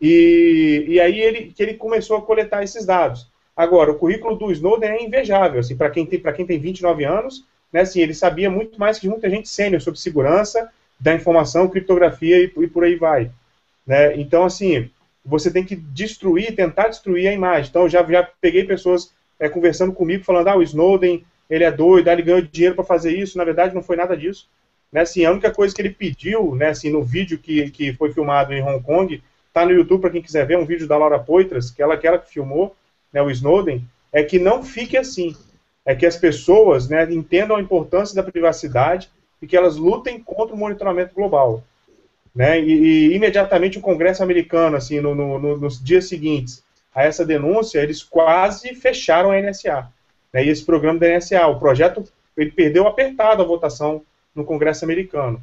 E, 0.00 0.84
e 0.88 1.00
aí 1.00 1.20
ele, 1.20 1.52
que 1.52 1.62
ele 1.62 1.74
começou 1.74 2.16
a 2.16 2.22
coletar 2.22 2.62
esses 2.62 2.84
dados. 2.84 3.30
Agora, 3.57 3.92
o 3.92 3.98
currículo 3.98 4.36
do 4.36 4.50
Snowden 4.50 4.90
é 4.90 5.02
invejável, 5.05 5.61
assim, 5.61 5.76
para 5.76 5.90
quem, 5.90 6.05
tem, 6.05 6.20
quem 6.20 6.46
tem 6.46 6.59
29 6.59 7.05
anos, 7.05 7.44
né, 7.72 7.82
assim, 7.82 8.00
ele 8.00 8.14
sabia 8.14 8.50
muito 8.50 8.78
mais 8.78 8.98
que 8.98 9.09
muita 9.09 9.30
gente 9.30 9.48
sênior 9.48 9.80
sobre 9.80 10.00
segurança 10.00 10.70
da 10.98 11.14
informação, 11.14 11.68
criptografia 11.68 12.38
e, 12.38 12.52
e 12.57 12.66
por 12.66 12.84
aí 12.84 12.96
vai. 12.96 13.30
Né? 13.86 14.16
Então, 14.16 14.44
assim, 14.44 14.90
você 15.24 15.50
tem 15.50 15.64
que 15.64 15.76
destruir, 15.76 16.55
tentar 16.55 16.88
destruir 16.88 17.28
a 17.28 17.32
imagem. 17.32 17.70
Então, 17.70 17.88
já, 17.88 18.02
já 18.05 18.28
peguei 18.40 18.64
pessoas 18.64 19.12
é, 19.38 19.48
conversando 19.48 19.92
comigo, 19.92 20.24
falando, 20.24 20.48
ah, 20.48 20.57
o 20.57 20.62
Snowden, 20.62 21.24
ele 21.49 21.64
é 21.64 21.70
doido, 21.70 22.09
ele 22.09 22.22
ganhou 22.22 22.40
dinheiro 22.40 22.74
para 22.74 22.84
fazer 22.84 23.16
isso. 23.16 23.38
Na 23.38 23.45
verdade, 23.45 23.74
não 23.74 23.82
foi 23.82 23.97
nada 23.97 24.16
disso. 24.16 24.49
Né, 24.92 25.01
assim, 25.01 25.24
a 25.24 25.30
única 25.32 25.51
coisa 25.51 25.74
que 25.74 25.82
ele 25.82 25.90
pediu, 25.90 26.55
né, 26.55 26.68
assim, 26.68 26.90
no 26.90 27.03
vídeo 27.03 27.38
que, 27.38 27.70
que 27.70 27.92
foi 27.95 28.12
filmado 28.12 28.53
em 28.53 28.62
Hong 28.62 28.82
Kong, 28.82 29.20
Tá 29.55 29.64
no 29.64 29.70
YouTube 29.70 30.01
para 30.01 30.11
quem 30.11 30.20
quiser 30.20 30.45
ver 30.45 30.59
um 30.59 30.66
vídeo 30.66 30.88
da 30.88 30.99
Laura 30.99 31.16
Poitras, 31.16 31.70
que 31.70 31.80
ela, 31.80 31.97
que 31.97 32.05
ela 32.05 32.18
que 32.18 32.28
filmou, 32.28 32.74
né, 33.12 33.22
o 33.22 33.30
Snowden, 33.30 33.88
é 34.12 34.24
que 34.24 34.36
não 34.36 34.64
fique 34.64 34.97
assim. 34.97 35.36
É 35.86 35.95
que 35.95 36.05
as 36.05 36.16
pessoas 36.16 36.88
né, 36.88 37.05
entendam 37.12 37.57
a 37.57 37.61
importância 37.61 38.16
da 38.16 38.28
privacidade 38.28 39.09
e 39.40 39.47
que 39.47 39.57
elas 39.57 39.76
lutem 39.76 40.20
contra 40.20 40.57
o 40.57 40.59
monitoramento 40.59 41.14
global. 41.14 41.62
Né, 42.34 42.61
e, 42.61 42.72
e 42.72 43.14
imediatamente 43.14 43.78
o 43.78 43.80
Congresso 43.80 44.24
americano, 44.24 44.76
assim, 44.76 44.99
no, 45.01 45.14
no, 45.14 45.38
no, 45.38 45.57
nos 45.57 45.82
dias 45.82 46.09
seguintes 46.09 46.64
a 46.92 47.05
essa 47.05 47.24
denúncia, 47.24 47.78
eles 47.78 48.03
quase 48.03 48.74
fecharam 48.74 49.30
a 49.30 49.40
NSA. 49.40 49.88
Né, 50.35 50.45
e 50.45 50.49
esse 50.49 50.64
programa 50.64 50.99
da 50.99 51.16
NSA, 51.16 51.47
o 51.47 51.61
projeto, 51.61 52.03
ele 52.37 52.51
perdeu 52.51 52.89
apertado 52.89 53.41
a 53.41 53.47
votação 53.47 54.03
no 54.35 54.45
Congresso 54.45 54.85
americano. 54.85 55.41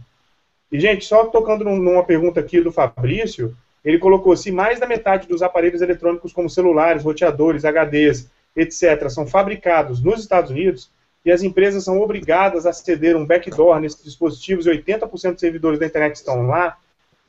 E, 0.70 0.78
gente, 0.78 1.06
só 1.06 1.26
tocando 1.26 1.64
numa 1.64 2.04
pergunta 2.04 2.42
aqui 2.42 2.60
do 2.60 2.74
Fabrício, 2.74 3.56
ele 3.86 3.98
colocou: 3.98 4.36
se 4.36 4.52
mais 4.52 4.82
da 4.82 4.86
metade 4.86 5.30
dos 5.30 5.42
aparelhos 5.42 5.82
eletrônicos, 5.82 6.34
como 6.34 6.50
celulares, 6.50 7.04
roteadores, 7.04 7.64
HDs, 7.64 8.30
etc., 8.54 9.10
são 9.10 9.26
fabricados 9.26 10.04
nos 10.04 10.20
Estados 10.20 10.52
Unidos 10.52 10.92
e 11.24 11.32
as 11.32 11.42
empresas 11.42 11.86
são 11.86 12.02
obrigadas 12.02 12.66
a 12.66 12.74
ceder 12.74 13.16
um 13.16 13.26
backdoor 13.26 13.80
nesses 13.80 14.04
dispositivos 14.04 14.66
e 14.66 14.70
80% 14.72 15.32
dos 15.32 15.40
servidores 15.40 15.80
da 15.80 15.86
internet 15.86 16.16
estão 16.16 16.48
lá, 16.48 16.78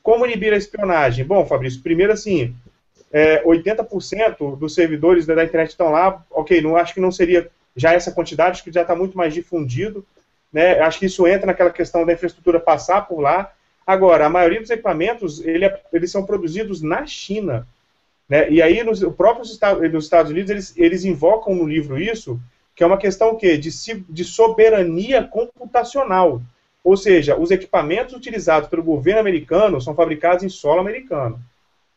como 0.01 0.25
inibir 0.25 0.51
a 0.51 0.57
espionagem? 0.57 1.23
Bom, 1.23 1.45
Fabrício, 1.45 1.81
primeiro 1.81 2.11
assim, 2.11 2.55
é, 3.13 3.43
80% 3.43 4.57
dos 4.57 4.73
servidores 4.73 5.25
da 5.25 5.43
internet 5.43 5.69
estão 5.69 5.91
lá, 5.91 6.25
ok, 6.29 6.59
não 6.61 6.75
acho 6.75 6.93
que 6.93 6.99
não 6.99 7.11
seria 7.11 7.49
já 7.75 7.93
essa 7.93 8.11
quantidade, 8.11 8.51
acho 8.51 8.63
que 8.63 8.71
já 8.71 8.81
está 8.81 8.95
muito 8.95 9.15
mais 9.15 9.33
difundido, 9.33 10.05
né? 10.51 10.79
Acho 10.79 10.99
que 10.99 11.05
isso 11.05 11.25
entra 11.25 11.47
naquela 11.47 11.69
questão 11.71 12.05
da 12.05 12.13
infraestrutura 12.13 12.59
passar 12.59 13.07
por 13.07 13.19
lá, 13.19 13.51
Agora, 13.85 14.25
a 14.25 14.29
maioria 14.29 14.61
dos 14.61 14.69
equipamentos, 14.69 15.45
ele, 15.45 15.65
é, 15.65 15.81
eles 15.91 16.09
são 16.09 16.25
produzidos 16.25 16.81
na 16.81 17.05
China. 17.05 17.67
Né? 18.27 18.49
E 18.49 18.61
aí, 18.61 18.81
nos, 18.83 19.03
próprios 19.15 19.51
Estados, 19.51 19.91
nos 19.91 20.05
Estados 20.05 20.31
Unidos, 20.31 20.49
eles, 20.49 20.73
eles 20.77 21.05
invocam 21.05 21.53
no 21.53 21.67
livro 21.67 22.01
isso, 22.01 22.39
que 22.75 22.83
é 22.83 22.87
uma 22.87 22.97
questão 22.97 23.35
que 23.35 23.57
de, 23.57 23.69
de 24.09 24.23
soberania 24.23 25.23
computacional. 25.23 26.41
Ou 26.83 26.97
seja, 26.97 27.37
os 27.37 27.51
equipamentos 27.51 28.13
utilizados 28.13 28.69
pelo 28.69 28.83
governo 28.83 29.19
americano 29.19 29.79
são 29.81 29.95
fabricados 29.95 30.43
em 30.43 30.49
solo 30.49 30.79
americano. 30.79 31.39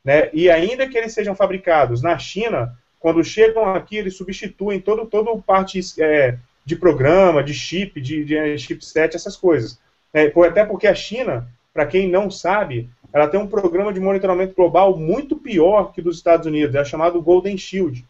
Né? 0.07 0.31
E 0.33 0.49
ainda 0.49 0.89
que 0.89 0.97
eles 0.97 1.13
sejam 1.13 1.35
fabricados 1.35 2.01
na 2.01 2.17
China, 2.17 2.79
quando 2.99 3.23
chegam 3.23 3.75
aqui, 3.75 3.99
eles 3.99 4.17
substituem 4.17 4.81
todo, 4.81 5.05
todo 5.05 5.43
parte 5.43 5.79
é, 6.01 6.39
de 6.65 6.77
programa, 6.77 7.45
de 7.45 7.53
chip, 7.53 8.01
de, 8.01 8.25
de 8.25 8.59
chipset, 8.59 9.15
essas 9.15 9.37
coisas. 9.37 9.79
É, 10.15 10.33
até 10.47 10.65
porque 10.65 10.87
a 10.87 10.95
China 10.95 11.47
para 11.77 11.85
quem 11.85 12.09
não 12.09 12.31
sabe, 12.31 12.89
ela 13.13 13.29
tem 13.29 13.39
um 13.39 13.47
programa 13.47 13.93
de 13.93 14.01
monitoramento 14.01 14.55
global 14.55 14.97
muito 14.97 15.37
pior 15.37 15.93
que 15.93 16.01
dos 16.01 16.17
Estados 16.17 16.47
Unidos, 16.47 16.75
é 16.75 16.83
chamado 16.87 17.21
Golden 17.21 17.59
Shield, 17.59 18.03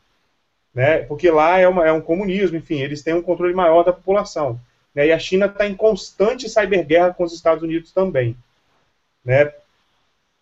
né? 0.73 1.01
Porque 1.01 1.29
lá 1.29 1.59
é, 1.59 1.67
uma, 1.67 1.85
é 1.85 1.91
um 1.91 2.01
comunismo, 2.01 2.57
enfim, 2.57 2.81
eles 2.81 3.03
têm 3.03 3.13
um 3.13 3.23
controle 3.23 3.53
maior 3.53 3.83
da 3.83 3.93
população. 3.93 4.61
Né? 4.95 5.09
E 5.09 5.13
a 5.13 5.19
China 5.19 5.47
está 5.47 5.67
em 5.67 5.75
constante 5.75 6.49
cyberguerra 6.49 7.13
com 7.13 7.25
os 7.25 7.33
Estados 7.33 7.65
Unidos 7.65 7.91
também, 7.91 8.37
né? 9.25 9.53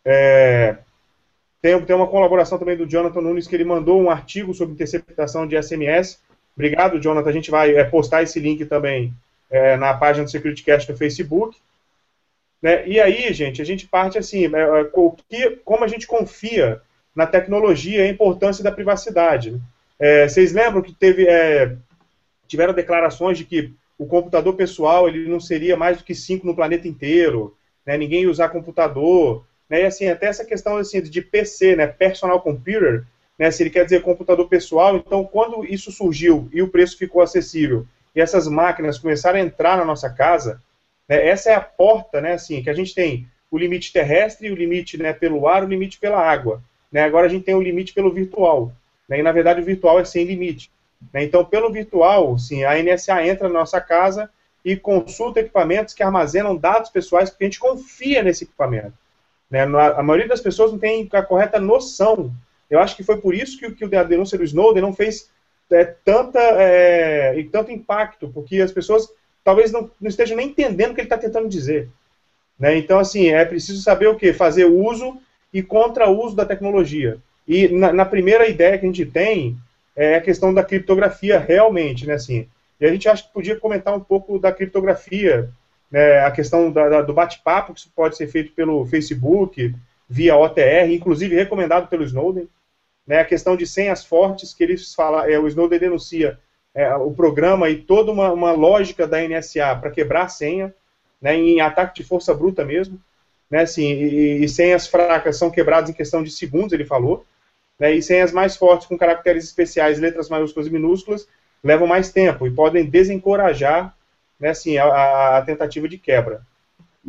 É, 0.04 0.76
tem, 1.64 1.80
tem 1.80 1.96
uma 1.96 2.06
colaboração 2.06 2.58
também 2.58 2.76
do 2.76 2.86
Jonathan 2.86 3.22
Nunes, 3.22 3.46
que 3.46 3.56
ele 3.56 3.64
mandou 3.64 3.98
um 3.98 4.10
artigo 4.10 4.52
sobre 4.52 4.74
interceptação 4.74 5.46
de 5.46 5.56
SMS. 5.56 6.20
Obrigado, 6.54 7.00
Jonathan. 7.00 7.30
A 7.30 7.32
gente 7.32 7.50
vai 7.50 7.74
é, 7.74 7.82
postar 7.84 8.22
esse 8.22 8.38
link 8.38 8.66
também 8.66 9.14
é, 9.48 9.74
na 9.74 9.94
página 9.94 10.26
do 10.26 10.30
SecurityCast 10.30 10.92
no 10.92 10.98
Facebook. 10.98 11.56
Né? 12.60 12.86
E 12.86 13.00
aí, 13.00 13.32
gente, 13.32 13.62
a 13.62 13.64
gente 13.64 13.88
parte 13.88 14.18
assim, 14.18 14.46
né, 14.46 14.60
é, 14.60 14.90
que, 15.26 15.58
como 15.64 15.84
a 15.84 15.88
gente 15.88 16.06
confia 16.06 16.82
na 17.16 17.26
tecnologia 17.26 18.00
e 18.00 18.08
a 18.08 18.10
importância 18.10 18.62
da 18.62 18.70
privacidade. 18.70 19.52
Né? 19.52 19.60
É, 19.98 20.28
vocês 20.28 20.52
lembram 20.52 20.82
que 20.82 20.92
teve, 20.92 21.26
é, 21.26 21.74
tiveram 22.46 22.74
declarações 22.74 23.38
de 23.38 23.44
que 23.46 23.72
o 23.96 24.04
computador 24.04 24.52
pessoal 24.54 25.08
ele 25.08 25.30
não 25.30 25.40
seria 25.40 25.78
mais 25.78 25.96
do 25.96 26.04
que 26.04 26.14
cinco 26.14 26.46
no 26.46 26.54
planeta 26.54 26.86
inteiro, 26.86 27.56
né? 27.86 27.96
ninguém 27.96 28.24
ia 28.24 28.30
usar 28.30 28.50
computador, 28.50 29.46
né? 29.68 29.82
e 29.82 29.86
assim, 29.86 30.08
até 30.08 30.26
essa 30.26 30.44
questão 30.44 30.76
assim, 30.76 31.02
de 31.02 31.22
PC, 31.22 31.76
né? 31.76 31.86
personal 31.86 32.40
computer, 32.40 33.04
né? 33.38 33.50
se 33.50 33.62
ele 33.62 33.70
quer 33.70 33.84
dizer 33.84 34.02
computador 34.02 34.48
pessoal, 34.48 34.96
então 34.96 35.24
quando 35.24 35.64
isso 35.64 35.90
surgiu 35.90 36.48
e 36.52 36.62
o 36.62 36.68
preço 36.68 36.98
ficou 36.98 37.22
acessível, 37.22 37.86
e 38.14 38.20
essas 38.20 38.46
máquinas 38.46 38.98
começaram 38.98 39.38
a 39.38 39.42
entrar 39.42 39.76
na 39.76 39.84
nossa 39.84 40.08
casa, 40.08 40.60
Né? 41.08 41.26
Essa 41.26 41.50
é 41.50 41.54
a 41.54 41.60
porta, 41.60 42.20
né, 42.20 42.32
assim, 42.32 42.62
que 42.62 42.70
a 42.70 42.74
gente 42.74 42.94
tem 42.94 43.26
o 43.50 43.58
limite 43.58 43.92
terrestre, 43.92 44.50
o 44.50 44.56
limite 44.56 44.96
né, 44.98 45.12
pelo 45.12 45.46
ar, 45.46 45.62
o 45.62 45.68
limite 45.68 45.98
pela 45.98 46.20
água. 46.20 46.62
Né? 46.90 47.02
Agora 47.02 47.26
a 47.26 47.28
gente 47.28 47.44
tem 47.44 47.54
o 47.54 47.62
limite 47.62 47.92
pelo 47.92 48.12
virtual. 48.12 48.72
Né? 49.08 49.20
E 49.20 49.22
na 49.22 49.32
verdade 49.32 49.60
o 49.60 49.64
virtual 49.64 50.00
é 50.00 50.04
sem 50.04 50.24
limite. 50.24 50.70
Né? 51.12 51.24
Então, 51.24 51.44
pelo 51.44 51.70
virtual, 51.70 52.38
sim, 52.38 52.64
a 52.64 52.80
NSA 52.82 53.26
entra 53.26 53.48
na 53.48 53.60
nossa 53.60 53.80
casa 53.80 54.30
e 54.64 54.76
consulta 54.76 55.40
equipamentos 55.40 55.94
que 55.94 56.02
armazenam 56.02 56.56
dados 56.56 56.90
pessoais, 56.90 57.30
porque 57.30 57.44
a 57.44 57.46
gente 57.46 57.60
confia 57.60 58.22
nesse 58.22 58.44
equipamento. 58.44 58.94
Né? 59.54 59.60
A 59.62 60.02
maioria 60.02 60.26
das 60.26 60.40
pessoas 60.40 60.72
não 60.72 60.80
tem 60.80 61.08
a 61.12 61.22
correta 61.22 61.60
noção. 61.60 62.32
Eu 62.68 62.80
acho 62.80 62.96
que 62.96 63.04
foi 63.04 63.18
por 63.18 63.32
isso 63.32 63.56
que, 63.56 63.70
que 63.70 63.94
a 63.94 64.02
denúncia 64.02 64.36
do 64.36 64.42
Snowden 64.42 64.82
não 64.82 64.92
fez 64.92 65.30
é, 65.70 65.84
tanta, 65.84 66.40
é, 66.40 67.38
e 67.38 67.44
tanto 67.44 67.70
impacto, 67.70 68.28
porque 68.34 68.60
as 68.60 68.72
pessoas 68.72 69.08
talvez 69.44 69.70
não, 69.70 69.88
não 70.00 70.08
estejam 70.08 70.36
nem 70.36 70.48
entendendo 70.48 70.90
o 70.90 70.94
que 70.94 71.02
ele 71.02 71.06
está 71.06 71.16
tentando 71.16 71.48
dizer. 71.48 71.88
Né? 72.58 72.76
Então, 72.76 72.98
assim, 72.98 73.28
é 73.28 73.44
preciso 73.44 73.80
saber 73.80 74.08
o 74.08 74.16
que? 74.16 74.32
Fazer 74.32 74.64
uso 74.64 75.18
e 75.52 75.62
contra-uso 75.62 76.34
da 76.34 76.44
tecnologia. 76.44 77.18
E 77.46 77.68
na, 77.68 77.92
na, 77.92 78.04
primeira 78.04 78.48
ideia 78.48 78.76
que 78.76 78.84
a 78.84 78.88
gente 78.88 79.06
tem 79.06 79.56
é 79.94 80.16
a 80.16 80.20
questão 80.20 80.52
da 80.52 80.64
criptografia 80.64 81.38
realmente, 81.38 82.04
né, 82.04 82.14
assim. 82.14 82.48
E 82.80 82.86
a 82.86 82.90
gente 82.90 83.08
acha 83.08 83.22
que 83.22 83.32
podia 83.32 83.54
comentar 83.54 83.94
um 83.94 84.00
pouco 84.00 84.36
da 84.36 84.50
criptografia, 84.50 85.48
né, 85.94 86.24
a 86.24 86.30
questão 86.32 86.72
da, 86.72 86.88
da, 86.88 87.02
do 87.02 87.14
bate-papo, 87.14 87.72
que 87.72 87.78
isso 87.78 87.92
pode 87.94 88.16
ser 88.16 88.26
feito 88.26 88.50
pelo 88.50 88.84
Facebook, 88.84 89.72
via 90.08 90.36
OTR, 90.36 90.90
inclusive 90.90 91.36
recomendado 91.36 91.86
pelo 91.86 92.02
Snowden, 92.02 92.48
né, 93.06 93.20
a 93.20 93.24
questão 93.24 93.56
de 93.56 93.64
senhas 93.64 94.04
fortes, 94.04 94.52
que 94.52 94.64
eles 94.64 94.92
falam, 94.92 95.20
é, 95.24 95.38
o 95.38 95.46
Snowden 95.46 95.78
denuncia 95.78 96.36
é, 96.74 96.92
o 96.96 97.12
programa 97.12 97.70
e 97.70 97.76
toda 97.76 98.10
uma, 98.10 98.32
uma 98.32 98.50
lógica 98.50 99.06
da 99.06 99.22
NSA 99.22 99.76
para 99.76 99.92
quebrar 99.92 100.24
a 100.24 100.28
senha, 100.28 100.74
né, 101.22 101.36
em 101.36 101.60
ataque 101.60 101.94
de 101.94 102.02
força 102.02 102.34
bruta 102.34 102.64
mesmo, 102.64 103.00
né, 103.48 103.60
assim, 103.60 103.86
e, 103.86 104.42
e 104.42 104.48
senhas 104.48 104.88
fracas 104.88 105.36
são 105.36 105.48
quebradas 105.48 105.90
em 105.90 105.94
questão 105.94 106.24
de 106.24 106.30
segundos, 106.32 106.72
ele 106.72 106.84
falou, 106.84 107.24
né, 107.78 107.94
e 107.94 108.02
senhas 108.02 108.32
mais 108.32 108.56
fortes 108.56 108.88
com 108.88 108.98
caracteres 108.98 109.44
especiais, 109.44 110.00
letras 110.00 110.28
maiúsculas 110.28 110.66
e 110.66 110.72
minúsculas, 110.72 111.28
levam 111.62 111.86
mais 111.86 112.10
tempo 112.10 112.48
e 112.48 112.50
podem 112.50 112.84
desencorajar 112.84 113.94
né, 114.38 114.50
assim, 114.50 114.76
a, 114.78 115.38
a 115.38 115.42
tentativa 115.42 115.88
de 115.88 115.98
quebra. 115.98 116.42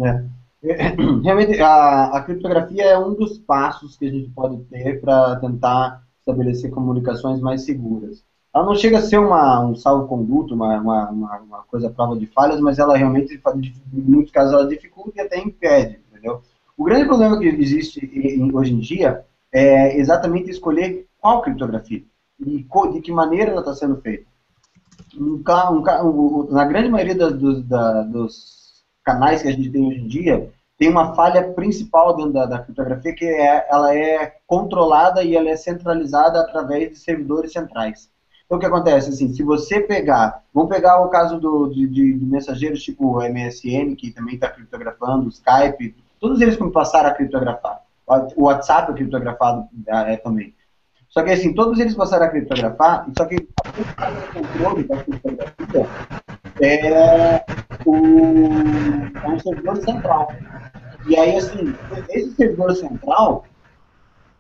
É. 0.02 0.24
Realmente, 1.24 1.62
a, 1.62 2.06
a, 2.06 2.22
criptografia 2.22 2.84
é 2.84 2.98
um 2.98 3.14
dos 3.14 3.38
passos 3.38 3.98
que 3.98 4.08
a 4.08 4.12
gente 4.12 4.30
pode 4.30 4.58
ter 4.66 5.00
para 5.00 5.36
tentar 5.38 6.04
estabelecer 6.20 6.72
comunicações 6.72 7.40
mais 7.40 7.64
seguras. 7.64 8.24
Ela 8.54 8.66
não 8.66 8.76
chega 8.76 8.98
a 8.98 9.02
ser 9.02 9.18
uma, 9.18 9.60
um 9.60 9.76
salvo-conduto, 9.76 10.56
uma, 10.56 10.80
uma, 10.80 11.10
uma, 11.12 11.64
coisa 11.64 11.90
prova 11.90 12.18
de 12.18 12.26
falhas, 12.26 12.60
mas 12.60 12.80
ela 12.80 12.98
realmente, 12.98 13.40
em 13.94 14.02
muitos 14.02 14.32
casos, 14.32 14.54
ela 14.54 14.68
dificulta 14.68 15.12
e 15.18 15.22
até 15.22 15.38
impede, 15.40 16.00
entendeu? 16.10 16.42
O 16.78 16.84
grande 16.84 17.06
problema 17.06 17.38
que 17.38 17.46
existe 17.46 18.00
hoje 18.54 18.74
em 18.74 18.80
dia 18.80 19.26
é 19.52 19.98
exatamente 19.98 20.50
escolher 20.50 21.06
qual 21.20 21.42
criptografia 21.42 22.04
e 22.40 22.66
de 22.94 23.02
que 23.02 23.12
maneira 23.12 23.52
ela 23.52 23.62
está 23.62 23.74
sendo 23.74 23.98
feita. 24.02 24.26
Um, 25.18 25.42
um, 26.04 26.48
na 26.52 26.66
grande 26.66 26.90
maioria 26.90 27.16
das, 27.16 27.34
dos, 27.34 27.64
da, 27.64 28.02
dos 28.04 28.84
canais 29.04 29.42
que 29.42 29.48
a 29.48 29.52
gente 29.52 29.70
tem 29.70 29.88
hoje 29.88 30.00
em 30.00 30.08
dia, 30.08 30.50
tem 30.78 30.90
uma 30.90 31.16
falha 31.16 31.54
principal 31.54 32.16
dentro 32.16 32.34
da, 32.34 32.46
da, 32.46 32.60
criptografia 32.60 33.16
que 33.16 33.26
é, 33.26 33.66
ela 33.70 33.96
é 33.96 34.36
controlada 34.46 35.24
e 35.24 35.36
ela 35.36 35.50
é 35.50 35.56
centralizada 35.56 36.42
através 36.42 36.90
de 36.90 36.98
servidores 36.98 37.54
centrais. 37.54 38.10
Então, 38.46 38.58
o 38.58 38.60
que 38.60 38.68
acontece? 38.68 39.10
Assim, 39.10 39.34
se 39.34 39.42
você 39.42 39.80
pegar, 39.80 40.44
vamos 40.54 40.70
pegar 40.70 41.02
o 41.02 41.10
caso 41.10 41.40
do, 41.40 41.68
de, 41.70 41.88
de, 41.88 42.14
de 42.14 42.26
mensageiros 42.26 42.84
tipo 42.84 43.20
MSN, 43.22 43.96
que 43.96 44.12
também 44.12 44.36
está 44.36 44.50
criptografando, 44.50 45.30
Skype, 45.30 45.96
todos 46.20 46.42
eles 46.42 46.58
como 46.58 46.72
passaram 46.72 47.10
a 47.10 47.14
criptografar. 47.14 47.82
O 48.36 48.44
WhatsApp 48.44 48.92
é 48.92 48.96
criptografado 48.96 49.68
é, 49.88 50.18
também. 50.18 50.54
Só 51.10 51.24
que 51.24 51.32
assim, 51.32 51.54
todos 51.54 51.80
eles 51.80 51.96
passaram 51.96 52.26
a 52.26 52.30
criptografar, 52.30 53.08
só 53.18 53.26
que 53.26 53.48
o 53.82 54.34
controle 54.34 54.84
da 54.84 55.04
criptografia 55.04 55.88
é, 56.62 57.46
o, 57.86 57.96
é 59.34 59.40
servidor 59.40 59.78
central. 59.78 60.34
E 61.08 61.16
aí, 61.18 61.36
assim, 61.36 61.76
esse 62.10 62.32
servidor 62.32 62.76
central 62.76 63.46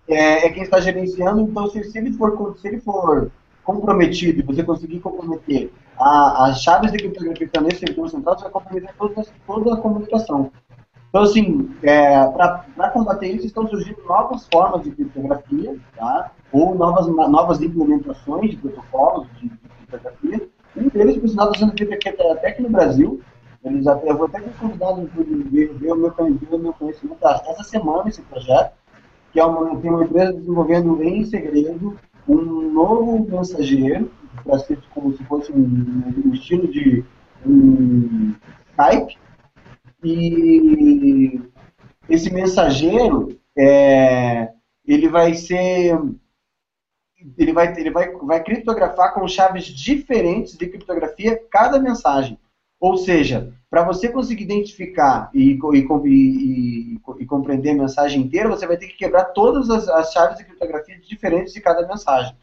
é, 0.08 0.46
é 0.46 0.50
quem 0.50 0.64
está 0.64 0.80
gerenciando, 0.80 1.42
então 1.42 1.68
se, 1.70 1.84
se, 1.84 1.98
ele 1.98 2.14
for, 2.14 2.58
se 2.58 2.68
ele 2.68 2.80
for 2.80 3.32
comprometido 3.64 4.40
e 4.40 4.44
você 4.44 4.64
conseguir 4.64 5.00
comprometer 5.00 5.72
as 5.98 6.62
chaves 6.62 6.92
de 6.92 6.98
criptografia 6.98 7.50
nesse 7.62 7.80
servidor 7.80 8.10
central, 8.10 8.36
você 8.36 8.44
vai 8.44 8.52
comprometer 8.52 8.94
toda, 8.98 9.26
toda 9.46 9.74
a 9.74 9.78
comunicação. 9.78 10.52
Então, 11.16 11.24
assim, 11.24 11.70
é, 11.82 12.28
para 12.28 12.90
combater 12.90 13.28
isso, 13.28 13.46
estão 13.46 13.66
surgindo 13.70 14.04
novas 14.06 14.46
formas 14.52 14.84
de 14.84 14.92
criptografia, 14.92 15.78
tá? 15.96 16.34
ou 16.52 16.76
novas, 16.76 17.08
novas 17.08 17.62
implementações 17.62 18.52
de 18.52 18.58
protocolos 18.58 19.26
de, 19.40 19.48
de 19.48 19.58
criptografia. 19.88 20.50
Um 20.76 20.90
deles, 20.90 21.18
por 21.18 21.30
sinal, 21.30 21.52
está 21.54 21.60
sendo 21.60 21.78
feito 21.78 21.94
aqui, 21.94 22.10
até 22.10 22.50
aqui 22.50 22.62
no 22.62 22.70
Brasil. 22.70 23.22
Eles 23.64 23.88
até, 23.88 24.12
eu 24.12 24.18
vou 24.18 24.26
até 24.28 24.42
convidar 24.42 24.92
ver, 24.92 25.74
ver, 25.76 25.94
o 25.94 25.96
meu, 25.96 26.12
ver 26.12 26.54
o 26.54 26.60
meu 26.60 26.74
conhecimento 26.74 27.26
essa 27.26 27.64
semana, 27.64 28.10
esse 28.10 28.22
projeto, 28.22 28.74
que 29.32 29.40
é 29.40 29.46
uma, 29.46 29.74
tem 29.78 29.92
uma 29.92 30.04
empresa 30.04 30.34
desenvolvendo 30.34 31.02
em 31.02 31.24
segredo 31.24 31.98
um 32.28 32.74
novo 32.74 33.26
mensageiro, 33.26 34.12
para 34.44 34.60
ser 34.60 34.78
como 34.94 35.16
se 35.16 35.24
fosse 35.24 35.50
um, 35.54 36.14
um 36.26 36.34
estilo 36.34 36.68
de 36.68 37.06
um 37.46 38.36
Skype, 38.72 39.18
e 40.04 41.42
esse 42.10 42.32
mensageiro 42.32 43.40
é, 43.58 44.50
ele 44.86 45.08
vai 45.10 45.34
ser 45.34 45.98
ele 47.38 47.54
vai 47.54 47.74
ele 47.78 47.92
vai, 47.92 48.12
vai 48.12 48.44
criptografar 48.44 49.14
com 49.14 49.28
chaves 49.28 49.66
diferentes 49.66 50.58
de 50.58 50.68
criptografia 50.68 51.42
cada 51.50 51.80
mensagem. 51.80 52.38
Ou 52.80 52.98
seja 52.98 53.54
para 53.70 53.84
você 53.84 54.08
conseguir 54.10 54.44
identificar 54.44 55.30
e, 55.34 55.60
e, 55.74 55.88
e, 56.06 57.00
e, 57.20 57.26
compreender 57.26 57.72
a 57.72 57.76
mensagem 57.76 58.22
inteira 58.22 58.48
você 58.48 58.66
vai 58.66 58.78
ter 58.78 58.88
que 58.88 58.98
quebrar 58.98 59.26
todas 59.26 59.70
as, 59.70 59.90
as 59.90 60.14
chaves 60.14 60.38
de 60.38 60.46
criptografia 60.46 61.00
diferentes 61.00 61.54
de 61.54 61.62
cada 61.62 61.86
mensagem. 61.88 62.36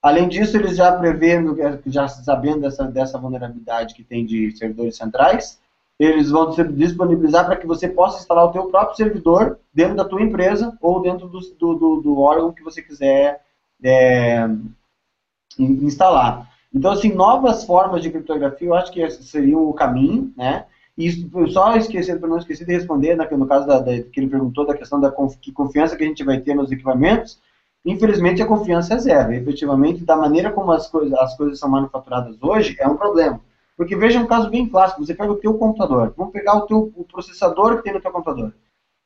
Além 0.00 0.28
disso, 0.28 0.56
eles 0.56 0.76
já 0.76 0.92
prevendo, 0.92 1.56
já 1.86 2.06
sabendo 2.06 2.60
dessa, 2.60 2.84
dessa 2.84 3.18
vulnerabilidade 3.18 3.94
que 3.94 4.04
tem 4.04 4.24
de 4.24 4.56
servidores 4.56 4.96
centrais, 4.96 5.58
eles 5.98 6.30
vão 6.30 6.50
disponibilizar 6.50 7.44
para 7.44 7.56
que 7.56 7.66
você 7.66 7.88
possa 7.88 8.20
instalar 8.20 8.44
o 8.44 8.52
teu 8.52 8.66
próprio 8.66 8.96
servidor 8.96 9.58
dentro 9.74 9.96
da 9.96 10.04
tua 10.04 10.22
empresa 10.22 10.76
ou 10.80 11.02
dentro 11.02 11.28
do, 11.28 11.40
do, 11.40 12.00
do 12.00 12.20
órgão 12.20 12.52
que 12.52 12.62
você 12.62 12.80
quiser 12.80 13.42
é, 13.82 14.48
instalar. 15.58 16.48
Então, 16.72 16.92
assim, 16.92 17.12
novas 17.12 17.64
formas 17.64 18.02
de 18.02 18.10
criptografia 18.10 18.68
eu 18.68 18.74
acho 18.74 18.92
que 18.92 19.10
seriam 19.10 19.68
o 19.68 19.74
caminho, 19.74 20.32
né? 20.36 20.66
E 20.96 21.10
só 21.52 21.76
esquecendo, 21.76 22.20
para 22.20 22.28
não 22.28 22.38
esquecer 22.38 22.64
de 22.64 22.72
responder, 22.72 23.16
né, 23.16 23.26
no 23.30 23.46
caso 23.46 23.66
da, 23.66 23.78
da, 23.78 24.02
que 24.02 24.18
ele 24.18 24.28
perguntou 24.28 24.66
da 24.66 24.76
questão 24.76 25.00
da 25.00 25.10
conf, 25.10 25.36
confiança 25.54 25.96
que 25.96 26.02
a 26.02 26.06
gente 26.06 26.24
vai 26.24 26.40
ter 26.40 26.54
nos 26.54 26.72
equipamentos, 26.72 27.40
infelizmente 27.84 28.42
a 28.42 28.46
confiança 28.46 28.94
é 28.94 28.98
zero. 28.98 29.32
efetivamente, 29.32 30.04
da 30.04 30.16
maneira 30.16 30.50
como 30.50 30.72
as 30.72 30.88
coisas, 30.88 31.12
as 31.14 31.36
coisas 31.36 31.58
são 31.60 31.70
manufaturadas 31.70 32.36
hoje, 32.42 32.76
é 32.80 32.88
um 32.88 32.96
problema. 32.96 33.40
Porque 33.78 33.94
veja 33.94 34.18
um 34.18 34.26
caso 34.26 34.50
bem 34.50 34.68
clássico, 34.68 35.06
você 35.06 35.14
pega 35.14 35.30
o 35.30 35.36
teu 35.36 35.54
computador, 35.54 36.12
vamos 36.16 36.32
pegar 36.32 36.54
o 36.54 36.66
teu 36.66 36.92
o 36.96 37.04
processador 37.04 37.76
que 37.76 37.84
tem 37.84 37.94
no 37.94 38.00
teu 38.00 38.10
computador. 38.10 38.52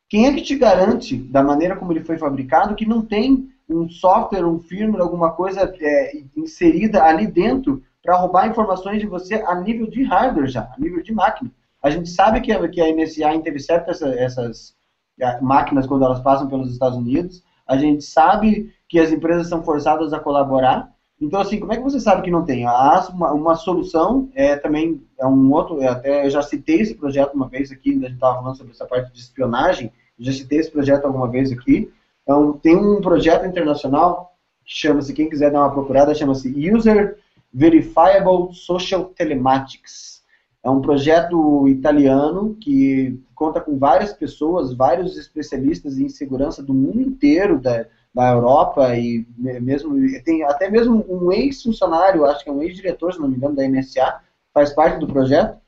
Quem 0.08 0.26
é 0.26 0.32
que 0.32 0.40
te 0.40 0.56
garante, 0.56 1.14
da 1.16 1.42
maneira 1.42 1.76
como 1.76 1.92
ele 1.92 2.02
foi 2.02 2.16
fabricado, 2.16 2.74
que 2.74 2.86
não 2.86 3.02
tem 3.02 3.50
um 3.68 3.86
software, 3.90 4.46
um 4.46 4.58
firmware, 4.58 5.02
alguma 5.02 5.32
coisa 5.32 5.70
é, 5.78 6.22
inserida 6.34 7.04
ali 7.04 7.26
dentro 7.26 7.82
para 8.02 8.16
roubar 8.16 8.48
informações 8.48 8.98
de 8.98 9.06
você 9.06 9.34
a 9.46 9.54
nível 9.54 9.86
de 9.88 10.02
hardware 10.04 10.48
já, 10.48 10.62
a 10.62 10.80
nível 10.80 11.02
de 11.02 11.12
máquina. 11.12 11.50
A 11.82 11.90
gente 11.90 12.08
sabe 12.08 12.40
que 12.40 12.50
a, 12.50 12.66
que 12.66 12.80
a 12.80 12.94
NSA 12.94 13.34
intercepta 13.34 13.90
essa, 13.90 14.08
essas 14.08 14.74
é, 15.20 15.38
máquinas 15.42 15.86
quando 15.86 16.06
elas 16.06 16.20
passam 16.20 16.48
pelos 16.48 16.72
Estados 16.72 16.96
Unidos. 16.96 17.42
A 17.66 17.76
gente 17.76 18.02
sabe 18.04 18.72
que 18.88 18.98
as 18.98 19.12
empresas 19.12 19.48
são 19.48 19.62
forçadas 19.62 20.14
a 20.14 20.18
colaborar. 20.18 20.90
Então, 21.22 21.40
assim, 21.40 21.60
como 21.60 21.72
é 21.72 21.76
que 21.76 21.82
você 21.84 22.00
sabe 22.00 22.22
que 22.22 22.32
não 22.32 22.44
tem? 22.44 22.66
Há 22.66 23.08
uma, 23.14 23.32
uma 23.32 23.54
solução, 23.54 24.28
é 24.34 24.56
também, 24.56 25.00
é 25.16 25.24
um 25.24 25.52
outro, 25.52 25.80
é, 25.80 25.86
até 25.86 26.26
eu 26.26 26.30
já 26.30 26.42
citei 26.42 26.80
esse 26.80 26.96
projeto 26.96 27.32
uma 27.34 27.48
vez 27.48 27.70
aqui, 27.70 27.90
a 27.90 27.92
gente 27.92 28.14
estava 28.14 28.38
falando 28.38 28.56
sobre 28.56 28.72
essa 28.72 28.84
parte 28.84 29.12
de 29.12 29.20
espionagem, 29.20 29.92
já 30.18 30.32
citei 30.32 30.58
esse 30.58 30.70
projeto 30.70 31.04
alguma 31.04 31.30
vez 31.30 31.52
aqui. 31.52 31.88
Então, 32.24 32.54
tem 32.54 32.76
um 32.76 33.00
projeto 33.00 33.46
internacional 33.46 34.36
que 34.64 34.74
chama-se, 34.74 35.12
quem 35.12 35.30
quiser 35.30 35.52
dar 35.52 35.60
uma 35.60 35.70
procurada, 35.70 36.12
chama-se 36.12 36.52
User 36.74 37.16
Verifiable 37.54 38.52
Social 38.52 39.04
Telematics. 39.04 40.22
É 40.64 40.68
um 40.68 40.80
projeto 40.80 41.68
italiano 41.68 42.56
que 42.60 43.16
conta 43.32 43.60
com 43.60 43.78
várias 43.78 44.12
pessoas, 44.12 44.74
vários 44.74 45.16
especialistas 45.16 45.98
em 45.98 46.08
segurança 46.08 46.60
do 46.60 46.74
mundo 46.74 47.00
inteiro, 47.00 47.60
da, 47.60 47.86
da 48.14 48.30
Europa 48.30 48.94
e 48.94 49.26
mesmo 49.36 49.94
tem 50.22 50.42
até 50.44 50.68
mesmo 50.68 51.04
um 51.08 51.32
ex-funcionário, 51.32 52.24
acho 52.26 52.44
que 52.44 52.50
é 52.50 52.52
um 52.52 52.62
ex-diretor, 52.62 53.14
se 53.14 53.20
não 53.20 53.28
me 53.28 53.36
engano, 53.36 53.56
da 53.56 53.66
NSA, 53.66 54.20
faz 54.52 54.72
parte 54.74 54.98
do 54.98 55.06
projeto. 55.06 55.58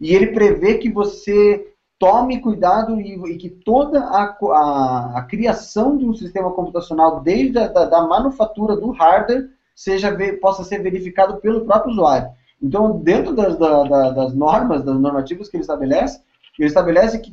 e 0.00 0.14
ele 0.14 0.28
prevê 0.28 0.78
que 0.78 0.90
você 0.90 1.74
tome 1.98 2.40
cuidado 2.40 3.00
e, 3.00 3.14
e 3.32 3.36
que 3.36 3.48
toda 3.48 4.00
a, 4.00 4.24
a, 4.24 5.18
a, 5.18 5.22
criação 5.22 5.96
de 5.96 6.04
um 6.04 6.14
sistema 6.14 6.50
computacional, 6.52 7.20
desde 7.20 7.58
a 7.58 7.68
da, 7.68 7.84
da 7.84 8.06
manufatura 8.06 8.76
do 8.76 8.90
hardware, 8.90 9.48
seja, 9.74 10.16
possa 10.40 10.64
ser 10.64 10.82
verificado 10.82 11.36
pelo 11.38 11.64
próprio 11.64 11.92
usuário. 11.92 12.30
Então, 12.62 12.98
dentro 12.98 13.34
das, 13.34 13.58
da, 13.58 14.10
das 14.10 14.34
normas, 14.34 14.82
das 14.84 14.98
normativas 14.98 15.48
que 15.48 15.56
ele 15.56 15.62
estabelece, 15.62 16.20
ele 16.58 16.68
estabelece 16.68 17.18
que 17.18 17.32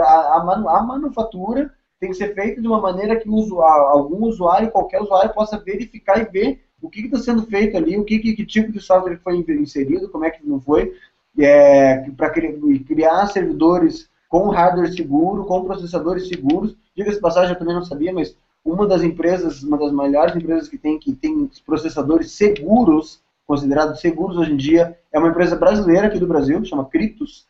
a, 0.00 0.36
a, 0.36 0.82
manufatura 0.82 1.70
tem 2.04 2.10
que 2.10 2.18
ser 2.18 2.34
feita 2.34 2.60
de 2.60 2.68
uma 2.68 2.80
maneira 2.80 3.16
que 3.16 3.30
usuário, 3.30 3.86
algum 3.86 4.26
usuário, 4.26 4.70
qualquer 4.70 5.00
usuário, 5.00 5.32
possa 5.32 5.56
verificar 5.56 6.20
e 6.20 6.30
ver 6.30 6.60
o 6.82 6.90
que 6.90 7.00
está 7.00 7.16
sendo 7.16 7.44
feito 7.44 7.78
ali, 7.78 7.96
o 7.96 8.04
que, 8.04 8.18
que, 8.18 8.34
que, 8.34 8.44
tipo 8.44 8.70
de 8.70 8.78
software 8.78 9.18
foi 9.24 9.38
inserido, 9.38 10.10
como 10.10 10.26
é 10.26 10.30
que 10.30 10.46
não 10.46 10.60
foi, 10.60 10.92
é, 11.38 12.10
para 12.10 12.28
criar 12.28 13.26
servidores 13.28 14.10
com 14.28 14.50
hardware 14.50 14.92
seguro, 14.92 15.46
com 15.46 15.64
processadores 15.64 16.28
seguros. 16.28 16.76
Diga-se 16.94 17.20
passagem, 17.20 17.54
eu 17.54 17.58
também 17.58 17.74
não 17.74 17.84
sabia, 17.84 18.12
mas 18.12 18.36
uma 18.62 18.86
das 18.86 19.02
empresas, 19.02 19.62
uma 19.62 19.78
das 19.78 19.90
maiores 19.90 20.36
empresas 20.36 20.68
que 20.68 20.76
tem, 20.76 20.98
que 20.98 21.14
tem 21.14 21.50
processadores 21.64 22.32
seguros, 22.32 23.22
considerados 23.46 24.00
seguros 24.00 24.36
hoje 24.36 24.52
em 24.52 24.56
dia, 24.56 24.98
é 25.10 25.18
uma 25.18 25.28
empresa 25.28 25.56
brasileira 25.56 26.08
aqui 26.08 26.18
do 26.18 26.26
Brasil, 26.26 26.62
chama 26.66 26.84
Cryptos. 26.84 27.46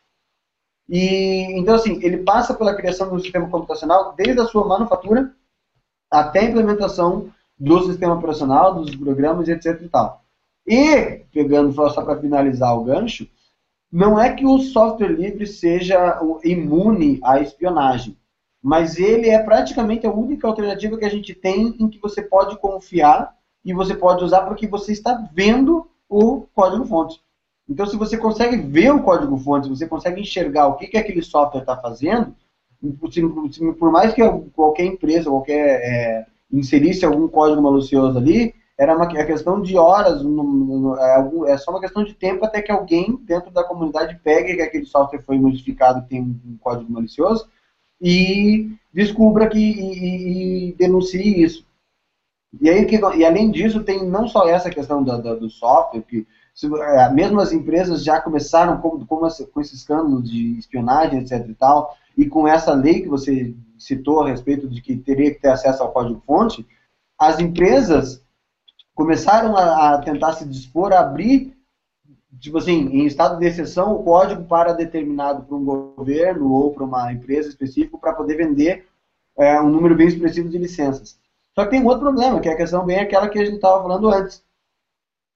E, 0.87 1.59
então, 1.59 1.75
assim, 1.75 1.99
ele 2.03 2.17
passa 2.17 2.53
pela 2.53 2.75
criação 2.75 3.13
um 3.13 3.19
sistema 3.19 3.49
computacional 3.49 4.13
desde 4.13 4.39
a 4.39 4.45
sua 4.45 4.67
manufatura 4.67 5.33
até 6.09 6.41
a 6.41 6.45
implementação 6.45 7.31
do 7.57 7.83
sistema 7.85 8.15
operacional, 8.15 8.75
dos 8.75 8.95
programas, 8.95 9.47
etc 9.47 9.81
e 9.81 9.89
tal. 9.89 10.23
E, 10.67 11.21
pegando 11.31 11.71
só 11.73 11.89
para 12.03 12.19
finalizar 12.19 12.77
o 12.77 12.83
gancho, 12.83 13.27
não 13.91 14.19
é 14.19 14.33
que 14.33 14.45
o 14.45 14.59
software 14.59 15.13
livre 15.13 15.47
seja 15.47 16.19
imune 16.43 17.19
à 17.23 17.39
espionagem, 17.39 18.17
mas 18.61 18.97
ele 18.97 19.29
é 19.29 19.41
praticamente 19.41 20.05
a 20.05 20.11
única 20.11 20.47
alternativa 20.47 20.97
que 20.97 21.05
a 21.05 21.09
gente 21.09 21.33
tem 21.33 21.75
em 21.79 21.87
que 21.87 21.99
você 21.99 22.21
pode 22.21 22.57
confiar 22.57 23.35
e 23.63 23.73
você 23.73 23.95
pode 23.95 24.23
usar 24.23 24.41
porque 24.41 24.67
você 24.67 24.91
está 24.91 25.27
vendo 25.31 25.89
o 26.09 26.47
código-fonte. 26.53 27.21
Então, 27.67 27.85
se 27.85 27.97
você 27.97 28.17
consegue 28.17 28.57
ver 28.57 28.91
o 28.91 29.01
código-fonte, 29.01 29.69
você 29.69 29.87
consegue 29.87 30.21
enxergar 30.21 30.67
o 30.67 30.75
que, 30.75 30.87
que 30.87 30.97
aquele 30.97 31.21
software 31.21 31.61
está 31.61 31.75
fazendo, 31.77 32.35
por 33.79 33.91
mais 33.91 34.13
que 34.13 34.21
qualquer 34.53 34.85
empresa, 34.85 35.29
qualquer 35.29 35.81
é, 35.81 36.25
inserisse 36.51 37.05
algum 37.05 37.27
código 37.27 37.61
malicioso 37.61 38.17
ali, 38.17 38.53
era 38.77 38.95
uma 38.95 39.05
é 39.17 39.25
questão 39.25 39.61
de 39.61 39.77
horas, 39.77 40.21
é, 40.21 41.51
é 41.53 41.57
só 41.57 41.71
uma 41.71 41.79
questão 41.79 42.03
de 42.03 42.13
tempo 42.13 42.45
até 42.45 42.61
que 42.61 42.71
alguém 42.71 43.17
dentro 43.23 43.49
da 43.49 43.63
comunidade 43.63 44.19
pegue 44.23 44.55
que 44.55 44.61
aquele 44.61 44.85
software 44.85 45.21
foi 45.21 45.37
modificado, 45.39 46.05
tem 46.07 46.21
um 46.21 46.57
código 46.59 46.91
malicioso, 46.91 47.49
e 48.01 48.69
descubra 48.93 49.47
que 49.47 49.57
e, 49.57 50.69
e 50.69 50.73
denuncie 50.73 51.41
isso. 51.41 51.65
E, 52.61 52.69
aí, 52.69 52.87
e 53.17 53.25
além 53.25 53.51
disso, 53.51 53.83
tem 53.83 54.05
não 54.05 54.27
só 54.27 54.47
essa 54.47 54.69
questão 54.69 55.03
do, 55.03 55.35
do, 55.37 55.49
software, 55.49 56.01
que 56.01 56.19
se, 56.19 56.27
mesmo 57.13 57.39
as 57.41 57.51
empresas 57.51 58.03
já 58.03 58.21
começaram 58.21 58.79
com, 58.79 59.05
com, 59.05 59.27
com 59.27 59.61
esse 59.61 59.75
escândalo 59.75 60.21
de 60.21 60.57
espionagem, 60.57 61.19
etc 61.19 61.45
e 61.49 61.53
tal, 61.53 61.95
e 62.17 62.25
com 62.25 62.47
essa 62.47 62.73
lei 62.73 63.01
que 63.01 63.09
você 63.09 63.53
citou 63.77 64.21
a 64.21 64.29
respeito 64.29 64.67
de 64.67 64.81
que 64.81 64.95
teria 64.95 65.33
que 65.33 65.41
ter 65.41 65.49
acesso 65.49 65.83
ao 65.83 65.91
código-fonte, 65.91 66.65
as 67.19 67.39
empresas 67.39 68.23
começaram 68.93 69.57
a, 69.57 69.95
a, 69.95 69.97
tentar 69.99 70.33
se 70.33 70.45
dispor 70.47 70.93
a 70.93 71.01
abrir, 71.01 71.53
tipo 72.39 72.57
assim, 72.57 72.87
em 72.87 73.05
estado 73.05 73.37
de 73.37 73.45
exceção, 73.45 73.93
o 73.93 74.03
código 74.03 74.45
para 74.45 74.73
determinado 74.73 75.43
para 75.43 75.55
um 75.55 75.65
governo 75.65 76.51
ou 76.51 76.73
para 76.73 76.85
uma 76.85 77.11
empresa 77.11 77.49
específica 77.49 77.97
para 77.97 78.13
poder 78.13 78.37
vender 78.37 78.87
é, 79.37 79.59
um 79.59 79.69
número 79.69 79.95
bem 79.95 80.07
expressivo 80.07 80.47
de 80.47 80.57
licenças. 80.57 81.19
Só 81.53 81.65
que 81.65 81.71
tem 81.71 81.81
um 81.81 81.85
outro 81.85 82.01
problema, 82.01 82.39
que 82.39 82.47
é 82.47 82.53
a 82.53 82.57
questão 82.57 82.85
bem 82.85 82.99
aquela 82.99 83.27
que 83.27 83.39
a 83.39 83.45
gente 83.45 83.55
estava 83.55 83.81
falando 83.81 84.09
antes. 84.09 84.44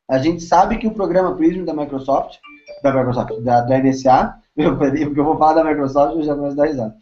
A 0.10 0.18
gente 0.18 0.41
sabe 0.43 0.78
que 0.78 0.88
o 0.88 0.93
programa 0.93 1.36
Prism 1.36 1.64
da 1.64 1.74
Microsoft, 1.74 2.38
da 2.82 2.91
Microsoft, 2.91 3.39
da, 3.41 3.62
da 3.62 3.78
NSA, 3.78 4.36
eu, 4.57 4.76
porque 4.76 5.20
eu 5.20 5.24
vou 5.24 5.38
falar 5.38 5.53
da 5.53 5.64
Microsoft, 5.64 6.16
eu 6.16 6.24
já 6.24 6.34
vou 6.34 6.53
dar 6.55 6.66
risada. 6.66 6.95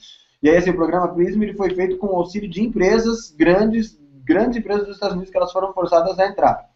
E 0.44 0.50
aí, 0.50 0.58
assim, 0.58 0.74
programa 0.74 1.08
Prism 1.14 1.42
ele 1.42 1.54
foi 1.54 1.74
feito 1.74 1.98
com 1.98 2.08
o 2.08 2.16
auxílio 2.18 2.50
de 2.50 2.62
empresas 2.62 3.34
grandes, 3.36 3.98
grandes 4.24 4.58
empresas 4.58 4.86
dos 4.86 4.96
Estados 4.96 5.16
Unidos 5.16 5.32
que 5.32 5.38
elas 5.38 5.52
foram 5.52 5.74
forçadas 5.74 6.20
a 6.20 6.28
entrar. 6.28 6.70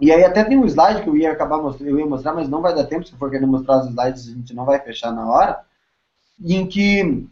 E 0.00 0.10
aí 0.10 0.24
até 0.24 0.42
tem 0.42 0.58
um 0.58 0.66
slide 0.66 1.02
que 1.02 1.08
eu 1.08 1.16
ia 1.16 1.30
acabar 1.30 1.62
mostrando, 1.62 1.88
eu 1.88 2.00
ia 2.00 2.06
mostrar, 2.06 2.34
mas 2.34 2.48
não 2.48 2.60
vai 2.60 2.74
dar 2.74 2.84
tempo, 2.84 3.06
se 3.06 3.16
for 3.16 3.30
querer 3.30 3.46
mostrar 3.46 3.78
os 3.78 3.88
slides, 3.88 4.28
a 4.28 4.32
gente 4.32 4.54
não 4.54 4.64
vai 4.64 4.80
fechar 4.80 5.12
na 5.12 5.26
hora, 5.28 5.60
em 6.44 6.66
que 6.66 7.26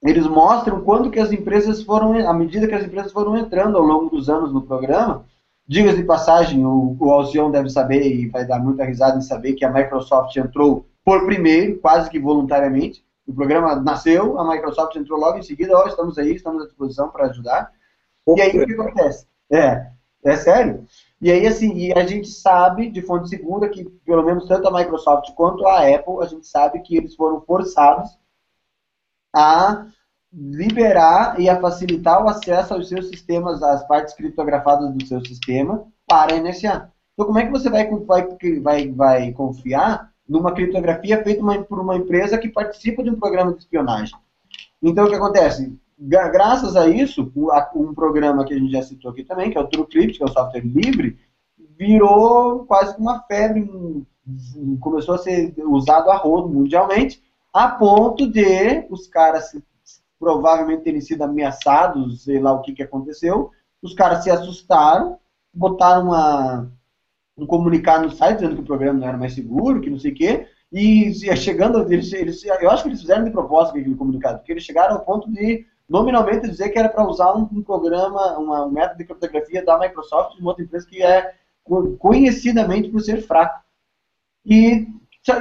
eles 0.00 0.26
mostram 0.26 0.80
quando 0.82 1.10
que 1.10 1.18
as 1.18 1.32
empresas 1.32 1.82
foram, 1.82 2.12
à 2.28 2.32
medida 2.32 2.68
que 2.68 2.74
as 2.74 2.84
empresas 2.84 3.10
foram 3.10 3.36
entrando 3.36 3.76
ao 3.76 3.82
longo 3.82 4.10
dos 4.10 4.30
anos 4.30 4.52
no 4.52 4.62
programa, 4.62 5.24
diga-se 5.66 5.96
de 5.96 6.04
passagem, 6.04 6.64
o, 6.64 6.96
o 6.98 7.50
deve 7.50 7.70
saber 7.70 8.06
e 8.06 8.28
vai 8.28 8.46
dar 8.46 8.58
muita 8.58 8.84
risada 8.84 9.18
em 9.18 9.22
saber 9.22 9.54
que 9.54 9.64
a 9.64 9.72
Microsoft 9.72 10.36
entrou 10.36 10.86
por 11.04 11.24
primeiro, 11.26 11.78
quase 11.78 12.10
que 12.10 12.18
voluntariamente, 12.18 13.04
o 13.26 13.34
programa 13.34 13.76
nasceu, 13.76 14.38
a 14.38 14.48
Microsoft 14.48 14.96
entrou 14.96 15.18
logo 15.18 15.38
em 15.38 15.42
seguida, 15.42 15.76
ó, 15.76 15.84
oh, 15.84 15.88
estamos 15.88 16.18
aí, 16.18 16.34
estamos 16.34 16.62
à 16.62 16.66
disposição 16.66 17.08
para 17.10 17.26
ajudar. 17.26 17.72
E 18.26 18.40
aí 18.40 18.58
o 18.58 18.66
que 18.66 18.72
acontece? 18.72 19.26
É, 19.50 19.90
é 20.24 20.36
sério? 20.36 20.86
E 21.20 21.30
aí, 21.30 21.46
assim, 21.46 21.74
e 21.74 21.92
a 21.92 22.06
gente 22.06 22.28
sabe 22.28 22.90
de 22.90 23.00
fonte 23.00 23.28
segura 23.28 23.68
que, 23.68 23.84
pelo 24.04 24.24
menos 24.24 24.46
tanto 24.46 24.68
a 24.68 24.72
Microsoft 24.72 25.32
quanto 25.34 25.66
a 25.66 25.80
Apple, 25.88 26.20
a 26.20 26.26
gente 26.26 26.46
sabe 26.46 26.80
que 26.80 26.96
eles 26.96 27.14
foram 27.14 27.40
forçados 27.40 28.18
a 29.34 29.86
liberar 30.34 31.40
e 31.40 31.48
a 31.48 31.60
facilitar 31.60 32.24
o 32.24 32.28
acesso 32.28 32.74
aos 32.74 32.88
seus 32.88 33.08
sistemas, 33.08 33.62
às 33.62 33.86
partes 33.86 34.14
criptografadas 34.14 34.92
do 34.92 35.06
seu 35.06 35.24
sistema 35.24 35.86
para 36.06 36.36
NSA. 36.36 36.90
Então, 37.12 37.26
como 37.26 37.38
é 37.38 37.46
que 37.46 37.52
você 37.52 37.70
vai, 37.70 37.88
vai, 37.88 38.26
vai, 38.60 38.88
vai 38.90 39.32
confiar 39.32 40.12
numa 40.28 40.52
criptografia 40.52 41.22
feita 41.22 41.42
uma, 41.42 41.62
por 41.62 41.78
uma 41.78 41.96
empresa 41.96 42.38
que 42.38 42.48
participa 42.48 43.02
de 43.02 43.10
um 43.10 43.18
programa 43.18 43.52
de 43.52 43.58
espionagem. 43.58 44.14
Então, 44.82 45.04
o 45.04 45.08
que 45.08 45.14
acontece? 45.14 45.78
Graças 45.98 46.74
a 46.76 46.88
isso, 46.88 47.30
um 47.76 47.94
programa 47.94 48.44
que 48.44 48.52
a 48.52 48.58
gente 48.58 48.72
já 48.72 48.82
citou 48.82 49.10
aqui 49.10 49.22
também, 49.22 49.50
que 49.50 49.56
é 49.56 49.60
o 49.60 49.66
TrueCrypt, 49.66 50.18
que 50.18 50.22
é 50.22 50.26
o 50.26 50.32
software 50.32 50.64
livre, 50.64 51.16
virou 51.78 52.64
quase 52.66 52.96
uma 52.98 53.20
febre, 53.22 53.70
começou 54.80 55.14
a 55.14 55.18
ser 55.18 55.54
usado 55.58 56.10
a 56.10 56.16
rodo 56.16 56.48
mundialmente, 56.48 57.22
a 57.52 57.68
ponto 57.68 58.26
de 58.26 58.84
os 58.90 59.06
caras 59.06 59.54
provavelmente 60.24 60.84
terem 60.84 61.02
sido 61.02 61.22
ameaçados, 61.22 62.24
sei 62.24 62.40
lá 62.40 62.52
o 62.52 62.62
que, 62.62 62.72
que 62.72 62.82
aconteceu, 62.82 63.50
os 63.82 63.92
caras 63.92 64.24
se 64.24 64.30
assustaram, 64.30 65.18
botaram 65.52 66.06
uma, 66.06 66.72
um 67.36 67.46
comunicado 67.46 68.06
no 68.06 68.10
site 68.10 68.38
dizendo 68.38 68.56
que 68.56 68.62
o 68.62 68.66
programa 68.66 68.98
não 68.98 69.06
era 69.06 69.18
mais 69.18 69.34
seguro, 69.34 69.82
que 69.82 69.90
não 69.90 69.98
sei 69.98 70.12
o 70.12 70.14
quê, 70.14 70.48
e 70.72 71.12
chegando, 71.36 71.92
eles, 71.92 72.10
eles, 72.14 72.42
eu 72.42 72.70
acho 72.70 72.82
que 72.82 72.88
eles 72.88 73.02
fizeram 73.02 73.24
de 73.24 73.30
propósito 73.30 73.76
aquele 73.76 73.94
comunicado, 73.94 74.38
porque 74.38 74.52
eles 74.52 74.64
chegaram 74.64 74.94
ao 74.94 75.04
ponto 75.04 75.30
de 75.30 75.66
nominalmente 75.86 76.48
dizer 76.48 76.70
que 76.70 76.78
era 76.78 76.88
para 76.88 77.06
usar 77.06 77.36
um, 77.36 77.46
um 77.52 77.62
programa, 77.62 78.38
uma, 78.38 78.64
um 78.64 78.70
método 78.70 78.96
de 78.96 79.04
criptografia 79.04 79.62
da 79.62 79.78
Microsoft, 79.78 80.36
de 80.36 80.40
uma 80.40 80.52
outra 80.52 80.64
empresa 80.64 80.86
que 80.88 81.02
é 81.02 81.34
conhecidamente 81.98 82.88
por 82.88 83.00
ser 83.00 83.20
fraco. 83.20 83.62
E, 84.46 84.88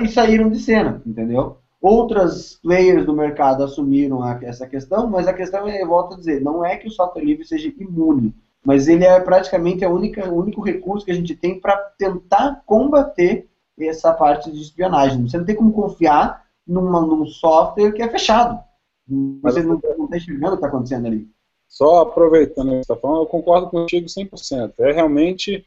e 0.01 0.07
saíram 0.09 0.49
de 0.49 0.59
cena, 0.59 1.01
entendeu? 1.05 1.62
Outras 1.83 2.59
players 2.63 3.05
do 3.05 3.13
mercado 3.13 3.63
assumiram 3.63 4.23
a, 4.23 4.39
essa 4.41 4.65
questão, 4.65 5.07
mas 5.07 5.27
a 5.27 5.33
questão 5.33 5.67
é, 5.67 5.83
eu 5.83 5.87
volto 5.87 6.15
a 6.15 6.17
dizer, 6.17 6.41
não 6.41 6.65
é 6.65 6.77
que 6.77 6.87
o 6.87 6.91
software 6.91 7.23
livre 7.23 7.45
seja 7.45 7.71
imune 7.77 8.33
mas 8.63 8.87
ele 8.87 9.03
é 9.03 9.19
praticamente 9.19 9.83
a 9.83 9.89
única, 9.89 10.29
o 10.29 10.37
único 10.37 10.61
recurso 10.61 11.05
que 11.05 11.11
a 11.11 11.15
gente 11.15 11.35
tem 11.35 11.59
para 11.59 11.75
tentar 11.97 12.63
combater 12.65 13.49
essa 13.77 14.13
parte 14.13 14.49
de 14.49 14.61
espionagem. 14.61 15.27
Você 15.27 15.37
não 15.37 15.45
tem 15.45 15.55
como 15.55 15.73
confiar 15.73 16.45
numa, 16.65 17.01
num 17.01 17.25
software 17.25 17.91
que 17.91 18.01
é 18.01 18.07
fechado. 18.07 18.63
Você 19.41 19.61
não 19.61 19.75
está 19.75 20.17
enxergando 20.17 20.47
o 20.47 20.49
que 20.51 20.55
está 20.55 20.67
acontecendo 20.67 21.07
ali. 21.07 21.27
Só 21.67 22.01
aproveitando 22.01 22.67
o 22.67 22.69
que 22.69 22.75
você 22.75 22.81
está 22.81 22.95
falando, 22.95 23.21
eu 23.23 23.25
concordo 23.25 23.69
contigo 23.69 24.07
100%. 24.07 24.73
É 24.79 24.93
realmente 24.93 25.65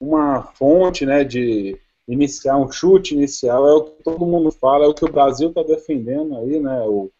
uma 0.00 0.42
fonte 0.42 1.04
né, 1.04 1.24
de 1.24 1.78
iniciar, 2.08 2.56
um 2.56 2.72
chute 2.72 3.14
inicial, 3.14 3.68
é 3.68 3.74
o 3.74 3.84
que 3.84 4.02
todo 4.02 4.26
mundo 4.26 4.50
fala, 4.50 4.86
é 4.86 4.88
o 4.88 4.94
que 4.94 5.04
o 5.04 5.12
Brasil 5.12 5.50
está 5.50 5.62
defendendo 5.62 6.36
aí, 6.38 6.58
né? 6.58 6.82
O, 6.82 7.10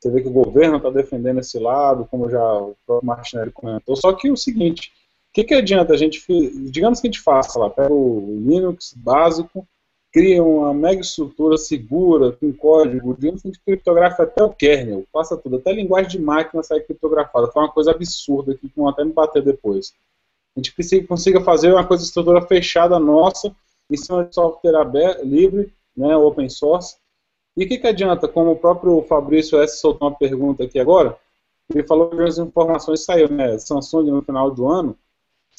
você 0.00 0.10
vê 0.10 0.22
que 0.22 0.28
o 0.28 0.32
governo 0.32 0.76
está 0.76 0.90
defendendo 0.90 1.40
esse 1.40 1.58
lado, 1.58 2.06
como 2.10 2.30
já 2.30 2.42
o 2.42 2.76
próprio 2.86 3.06
Martinelli 3.06 3.50
comentou. 3.50 3.94
Só 3.96 4.12
que 4.12 4.30
o 4.30 4.36
seguinte, 4.36 4.92
o 5.30 5.32
que, 5.34 5.44
que 5.44 5.54
adianta 5.54 5.92
a 5.92 5.96
gente, 5.96 6.24
digamos 6.70 7.00
que 7.00 7.08
a 7.08 7.10
gente 7.10 7.20
faça 7.20 7.58
lá, 7.58 7.68
pega 7.68 7.92
o 7.92 8.40
Linux 8.46 8.94
básico, 8.96 9.66
cria 10.12 10.42
uma 10.42 10.72
mega 10.72 11.00
estrutura 11.00 11.58
segura, 11.58 12.32
com 12.32 12.52
código, 12.52 13.14
digamos 13.18 13.42
que 13.42 13.48
a 13.48 13.50
gente 13.50 13.62
criptografa 13.64 14.22
até 14.22 14.42
o 14.42 14.50
kernel, 14.50 15.04
passa 15.12 15.36
tudo, 15.36 15.56
até 15.56 15.70
a 15.70 15.74
linguagem 15.74 16.12
de 16.12 16.20
máquina 16.20 16.62
sai 16.62 16.80
criptografada. 16.80 17.48
Foi 17.48 17.62
uma 17.62 17.72
coisa 17.72 17.90
absurda 17.90 18.52
aqui, 18.52 18.68
que 18.68 18.76
vão 18.76 18.88
até 18.88 19.04
me 19.04 19.12
bater 19.12 19.42
depois. 19.42 19.92
A 20.56 20.60
gente 20.60 21.02
consiga 21.06 21.40
fazer 21.40 21.72
uma 21.72 21.86
coisa 21.86 22.02
estrutura 22.02 22.40
fechada 22.40 22.98
nossa, 22.98 23.54
em 23.90 23.96
cima 23.96 24.24
de 24.24 24.34
software 24.34 24.76
aberto, 24.76 25.24
livre, 25.24 25.72
né, 25.96 26.16
open 26.16 26.48
source, 26.48 26.96
E 27.56 27.64
o 27.64 27.68
que, 27.68 27.78
que 27.78 27.86
adianta, 27.88 28.28
como 28.28 28.52
o 28.52 28.56
próprio 28.56 29.02
Fabrício 29.02 29.60
S. 29.60 29.80
soltou 29.80 30.08
uma 30.08 30.16
pergunta 30.16 30.62
aqui 30.62 30.78
agora, 30.78 31.18
ele 31.74 31.82
falou 31.82 32.08
que 32.08 32.22
as 32.22 32.38
informações 32.38 33.04
saíram, 33.04 33.34
né? 33.34 33.58
Samsung 33.58 34.10
no 34.10 34.22
final 34.22 34.50
do 34.50 34.68
ano, 34.68 34.96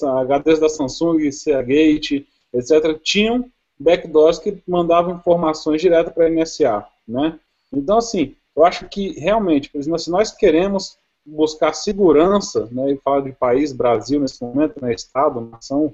HDs 0.02 0.60
da 0.60 0.70
Samsung, 0.70 1.30
Seagate, 1.32 2.26
etc., 2.54 2.98
tinham 3.04 3.52
backdoors 3.78 4.40
que 4.40 4.64
mandavam 4.68 5.16
informações 5.16 5.82
direto 5.82 6.12
para 6.12 6.28
a 6.28 6.30
NSA, 6.30 6.86
né? 7.08 7.38
Então, 7.72 7.98
assim, 7.98 8.36
eu 8.56 8.66
acho 8.66 8.88
que 8.88 9.20
realmente, 9.20 9.70
se 9.82 10.10
nós 10.10 10.32
queremos 10.32 10.98
buscar 11.26 11.74
segurança, 11.74 12.68
né, 12.72 12.92
e 12.94 12.98
falar 12.98 13.22
de 13.22 13.32
país, 13.32 13.72
Brasil 13.72 14.20
nesse 14.20 14.42
momento, 14.42 14.82
né, 14.82 14.94
Estado, 14.94 15.42
nação, 15.42 15.94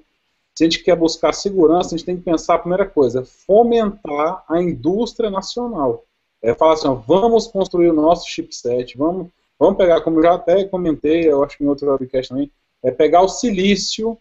se 0.58 0.64
a 0.64 0.70
gente 0.70 0.84
quer 0.84 0.96
buscar 0.96 1.34
segurança, 1.34 1.94
a 1.94 1.98
gente 1.98 2.06
tem 2.06 2.16
que 2.16 2.24
pensar 2.24 2.56
a 2.56 2.60
primeira 2.60 2.86
coisa, 2.86 3.26
fomentar 3.26 4.44
a 4.48 4.62
indústria 4.62 5.30
nacional. 5.30 6.06
É 6.42 6.54
falar 6.54 6.74
assim, 6.74 6.88
ó, 6.88 6.94
vamos 6.94 7.48
construir 7.48 7.90
o 7.90 7.94
nosso 7.94 8.30
chipset, 8.30 8.98
vamos, 8.98 9.28
vamos 9.60 9.78
pegar, 9.78 10.02
como 10.02 10.22
já 10.22 10.34
até 10.34 10.64
comentei, 10.64 11.30
eu 11.30 11.44
acho 11.44 11.58
que 11.58 11.64
em 11.64 11.68
outro 11.68 11.92
webcast 11.92 12.30
também, 12.30 12.50
é 12.82 12.90
pegar 12.92 13.22
o 13.22 13.28
silício 13.28 14.18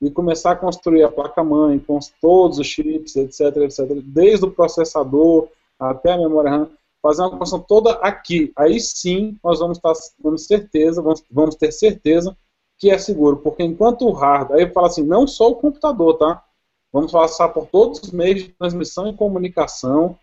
e 0.00 0.10
começar 0.10 0.52
a 0.52 0.56
construir 0.56 1.04
a 1.04 1.10
placa-mãe 1.10 1.78
com 1.78 1.98
todos 2.20 2.58
os 2.58 2.66
chips, 2.66 3.16
etc, 3.16 3.56
etc, 3.58 3.86
desde 4.04 4.44
o 4.44 4.50
processador 4.50 5.48
até 5.78 6.12
a 6.12 6.18
memória 6.18 6.50
RAM, 6.50 6.70
fazer 7.00 7.22
uma 7.22 7.30
construção 7.30 7.60
toda 7.60 7.92
aqui. 7.94 8.52
Aí 8.56 8.78
sim 8.80 9.38
nós 9.42 9.60
vamos, 9.60 9.78
estar, 9.78 9.92
vamos, 10.22 10.44
certeza, 10.46 11.00
vamos, 11.00 11.22
vamos 11.30 11.54
ter 11.54 11.72
certeza 11.72 12.36
que 12.78 12.90
é 12.90 12.98
seguro, 12.98 13.38
porque 13.38 13.62
enquanto 13.62 14.06
o 14.06 14.12
hardware, 14.12 14.60
aí 14.60 14.72
fala 14.72 14.86
assim, 14.86 15.02
não 15.02 15.26
só 15.26 15.50
o 15.50 15.56
computador, 15.56 16.16
tá? 16.16 16.44
Vamos 16.92 17.10
passar 17.12 17.48
por 17.48 17.66
todos 17.66 18.00
os 18.00 18.10
meios 18.12 18.44
de 18.44 18.48
transmissão 18.50 19.08
e 19.08 19.16
comunicação, 19.16 20.16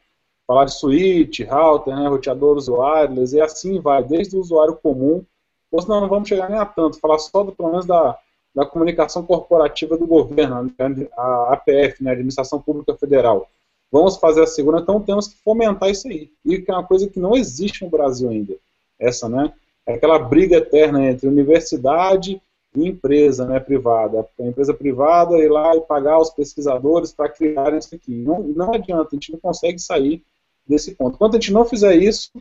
falar 0.48 0.66
de 0.66 0.74
switch, 0.74 1.42
router, 1.42 1.96
né, 1.96 2.08
roteadores 2.08 2.68
wireless, 2.68 3.36
e 3.36 3.42
assim 3.42 3.80
vai, 3.80 4.04
desde 4.04 4.38
o 4.38 4.40
usuário 4.40 4.76
comum, 4.76 5.24
ou 5.72 5.82
senão 5.82 6.00
não 6.00 6.08
vamos 6.08 6.30
chegar 6.30 6.50
nem 6.50 6.58
a 6.58 6.66
tanto, 6.66 7.00
falar 7.00 7.20
só 7.20 7.44
do, 7.44 7.52
pelo 7.52 7.72
menos 7.72 7.86
da, 7.86 8.18
da 8.56 8.66
comunicação 8.66 9.26
corporativa 9.26 9.98
do 9.98 10.08
governo, 10.08 10.72
a 11.18 11.54
APF, 11.54 12.02
né, 12.04 12.12
Administração 12.12 12.62
Pública 12.62 12.96
Federal. 12.96 13.50
Vamos 13.92 14.18
fazer 14.18 14.44
a 14.44 14.48
segurança, 14.48 14.84
então 14.84 15.02
temos 15.02 15.28
que 15.28 15.36
fomentar 15.44 15.90
isso 15.90 16.08
aí. 16.08 16.32
E 16.44 16.60
que 16.60 16.72
é 16.72 16.74
uma 16.74 16.84
coisa 16.84 17.08
que 17.08 17.20
não 17.20 17.36
existe 17.36 17.84
no 17.84 17.90
Brasil 17.90 18.30
ainda. 18.30 18.56
Essa, 19.00 19.30
né? 19.30 19.54
É 19.86 19.94
aquela 19.94 20.18
briga 20.18 20.58
eterna 20.58 21.06
entre 21.06 21.28
universidade 21.28 22.42
empresa 22.84 23.46
né, 23.46 23.60
privada. 23.60 24.28
A 24.40 24.44
empresa 24.44 24.74
privada 24.74 25.38
ir 25.38 25.50
lá 25.50 25.76
e 25.76 25.82
pagar 25.82 26.20
os 26.20 26.30
pesquisadores 26.30 27.14
para 27.14 27.30
criarem 27.30 27.80
isso 27.80 27.94
aqui. 27.94 28.16
Não, 28.16 28.42
não 28.42 28.74
adianta, 28.74 29.10
a 29.12 29.16
gente 29.16 29.32
não 29.32 29.40
consegue 29.40 29.80
sair 29.80 30.24
desse 30.68 30.96
ponto. 30.96 31.16
Enquanto 31.16 31.36
a 31.36 31.40
gente 31.40 31.54
não 31.54 31.66
fizer 31.66 31.96
isso, 31.96 32.32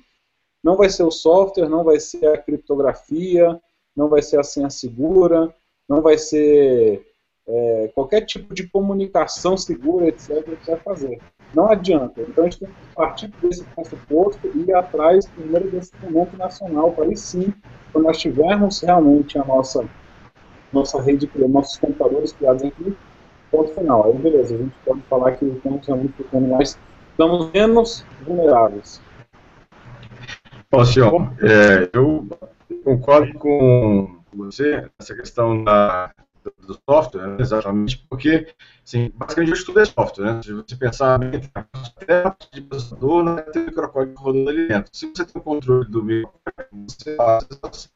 não 0.63 0.77
vai 0.77 0.89
ser 0.89 1.03
o 1.03 1.11
software, 1.11 1.69
não 1.69 1.85
vai 1.85 2.01
ser 2.01 2.27
a 2.27 2.39
criptografia, 2.39 3.61
não 3.95 4.09
vai 4.09 4.23
ser 4.23 4.41
a 4.41 4.43
senha 4.43 4.71
segura, 4.71 5.55
não 5.89 6.01
vai 6.01 6.17
ser 6.17 7.07
é, 7.47 7.91
qualquer 7.95 8.23
tipo 8.23 8.55
de 8.55 8.67
comunicação 8.69 9.57
segura, 9.57 10.09
etc., 10.09 10.43
que 10.65 10.77
fazer. 10.77 11.21
Não 11.55 11.71
adianta. 11.71 12.23
Então 12.23 12.45
a 12.45 12.49
gente 12.49 12.61
tem 12.61 12.69
que 12.69 12.95
partir 12.95 13.29
desse 13.43 13.63
pressuposto 13.65 14.49
e 14.55 14.63
ir 14.63 14.75
atrás 14.75 15.27
primeiro 15.27 15.71
desse 15.71 15.93
momento 16.03 16.37
nacional, 16.37 16.93
para 16.93 17.05
aí 17.05 17.17
sim, 17.17 17.53
quando 17.93 18.07
nós 18.07 18.19
tivermos 18.19 18.81
realmente 18.81 19.39
a 19.39 19.45
nossa, 19.45 19.89
nossa 20.75 21.01
rede, 21.01 21.31
nossos 21.49 21.79
computadores 21.79 22.33
criados 22.33 22.65
aqui, 22.65 22.97
ponto 23.51 23.73
final. 23.73 24.07
Aí 24.07 24.19
beleza, 24.19 24.55
a 24.55 24.59
gente 24.59 24.75
pode 24.85 25.01
falar 25.03 25.33
que 25.33 25.47
estamos 25.47 25.87
realmente 25.87 26.15
ficando 26.15 26.49
mais, 26.49 26.79
estamos 27.11 27.51
menos 27.53 28.05
vulneráveis. 28.27 29.01
Bom, 30.71 30.85
senhor, 30.85 31.33
é, 31.41 31.89
eu 31.93 32.27
concordo 32.85 33.39
com 33.39 34.19
você 34.35 34.91
nessa 34.99 35.15
questão 35.15 35.63
da, 35.63 36.13
do 36.67 36.79
software, 36.89 37.29
né, 37.29 37.37
exatamente 37.39 38.05
porque, 38.09 38.49
assim, 38.85 39.13
basicamente 39.15 39.53
o 39.53 39.55
estudo 39.55 39.81
é 39.81 39.85
software, 39.85 40.25
né? 40.25 40.43
Se 40.43 40.53
você 40.53 40.77
pensar 40.77 41.19
bem, 41.19 41.41
até 41.55 42.35
de 42.53 42.61
processador, 42.61 43.23
não 43.23 43.37
tem 43.37 43.63
o 43.63 43.67
microcódigo 43.67 44.21
rodando 44.21 44.51
ali 44.51 44.69
dentro. 44.69 44.91
Se 44.93 45.07
você 45.07 45.25
tem 45.25 45.41
o 45.41 45.45
controle 45.45 45.89
do 45.89 46.03
microcódigo, 46.03 46.87
você 46.89 47.17
faz 47.17 47.45
a 47.45 47.55
situação. 47.55 47.93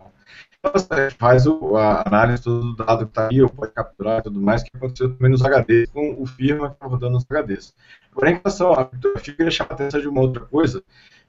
Faz 1.18 1.46
o, 1.46 1.76
a 1.76 2.02
análise 2.06 2.42
do 2.42 2.74
dado 2.74 3.06
que 3.06 3.10
está 3.12 3.28
aí, 3.28 3.40
ou 3.40 3.48
pode 3.48 3.72
capturar 3.72 4.18
e 4.18 4.22
tudo 4.22 4.40
mais, 4.40 4.62
que 4.62 4.70
aconteceu 4.74 5.14
também 5.14 5.30
nos 5.30 5.42
HDs, 5.42 5.90
com 5.90 6.20
o 6.20 6.26
firma 6.26 6.68
que 6.68 6.74
está 6.74 6.86
rodando 6.86 7.12
nos 7.12 7.24
HDs. 7.24 7.74
Porém, 8.12 8.34
em 8.34 8.36
relação 8.38 8.72
à 8.72 8.84
criptografia, 8.84 9.32
eu 9.32 9.36
queria 9.36 9.50
chamar 9.52 9.70
a 9.70 9.74
atenção 9.74 10.00
de 10.00 10.08
uma 10.08 10.20
outra 10.20 10.44
coisa, 10.46 10.82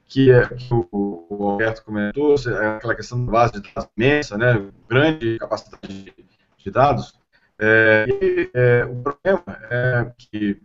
que, 0.05 0.31
é, 0.31 0.47
que 0.47 0.73
o, 0.73 1.27
o, 1.29 1.49
Alberto 1.49 1.83
comentou, 1.83 2.33
é 2.33 2.67
aquela 2.77 2.95
questão 2.95 3.23
da 3.23 3.31
base 3.31 3.53
de 3.53 3.71
dados 3.71 3.91
imensa, 3.95 4.37
né, 4.37 4.67
grande 4.89 5.37
capacidade 5.37 5.87
de, 5.87 6.13
de 6.57 6.71
dados. 6.71 7.13
É, 7.59 8.05
e 8.09 8.49
é, 8.53 8.85
o 8.85 8.95
problema 8.95 9.43
é 9.69 10.11
que 10.17 10.59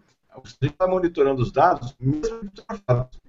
gente 0.45 0.73
está 0.73 0.87
monitorando 0.87 1.43
os 1.43 1.53
dados, 1.53 1.95
mesmo 2.01 2.51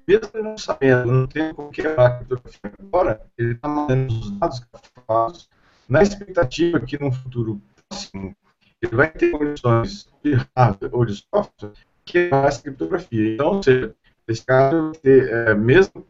mesmo 0.07 0.43
não 0.43 0.57
sabendo, 0.57 1.11
não 1.11 1.27
tem 1.27 1.53
como 1.53 1.69
quebrar 1.71 2.05
a 2.05 2.17
criptografia 2.17 2.71
agora, 2.79 3.21
ele 3.37 3.53
está 3.53 3.67
mandando 3.67 4.13
os 4.13 4.31
dados 4.31 4.59
criptografados 4.59 5.49
na 5.87 6.01
expectativa 6.01 6.79
que 6.79 7.01
no 7.01 7.11
futuro 7.11 7.61
próximo 7.89 8.35
ele 8.81 8.95
vai 8.95 9.09
ter 9.09 9.31
condições 9.31 10.07
de 10.23 10.33
hardware 10.55 10.95
ou 10.95 11.05
de 11.05 11.15
software 11.15 11.71
quebrar 12.03 12.47
essa 12.47 12.61
criptografia. 12.61 13.33
Então, 13.33 13.59
ou 13.59 13.61
esse 14.27 14.45
caso, 14.45 14.91
é, 15.03 15.53
mesmo 15.53 16.05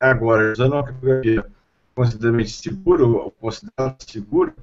agora 0.00 0.52
usando 0.52 0.72
uma 0.72 0.84
criptografia 0.84 1.46
consideravelmente 1.94 2.50
segura, 2.50 3.06
ou 3.06 3.30
considerada 3.30 3.96
segura, 4.06 4.54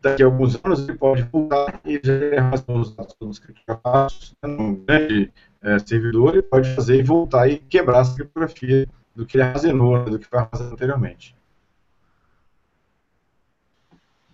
daqui 0.00 0.22
a 0.22 0.26
alguns 0.26 0.58
anos 0.64 0.88
ele 0.88 0.98
pode 0.98 1.22
voltar 1.22 1.80
e 1.84 2.00
gerar 2.02 2.54
os 2.68 2.94
dados 2.94 3.14
todos 3.14 3.38
criptografados 3.38 4.34
num 4.44 4.74
grande 4.84 5.32
é, 5.62 5.78
servidor 5.78 6.36
e 6.36 6.42
pode 6.42 6.74
fazer 6.74 6.98
e 6.98 7.02
voltar 7.02 7.48
e 7.48 7.58
quebrar 7.58 8.00
essa 8.00 8.14
criptografia 8.14 8.88
do 9.14 9.24
que 9.24 9.36
ele 9.36 9.44
armazenou, 9.44 10.04
do 10.04 10.18
que 10.18 10.26
foi 10.26 10.38
armazenado 10.38 10.74
anteriormente. 10.74 11.36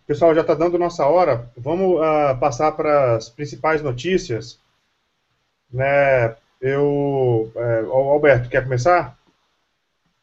Pessoal, 0.06 0.34
já 0.34 0.40
está 0.40 0.54
dando 0.54 0.78
nossa 0.78 1.06
hora. 1.06 1.50
Vamos 1.56 2.00
uh, 2.00 2.38
passar 2.38 2.72
para 2.72 3.16
as 3.16 3.30
principais 3.30 3.80
notícias. 3.80 4.60
Né, 5.72 6.36
eu, 6.60 7.50
é, 7.56 7.80
Alberto, 7.80 8.48
quer 8.50 8.62
começar? 8.62 9.16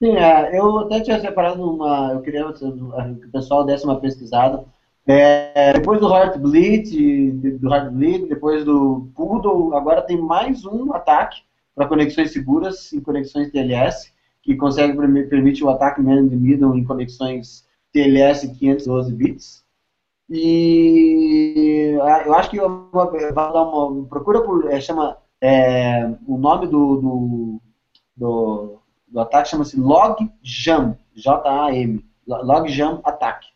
Sim, 0.01 0.15
é, 0.15 0.57
eu 0.57 0.79
até 0.79 1.01
tinha 1.01 1.19
separado 1.19 1.61
uma. 1.61 2.13
Eu 2.13 2.21
queria 2.21 2.53
que 2.53 2.63
o 2.63 3.31
pessoal 3.31 3.65
desse 3.65 3.83
uma 3.83 3.99
pesquisada. 3.99 4.63
É, 5.11 5.73
depois 5.73 5.99
do 5.99 6.07
Heartbleed, 6.07 7.31
do 7.57 7.73
Heartbleed, 7.73 8.27
depois 8.27 8.63
do 8.63 9.09
Poodle, 9.15 9.75
agora 9.75 10.03
tem 10.03 10.21
mais 10.21 10.63
um 10.65 10.93
ataque 10.93 11.41
para 11.73 11.87
conexões 11.87 12.31
seguras 12.31 12.91
e 12.93 13.01
conexões 13.01 13.49
TLS, 13.49 14.13
que 14.43 14.55
consegue 14.55 14.95
permite 15.25 15.63
o 15.63 15.69
ataque 15.71 15.99
man 15.99 16.27
the 16.27 16.35
middle 16.35 16.77
em 16.77 16.83
conexões 16.83 17.65
TLS 17.91 18.49
512 18.49 19.11
bits. 19.15 19.65
E 20.29 21.97
ah, 22.03 22.21
eu 22.27 22.33
acho 22.35 22.51
que 22.51 22.57
eu 22.57 22.87
vou 22.91 23.33
dar 23.33 23.63
uma 23.63 24.05
procura 24.05 24.43
por 24.43 24.71
é, 24.71 24.79
chama 24.79 25.17
é, 25.41 26.07
o 26.27 26.37
nome 26.37 26.67
do, 26.67 26.97
do, 26.97 27.61
do, 28.15 28.79
do 29.07 29.19
ataque 29.19 29.49
chama-se 29.49 29.75
Logjam, 29.79 30.95
J-A-M, 31.15 32.05
Logjam 32.27 33.01
Attack. 33.03 33.48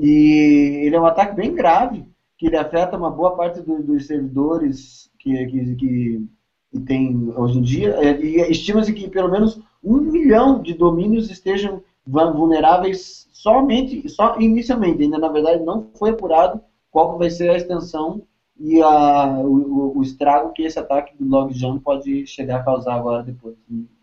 E 0.00 0.84
ele 0.86 0.94
é 0.94 1.00
um 1.00 1.06
ataque 1.06 1.34
bem 1.34 1.52
grave, 1.54 2.06
que 2.36 2.46
ele 2.46 2.56
afeta 2.56 2.96
uma 2.96 3.10
boa 3.10 3.36
parte 3.36 3.60
do, 3.60 3.82
dos 3.82 4.06
servidores 4.06 5.10
que, 5.18 5.46
que, 5.46 5.74
que, 5.74 6.28
que, 6.70 6.80
tem 6.86 7.32
hoje 7.36 7.58
em 7.58 7.62
dia. 7.62 7.96
É, 7.96 8.20
e 8.20 8.36
estima-se 8.50 8.92
que 8.92 9.08
pelo 9.08 9.30
menos 9.30 9.60
um 9.82 9.98
milhão 10.00 10.62
de 10.62 10.72
domínios 10.74 11.30
estejam 11.30 11.82
vulneráveis 12.06 13.28
somente, 13.32 14.08
só 14.08 14.38
inicialmente. 14.38 15.02
Ainda 15.02 15.18
na 15.18 15.28
verdade 15.28 15.64
não 15.64 15.90
foi 15.94 16.10
apurado 16.10 16.60
qual 16.90 17.18
vai 17.18 17.28
ser 17.28 17.50
a 17.50 17.56
extensão 17.56 18.22
e 18.58 18.80
a, 18.80 19.40
o, 19.40 19.98
o, 19.98 20.02
estrago 20.02 20.52
que 20.52 20.62
esse 20.62 20.78
ataque 20.78 21.16
do 21.16 21.28
Logjam 21.28 21.78
pode 21.78 22.26
chegar 22.26 22.60
a 22.60 22.64
causar 22.64 22.94
agora 22.94 23.22
depois, 23.22 23.56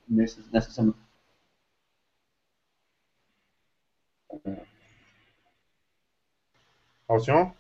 nessa, 0.08 0.42
nessa 0.52 0.72
semana. 0.72 0.96
Alcion? 7.08 7.52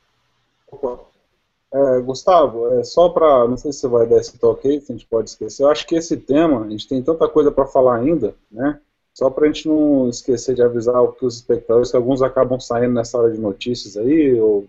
É, 1.73 1.99
Gustavo, 2.01 2.67
é 2.79 2.83
só 2.83 3.09
para, 3.09 3.47
não 3.47 3.57
sei 3.57 3.73
se 3.73 3.79
você 3.79 3.87
vai 3.87 4.07
dar 4.07 4.17
esse 4.17 4.37
toque 4.37 4.67
aí, 4.67 4.79
se 4.79 4.91
a 4.91 4.95
gente 4.95 5.07
pode 5.07 5.29
esquecer, 5.29 5.63
eu 5.63 5.69
acho 5.69 5.85
que 5.85 5.95
esse 5.95 6.15
tema, 6.15 6.63
a 6.63 6.69
gente 6.69 6.87
tem 6.87 7.01
tanta 7.01 7.27
coisa 7.27 7.51
para 7.51 7.65
falar 7.65 7.97
ainda, 7.97 8.33
né, 8.49 8.79
só 9.13 9.29
para 9.29 9.45
a 9.45 9.47
gente 9.47 9.67
não 9.67 10.07
esquecer 10.09 10.55
de 10.55 10.61
avisar 10.61 11.01
os 11.01 11.35
espectadores, 11.35 11.91
que 11.91 11.97
alguns 11.97 12.21
acabam 12.21 12.59
saindo 12.59 12.93
nessa 12.93 13.17
hora 13.17 13.31
de 13.31 13.39
notícias 13.39 13.97
aí, 13.97 14.39
ou 14.39 14.65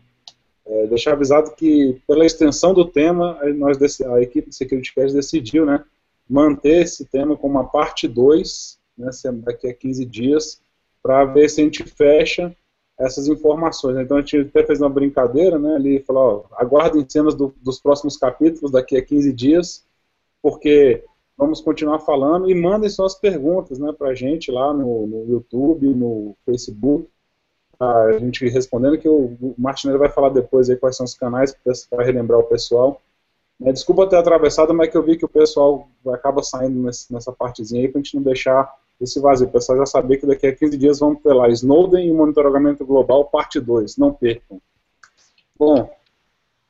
é, 0.66 0.86
deixar 0.88 1.12
avisado 1.12 1.52
que, 1.52 2.00
pela 2.08 2.26
extensão 2.26 2.74
do 2.74 2.84
tema, 2.84 3.38
nós, 3.54 3.78
a 4.00 4.20
equipe 4.20 4.52
Security 4.52 4.92
Cast 4.92 5.14
decidiu, 5.14 5.64
né, 5.64 5.84
manter 6.28 6.82
esse 6.82 7.04
tema 7.04 7.36
como 7.36 7.54
uma 7.54 7.68
parte 7.68 8.08
2, 8.08 8.78
né, 8.98 9.10
daqui 9.44 9.68
a 9.68 9.74
15 9.74 10.04
dias, 10.04 10.60
para 11.00 11.24
ver 11.24 11.48
se 11.48 11.60
a 11.60 11.64
gente 11.64 11.84
fecha 11.84 12.52
essas 12.98 13.28
informações. 13.28 13.98
Então 13.98 14.16
a 14.16 14.20
gente 14.20 14.38
até 14.38 14.64
fez 14.64 14.80
uma 14.80 14.88
brincadeira, 14.88 15.58
né, 15.58 15.76
ali 15.76 16.00
falou, 16.00 16.46
ó, 16.50 16.56
aguardem 16.56 17.04
cenas 17.08 17.34
do, 17.34 17.54
dos 17.62 17.78
próximos 17.78 18.16
capítulos 18.16 18.70
daqui 18.70 18.96
a 18.96 19.04
15 19.04 19.32
dias, 19.32 19.84
porque 20.42 21.04
vamos 21.36 21.60
continuar 21.60 21.98
falando 22.00 22.50
e 22.50 22.54
mandem 22.54 22.88
suas 22.88 23.14
perguntas, 23.14 23.78
né, 23.78 23.92
a 24.00 24.14
gente 24.14 24.50
lá 24.50 24.72
no, 24.72 25.06
no 25.06 25.24
YouTube, 25.30 25.86
no 25.88 26.34
Facebook, 26.44 27.08
a 27.78 28.18
gente 28.18 28.48
respondendo, 28.48 28.96
que 28.96 29.08
o, 29.08 29.36
o 29.40 29.54
Martinelli 29.58 29.98
vai 29.98 30.08
falar 30.08 30.30
depois 30.30 30.70
aí 30.70 30.76
quais 30.76 30.96
são 30.96 31.04
os 31.04 31.14
canais 31.14 31.54
para 31.90 32.04
relembrar 32.04 32.40
o 32.40 32.44
pessoal. 32.44 33.02
É, 33.62 33.72
desculpa 33.72 34.06
ter 34.06 34.16
atravessado, 34.16 34.72
mas 34.72 34.90
que 34.90 34.96
eu 34.96 35.02
vi 35.02 35.16
que 35.16 35.24
o 35.24 35.28
pessoal 35.28 35.88
acaba 36.08 36.42
saindo 36.42 36.80
nessa 36.82 37.32
partezinha 37.32 37.82
aí 37.82 37.88
para 37.88 38.00
a 38.00 38.02
gente 38.02 38.16
não 38.16 38.22
deixar 38.22 38.74
esse 39.00 39.20
vazio. 39.20 39.46
O 39.46 39.50
pessoal 39.50 39.78
já 39.78 39.86
sabia 39.86 40.18
que 40.18 40.26
daqui 40.26 40.46
a 40.46 40.54
15 40.54 40.76
dias 40.76 40.98
vamos 40.98 41.22
ter 41.22 41.32
lá 41.32 41.48
Snowden 41.48 42.08
e 42.08 42.12
monitoramento 42.12 42.84
global, 42.84 43.24
parte 43.26 43.60
2. 43.60 43.96
Não 43.96 44.12
percam. 44.12 44.60
Bom. 45.58 45.90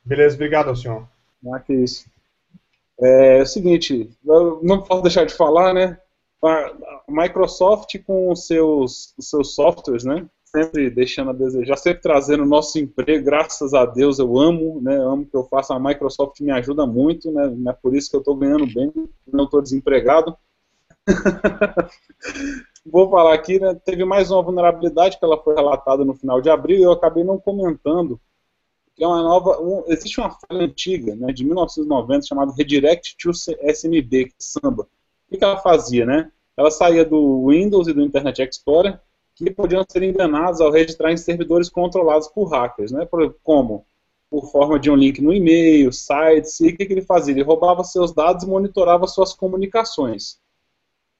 Beleza, 0.03 0.35
obrigado, 0.35 0.75
senhor. 0.75 1.07
Ah, 1.53 1.59
que 1.59 1.73
isso. 1.73 2.05
É, 2.99 3.39
é 3.39 3.41
o 3.41 3.45
seguinte, 3.45 4.09
não 4.61 4.81
posso 4.81 5.01
deixar 5.01 5.25
de 5.25 5.33
falar, 5.33 5.73
né? 5.73 5.99
A 6.43 6.73
Microsoft 7.07 7.97
com 8.05 8.31
os 8.31 8.47
seus, 8.47 9.13
os 9.17 9.29
seus 9.29 9.55
softwares, 9.55 10.03
né? 10.03 10.27
sempre 10.49 10.89
deixando 10.89 11.29
a 11.29 11.33
desejar, 11.33 11.75
sempre 11.77 12.01
trazendo 12.01 12.43
o 12.43 12.47
nosso 12.47 12.79
emprego, 12.79 13.25
graças 13.25 13.73
a 13.73 13.85
Deus 13.85 14.17
eu 14.17 14.37
amo, 14.39 14.81
né, 14.81 14.95
amo 14.95 15.25
que 15.25 15.35
eu 15.35 15.43
faço, 15.43 15.73
a 15.73 15.79
Microsoft 15.79 16.39
me 16.39 16.51
ajuda 16.51 16.85
muito, 16.85 17.31
né, 17.31 17.53
é 17.67 17.73
por 17.73 17.95
isso 17.95 18.09
que 18.09 18.15
eu 18.15 18.21
estou 18.21 18.35
ganhando 18.35 18.65
bem, 18.65 18.91
não 19.31 19.43
estou 19.43 19.61
desempregado. 19.61 20.35
Vou 22.85 23.09
falar 23.09 23.33
aqui, 23.33 23.59
né, 23.59 23.75
teve 23.83 24.05
mais 24.05 24.31
uma 24.31 24.41
vulnerabilidade 24.41 25.17
que 25.17 25.25
ela 25.25 25.41
foi 25.41 25.55
relatada 25.55 26.05
no 26.05 26.13
final 26.13 26.41
de 26.41 26.49
abril 26.49 26.77
e 26.77 26.83
eu 26.83 26.91
acabei 26.91 27.23
não 27.23 27.37
comentando, 27.37 28.19
que 28.95 29.03
é 29.03 29.07
uma 29.07 29.21
nova, 29.21 29.61
um, 29.61 29.83
existe 29.87 30.19
uma 30.19 30.29
falha 30.29 30.65
antiga, 30.65 31.15
né, 31.15 31.31
de 31.33 31.43
1990, 31.45 32.25
chamada 32.25 32.53
Redirect 32.57 33.15
to 33.17 33.31
SMB, 33.31 34.09
que 34.09 34.33
é 34.33 34.35
Samba. 34.39 34.87
O 35.29 35.37
que, 35.37 35.43
ela 35.43 35.57
fazia, 35.57 36.05
né? 36.05 36.31
Ela 36.55 36.71
saía 36.71 37.03
do 37.03 37.47
Windows 37.47 37.87
e 37.87 37.93
do 37.93 38.01
Internet 38.01 38.41
Explorer, 38.41 38.99
que 39.35 39.51
podiam 39.51 39.85
ser 39.87 40.01
enganados 40.01 40.61
ao 40.61 40.71
registrar 40.71 41.11
em 41.11 41.17
servidores 41.17 41.69
controlados 41.69 42.27
por 42.29 42.45
hackers, 42.45 42.91
né? 42.91 43.07
Como? 43.43 43.85
Por 44.29 44.49
forma 44.49 44.79
de 44.79 44.89
um 44.89 44.95
link 44.95 45.21
no 45.21 45.33
e-mail, 45.33 45.91
sites, 45.91 46.59
e 46.61 46.69
o 46.69 46.77
que, 46.77 46.85
que 46.85 46.93
ele 46.93 47.01
fazia? 47.01 47.33
Ele 47.33 47.43
roubava 47.43 47.83
seus 47.83 48.13
dados 48.13 48.43
e 48.43 48.47
monitorava 48.47 49.05
suas 49.05 49.33
comunicações. 49.33 50.39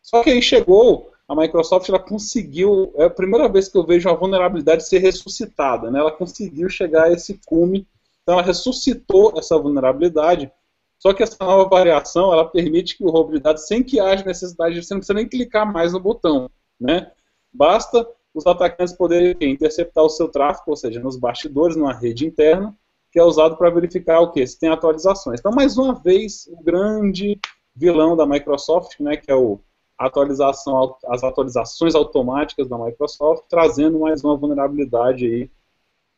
Só 0.08 0.24
que 0.24 0.30
aí 0.30 0.41
chegou, 0.41 1.12
a 1.28 1.36
Microsoft 1.36 1.89
ela 1.89 1.99
conseguiu, 1.99 2.93
é 2.95 3.03
a 3.03 3.10
primeira 3.10 3.49
vez 3.49 3.68
que 3.68 3.78
eu 3.78 3.86
vejo 3.86 4.08
uma 4.08 4.16
vulnerabilidade 4.16 4.88
ser 4.88 4.99
ressuscitada, 4.99 5.91
né? 5.91 5.99
Ela 5.99 6.14
conseguiu 6.14 6.70
chegar 6.70 7.08
a 7.08 7.12
esse 7.12 7.41
cume, 7.45 7.86
então 8.24 8.36
ela 8.36 8.41
ressuscitou 8.41 9.34
essa 9.38 9.60
vulnerabilidade, 9.60 10.49
só 10.97 11.12
que 11.12 11.22
essa 11.22 11.36
nova 11.41 11.68
variação, 11.68 12.32
ela 12.32 12.45
permite 12.45 12.97
que 12.97 13.03
o 13.03 13.10
roubo 13.10 13.34
de 13.34 13.39
dados, 13.39 13.68
sem 13.68 13.84
que 13.84 13.99
haja 13.99 14.24
necessidade, 14.24 14.82
você 14.82 14.93
não 14.93 15.01
precisa 15.01 15.14
nem 15.14 15.28
clicar 15.28 15.70
mais 15.70 15.91
no 15.91 15.99
botão, 15.99 16.49
né? 16.80 17.12
Basta 17.51 18.08
os 18.34 18.47
atacantes 18.47 18.95
poderem 18.95 19.36
interceptar 19.51 20.05
o 20.05 20.10
seu 20.10 20.30
tráfego, 20.30 20.72
ou 20.72 20.78
seja, 20.78 21.01
nos 21.01 21.18
bastidores, 21.18 21.76
numa 21.76 21.93
rede 21.93 22.26
interna, 22.26 22.74
que 23.12 23.20
é 23.20 23.24
usado 23.24 23.58
para 23.58 23.70
verificar 23.70 24.22
o 24.22 24.32
que? 24.32 24.47
Se 24.47 24.58
tem 24.58 24.70
atualizações. 24.70 25.41
Então, 25.41 25.51
mais 25.51 25.78
uma 25.78 25.95
vez, 25.95 26.47
o 26.47 26.64
grande 26.64 27.38
vilão 27.76 28.16
da 28.16 28.26
Microsoft, 28.26 29.01
né, 29.01 29.18
que 29.18 29.30
é 29.30 29.36
o 29.36 29.60
atualização, 29.98 30.95
as 31.08 31.24
atualizações 31.24 31.95
automáticas 31.95 32.68
da 32.68 32.78
Microsoft, 32.78 33.45
trazendo 33.50 34.00
mais 34.00 34.24
uma 34.24 34.38
vulnerabilidade 34.38 35.26
aí, 35.26 35.52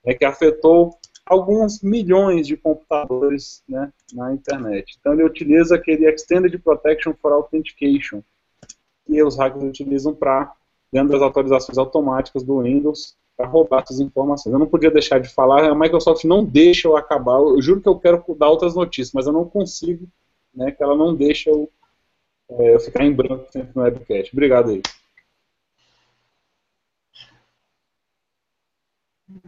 né, 0.05 0.13
que 0.13 0.25
afetou 0.25 0.97
alguns 1.25 1.81
milhões 1.81 2.47
de 2.47 2.57
computadores 2.57 3.63
né, 3.69 3.91
na 4.13 4.33
internet. 4.33 4.97
Então 4.99 5.13
ele 5.13 5.23
utiliza 5.23 5.75
aquele 5.75 6.09
Extended 6.09 6.57
Protection 6.59 7.13
for 7.21 7.31
Authentication, 7.31 8.21
que 9.05 9.23
os 9.23 9.37
hackers 9.37 9.63
utilizam 9.63 10.13
para 10.13 10.51
dentro 10.91 11.11
das 11.11 11.21
atualizações 11.21 11.77
automáticas 11.77 12.43
do 12.43 12.61
Windows 12.61 13.15
para 13.37 13.47
roubar 13.47 13.83
essas 13.83 13.99
informações. 13.99 14.51
Eu 14.51 14.59
não 14.59 14.67
podia 14.67 14.91
deixar 14.91 15.19
de 15.19 15.29
falar, 15.29 15.63
a 15.63 15.75
Microsoft 15.75 16.25
não 16.25 16.43
deixa 16.43 16.87
eu 16.87 16.97
acabar, 16.97 17.39
eu 17.39 17.61
juro 17.61 17.79
que 17.79 17.87
eu 17.87 17.97
quero 17.97 18.23
dar 18.37 18.49
outras 18.49 18.75
notícias, 18.75 19.13
mas 19.13 19.27
eu 19.27 19.33
não 19.33 19.45
consigo, 19.45 20.07
né, 20.53 20.71
que 20.71 20.83
ela 20.83 20.95
não 20.95 21.15
deixa 21.15 21.49
eu, 21.49 21.69
é, 22.51 22.75
eu 22.75 22.79
ficar 22.79 23.03
em 23.03 23.13
branco 23.13 23.47
sempre 23.51 23.71
no 23.75 23.83
webcast. 23.83 24.33
Obrigado 24.33 24.71
aí. 24.71 24.81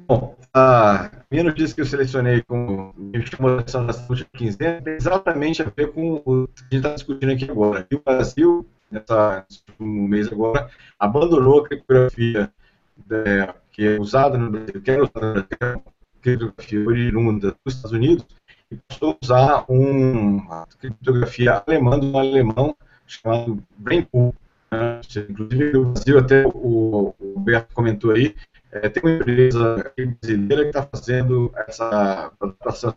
Bom, 0.08 0.38
a 0.54 1.10
minha 1.32 1.44
notícia 1.44 1.74
que 1.74 1.82
eu 1.82 1.86
selecionei 1.86 2.44
como 2.44 2.94
me 2.96 3.26
chamou 3.26 3.52
a 3.52 3.60
atenção 3.60 3.84
nessa 3.84 4.06
última 4.08 4.30
quinzena 4.34 4.82
tem 4.82 4.94
exatamente 4.94 5.62
a 5.62 5.66
ver 5.66 5.92
com 5.92 6.22
o 6.26 6.48
que 6.48 6.54
a 6.60 6.64
gente 6.64 6.76
está 6.76 6.94
discutindo 6.94 7.32
aqui 7.32 7.50
agora. 7.50 7.88
E 7.90 7.96
o 7.96 8.02
Brasil 8.04 8.68
nessa, 8.92 9.46
nesse 9.50 9.64
último 9.70 10.08
mês 10.08 10.32
agora, 10.32 10.70
abandonou 11.00 11.62
a 11.62 11.68
criptografia 11.68 12.52
é, 13.10 13.54
que 13.72 13.88
é 13.88 14.00
usada 14.00 14.38
no 14.38 14.52
Brasil, 14.52 14.82
que 14.82 14.92
era 14.92 15.04
usada 15.04 15.48
criptografia 16.22 16.88
oriunda 16.88 17.58
dos 17.66 17.76
Estados 17.76 17.94
Unidos, 17.94 18.26
e 18.70 18.76
passou 18.88 19.12
a 19.12 19.18
usar 19.24 19.66
um, 19.68 20.38
uma 20.38 20.68
criptografia 20.80 21.64
alemã 21.66 22.00
de 22.00 22.06
um 22.06 22.18
alemão 22.18 22.76
chamado 23.12 23.64
Brainpool. 23.78 24.34
Né? 24.72 25.02
Inclusive, 25.30 25.74
no 25.74 25.86
Brasil, 25.92 26.20
até 26.20 26.46
o, 26.48 27.14
Roberto 27.36 27.74
comentou 27.74 28.12
aí, 28.12 28.36
é, 28.72 28.88
tem 28.88 29.04
uma 29.04 29.16
empresa 29.16 29.94
brasileira 29.96 30.64
que 30.64 30.70
está 30.70 30.84
fazendo 30.84 31.52
essa, 31.68 32.32
essa, 32.66 32.94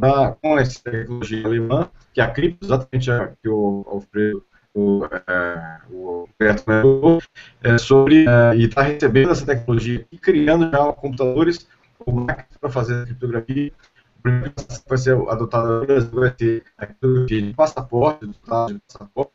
da, 0.00 0.36
com 0.42 0.58
essa 0.58 0.82
tecnologia 0.82 1.46
alemã, 1.46 1.88
que 2.12 2.20
é 2.20 2.24
a 2.24 2.30
cripto, 2.30 2.66
exatamente 2.66 3.10
a 3.10 3.28
que 3.40 3.48
o 3.48 3.84
Alfredo 3.86 4.44
o, 4.74 5.04
é, 5.04 5.78
o 5.90 6.26
Roberto 6.40 6.64
comentou, 6.64 7.22
é, 7.62 7.78
sobre, 7.78 8.24
é, 8.26 8.56
e 8.56 8.64
está 8.64 8.82
recebendo 8.82 9.30
essa 9.30 9.44
tecnologia 9.46 10.06
e 10.10 10.18
criando 10.18 10.70
já 10.70 10.92
computadores 10.92 11.68
para 12.60 12.70
fazer 12.70 13.02
a 13.02 13.04
criptografia. 13.04 13.72
Que 14.22 14.88
vai 14.88 14.98
ser 14.98 15.16
adotado 15.28 15.80
no 15.80 15.86
Brasil 15.86 16.10
vai 16.12 16.34
ser 16.38 16.64
a 16.78 16.86
de 17.26 17.52
passaporte, 17.54 18.26
de 18.26 18.38
passaporte, 18.38 19.32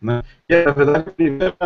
né? 0.00 0.22
E, 0.48 0.64
na 0.64 0.72
verdade, 0.72 1.08
a 1.08 1.12
primeira, 1.12 1.56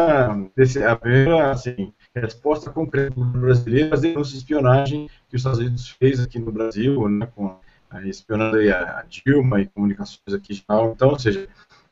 a 0.90 0.96
primeira 0.96 1.50
assim, 1.50 1.92
resposta 2.14 2.70
concreta 2.70 3.14
do 3.14 3.24
brasileiro 3.24 3.94
às 3.94 4.00
denúncias 4.00 4.32
de 4.32 4.38
espionagem 4.38 5.09
que 5.28 5.36
os 5.36 5.40
Estados 5.40 5.59
Unidos 5.59 5.88
fez 5.90 6.20
aqui 6.20 6.38
no 6.38 6.53
Brasil, 6.53 7.09
né, 7.09 7.26
com, 7.34 7.57
espionando 8.05 8.57
aí 8.57 8.70
a 8.70 9.05
Dilma 9.09 9.61
e 9.61 9.66
comunicações 9.66 10.34
aqui 10.34 10.55
e 10.55 10.61
tal. 10.61 10.92
Então, 10.92 11.11
ou 11.11 11.18
seja, 11.18 11.48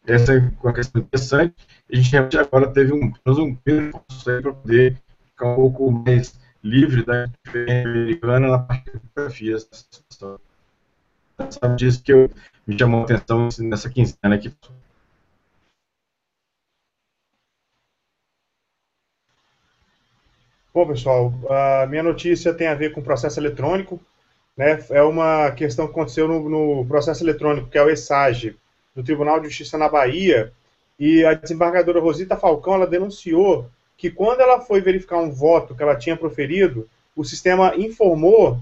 essa 0.07 0.35
é 0.35 0.51
uma 0.63 0.73
questão 0.73 1.01
interessante. 1.01 1.55
A 1.91 1.97
gente 1.97 2.11
realmente 2.11 2.39
agora 2.39 2.71
teve 2.71 2.93
um, 2.93 3.13
um 3.27 3.55
para 3.55 4.53
poder 4.53 4.97
ficar 5.27 5.53
um 5.53 5.57
pouco 5.57 5.91
mais 5.91 6.39
livre 6.63 7.05
da 7.05 7.27
americana 7.55 8.49
na 8.49 8.59
parte 8.59 8.91
de 8.93 8.99
fotografia. 8.99 9.57
Sabe 11.49 11.77
disso 11.77 12.03
que 12.03 12.13
eu, 12.13 12.31
me 12.67 12.79
chamou 12.79 13.01
a 13.01 13.05
atenção 13.05 13.49
nessa 13.61 13.89
quinzena 13.89 14.35
aqui. 14.35 14.53
Bom, 20.73 20.87
pessoal, 20.87 21.33
a 21.49 21.87
minha 21.87 22.03
notícia 22.03 22.55
tem 22.55 22.69
a 22.69 22.75
ver 22.75 22.93
com 22.93 23.03
processo 23.03 23.41
eletrônico. 23.41 24.01
Né? 24.57 24.85
É 24.91 25.03
uma 25.03 25.51
questão 25.53 25.87
que 25.87 25.93
aconteceu 25.93 26.29
no, 26.29 26.49
no 26.49 26.87
processo 26.87 27.25
eletrônico, 27.25 27.69
que 27.69 27.79
é 27.79 27.83
o 27.83 27.91
ESAGE, 27.91 28.57
do 28.95 29.03
Tribunal 29.03 29.41
de 29.41 29.49
Justiça 29.49 29.79
na 29.79 29.89
Bahia. 29.89 30.53
E 30.99 31.25
a 31.25 31.35
desembargadora 31.35 32.01
Rosita 32.01 32.37
Falcão 32.37 32.75
ela 32.75 32.87
denunciou 32.87 33.69
que 33.97 34.11
quando 34.11 34.41
ela 34.41 34.61
foi 34.61 34.81
verificar 34.81 35.19
um 35.19 35.31
voto 35.31 35.75
que 35.75 35.83
ela 35.83 35.97
tinha 35.97 36.17
proferido, 36.17 36.89
o 37.17 37.25
sistema 37.25 37.75
informou 37.77 38.61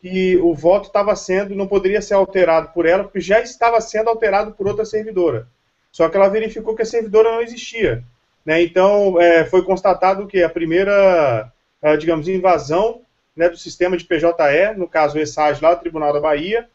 que 0.00 0.36
o 0.38 0.54
voto 0.54 0.86
estava 0.86 1.14
sendo, 1.14 1.54
não 1.54 1.66
poderia 1.66 2.00
ser 2.00 2.14
alterado 2.14 2.70
por 2.72 2.86
ela, 2.86 3.04
porque 3.04 3.20
já 3.20 3.40
estava 3.40 3.80
sendo 3.80 4.08
alterado 4.08 4.52
por 4.52 4.66
outra 4.66 4.84
servidora. 4.84 5.46
Só 5.92 6.08
que 6.08 6.16
ela 6.16 6.28
verificou 6.28 6.74
que 6.74 6.82
a 6.82 6.86
servidora 6.86 7.32
não 7.32 7.42
existia. 7.42 8.02
Né? 8.44 8.62
Então, 8.62 9.20
é, 9.20 9.44
foi 9.44 9.62
constatado 9.62 10.26
que 10.26 10.42
a 10.42 10.48
primeira, 10.48 11.52
é, 11.82 11.96
digamos, 11.96 12.28
invasão 12.28 13.02
né, 13.36 13.48
do 13.48 13.56
sistema 13.56 13.96
de 13.96 14.04
PJE, 14.04 14.76
no 14.76 14.88
caso 14.88 15.18
o 15.18 15.20
ESAG 15.20 15.62
lá 15.62 15.76
Tribunal 15.76 16.12
da 16.12 16.20
Bahia, 16.20 16.68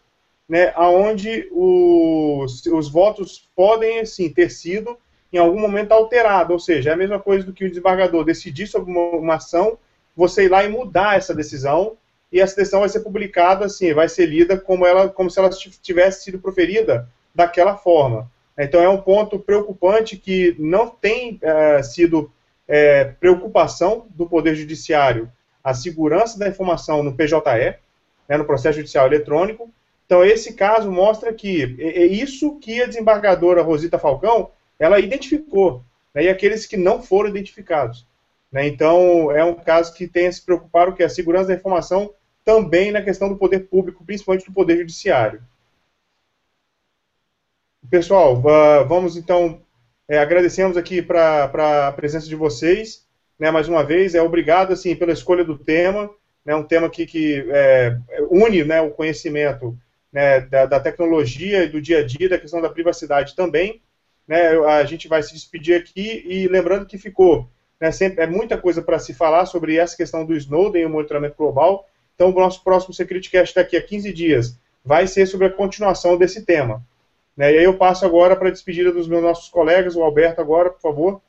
né, 0.47 0.73
onde 0.78 1.49
os, 1.51 2.63
os 2.67 2.89
votos 2.89 3.49
podem, 3.55 3.99
assim, 3.99 4.30
ter 4.32 4.51
sido 4.51 4.97
em 5.34 5.38
algum 5.38 5.59
momento 5.59 5.91
alterados, 5.91 6.51
ou 6.51 6.59
seja, 6.59 6.91
é 6.91 6.93
a 6.93 6.97
mesma 6.97 7.19
coisa 7.19 7.45
do 7.45 7.51
que 7.51 7.65
o 7.65 7.69
desembargador 7.69 8.23
decidir 8.23 8.67
sobre 8.67 8.91
uma, 8.91 9.17
uma 9.17 9.36
ação, 9.36 9.78
você 10.15 10.45
ir 10.45 10.49
lá 10.49 10.63
e 10.63 10.69
mudar 10.69 11.17
essa 11.17 11.34
decisão, 11.34 11.97
e 12.36 12.41
essa 12.41 12.57
decisão 12.57 12.81
vai 12.81 12.89
ser 12.89 12.99
publicada, 12.99 13.65
assim, 13.65 13.93
vai 13.93 14.09
ser 14.09 14.25
lida 14.25 14.59
como, 14.59 14.86
ela, 14.86 15.07
como 15.07 15.31
se 15.31 15.39
ela 15.39 15.49
tivesse 15.49 16.25
sido 16.25 16.38
proferida 16.38 17.07
daquela 17.33 17.77
forma. 17.77 18.29
Então 18.59 18.81
é 18.81 18.89
um 18.89 18.99
ponto 18.99 19.39
preocupante 19.39 20.17
que 20.17 20.53
não 20.59 20.89
tem 20.89 21.39
é, 21.41 21.81
sido 21.81 22.29
é, 22.67 23.05
preocupação 23.05 24.05
do 24.09 24.27
Poder 24.27 24.53
Judiciário 24.53 25.31
a 25.63 25.73
segurança 25.73 26.38
da 26.38 26.49
informação 26.49 27.01
no 27.01 27.15
PJE, 27.15 27.77
né, 28.27 28.38
no 28.38 28.43
processo 28.43 28.79
judicial 28.79 29.07
eletrônico. 29.07 29.71
Então 30.05 30.21
esse 30.21 30.55
caso 30.55 30.91
mostra 30.91 31.33
que 31.33 31.77
é, 31.79 32.01
é 32.01 32.05
isso 32.05 32.59
que 32.59 32.81
a 32.81 32.86
desembargadora 32.86 33.61
Rosita 33.61 33.97
Falcão 33.97 34.51
ela 34.77 34.99
identificou, 34.99 35.81
né, 36.13 36.25
e 36.25 36.27
aqueles 36.27 36.65
que 36.65 36.75
não 36.75 37.01
foram 37.01 37.29
identificados. 37.29 38.05
Né, 38.51 38.67
então 38.67 39.31
é 39.31 39.43
um 39.45 39.55
caso 39.55 39.93
que 39.93 40.05
tem 40.05 40.27
a 40.27 40.31
se 40.33 40.45
preocupar 40.45 40.93
que 40.93 41.01
a 41.01 41.07
segurança 41.07 41.47
da 41.47 41.53
informação 41.53 42.13
também 42.46 42.91
na 42.91 43.02
questão 43.02 43.28
do 43.28 43.36
poder 43.36 43.62
público, 43.62 44.06
principalmente 44.06 44.46
do 44.46 44.54
poder 44.54 44.78
judiciário. 44.78 45.41
Pessoal, 47.89 48.41
vamos 48.88 49.18
então, 49.18 49.62
é, 50.08 50.20
agradecemos 50.20 50.78
aqui 50.78 51.02
para 51.02 51.88
a 51.88 51.91
presença 51.91 52.28
de 52.28 52.36
vocês, 52.36 53.06
né, 53.38 53.52
mais 53.52 53.68
uma 53.68 53.84
vez, 53.84 54.16
é 54.16 54.22
obrigado, 54.22 54.72
assim, 54.72 54.96
pela 54.96 55.12
escolha 55.12 55.43
do 55.43 55.58
tema, 55.58 56.10
né, 56.43 56.56
um 56.56 56.64
tema 56.64 56.89
que, 56.89 57.06
que 57.06 57.46
é, 57.50 57.98
une, 58.30 58.64
né, 58.64 58.82
o 58.82 58.91
conhecimento 58.91 59.78
né, 60.12 60.41
da, 60.41 60.66
da, 60.66 60.80
tecnologia 60.80 61.64
e 61.64 61.70
do 61.70 61.82
dia 61.82 62.00
a 62.00 62.06
dia, 62.06 62.30
da 62.30 62.38
questão 62.38 62.62
da 62.62 62.70
privacidade 62.70 63.36
também, 63.36 63.82
né, 64.28 64.58
a 64.66 64.84
gente 64.86 65.08
vai 65.08 65.22
se 65.22 65.34
despedir 65.34 65.76
aqui 65.76 66.24
e 66.26 66.48
lembrando 66.48 66.86
que 66.86 66.98
ficou, 66.98 67.50
né, 67.80 67.91
sempre, 67.91 68.24
é 68.24 68.28
muita 68.28 68.58
coisa 68.58 68.82
para 68.82 69.00
se 69.00 69.14
falar 69.14 69.46
sobre 69.46 69.78
essa 69.78 69.98
questão 69.98 70.26
do 70.26 70.36
Snowden 70.36 70.84
e 70.84 70.86
o 70.86 70.89
monitoramento 70.89 71.36
global, 71.36 71.88
então 72.16 72.30
o 72.30 72.34
nosso 72.34 72.63
próximo 72.63 72.93
SecurityCast 72.93 73.53
daqui 73.53 73.78
a 73.78 73.82
15 73.82 74.11
dias 74.13 74.57
vai 74.84 75.05
ser 75.05 75.26
sobre 75.26 75.47
a 75.47 75.51
continuação 75.51 76.18
desse 76.18 76.45
tema. 76.45 76.82
Né? 77.36 77.53
E 77.53 77.57
aí 77.59 77.63
eu 77.63 77.78
passo 77.78 78.05
agora 78.05 78.36
para 78.36 78.47
a 78.47 78.51
despedida 78.51 78.91
dos 78.91 79.07
meus 79.07 79.22
nossos 79.22 79.49
colegas, 79.49 79.95
o 79.95 80.03
Alberto 80.03 80.39
agora, 80.39 80.70
por 80.70 80.82
favor. 80.82 81.22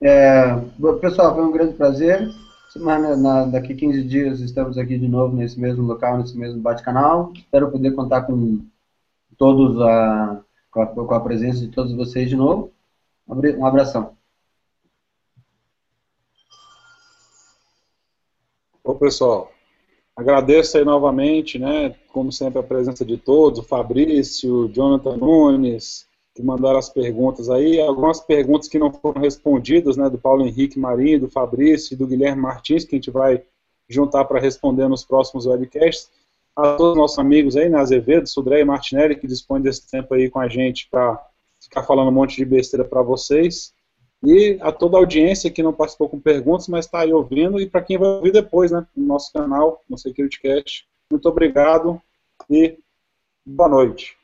É, 0.00 0.56
pessoal, 1.00 1.34
foi 1.34 1.44
um 1.44 1.52
grande 1.52 1.74
prazer. 1.74 2.30
Semana, 2.72 3.16
na, 3.16 3.46
daqui 3.46 3.74
15 3.74 4.04
dias 4.04 4.40
estamos 4.40 4.78
aqui 4.78 4.96
de 4.96 5.08
novo 5.08 5.34
nesse 5.34 5.58
mesmo 5.58 5.82
local, 5.82 6.18
nesse 6.18 6.38
mesmo 6.38 6.60
bate-canal. 6.60 7.32
Espero 7.34 7.70
poder 7.70 7.90
contar 7.92 8.22
com 8.22 8.64
todos 9.36 9.80
a, 9.82 10.40
com 10.70 10.82
a, 10.82 10.86
com 10.86 11.14
a 11.14 11.20
presença 11.20 11.60
de 11.60 11.68
todos 11.68 11.92
vocês 11.94 12.28
de 12.28 12.36
novo. 12.36 12.72
Um 13.28 13.66
abração. 13.66 14.19
Ô 18.90 18.94
pessoal, 18.96 19.52
Agradeço 20.16 20.76
aí 20.76 20.84
novamente, 20.84 21.58
né, 21.58 21.94
como 22.12 22.30
sempre, 22.30 22.58
a 22.58 22.62
presença 22.62 23.06
de 23.06 23.16
todos, 23.16 23.60
o 23.60 23.62
Fabrício, 23.62 24.66
o 24.66 24.68
Jonathan 24.68 25.16
Nunes, 25.16 26.06
que 26.34 26.42
mandaram 26.42 26.78
as 26.78 26.90
perguntas 26.90 27.48
aí, 27.48 27.80
algumas 27.80 28.20
perguntas 28.20 28.68
que 28.68 28.78
não 28.78 28.92
foram 28.92 29.22
respondidas, 29.22 29.96
né, 29.96 30.10
do 30.10 30.18
Paulo 30.18 30.46
Henrique 30.46 30.78
Marinho, 30.78 31.20
do 31.20 31.28
Fabrício 31.30 31.94
e 31.94 31.96
do 31.96 32.06
Guilherme 32.06 32.42
Martins, 32.42 32.84
que 32.84 32.96
a 32.96 32.98
gente 32.98 33.10
vai 33.10 33.42
juntar 33.88 34.26
para 34.26 34.38
responder 34.38 34.88
nos 34.88 35.04
próximos 35.04 35.46
webcasts. 35.46 36.10
A 36.54 36.74
todos 36.74 36.92
os 36.92 36.98
nossos 36.98 37.18
amigos 37.18 37.56
aí, 37.56 37.70
né, 37.70 37.78
Azevedo, 37.78 38.28
Sudré 38.28 38.60
e 38.60 38.64
Martinelli, 38.64 39.16
que 39.16 39.26
dispõem 39.26 39.62
desse 39.62 39.88
tempo 39.90 40.12
aí 40.12 40.28
com 40.28 40.40
a 40.40 40.48
gente 40.48 40.86
para 40.90 41.18
ficar 41.62 41.82
falando 41.84 42.08
um 42.08 42.12
monte 42.14 42.36
de 42.36 42.44
besteira 42.44 42.84
para 42.84 43.00
vocês. 43.00 43.72
E 44.22 44.58
a 44.60 44.70
toda 44.70 44.96
a 44.96 45.00
audiência 45.00 45.50
que 45.50 45.62
não 45.62 45.72
participou 45.72 46.08
com 46.08 46.20
perguntas, 46.20 46.68
mas 46.68 46.84
está 46.84 47.00
aí 47.00 47.12
ouvindo, 47.12 47.58
e 47.58 47.68
para 47.68 47.80
quem 47.80 47.96
vai 47.96 48.08
ouvir 48.08 48.32
depois, 48.32 48.70
né, 48.70 48.86
no 48.94 49.06
nosso 49.06 49.32
canal, 49.32 49.82
no 49.88 49.96
SecurityCast. 49.96 50.86
Muito 51.10 51.26
obrigado 51.26 52.00
e 52.50 52.78
boa 53.46 53.68
noite. 53.68 54.16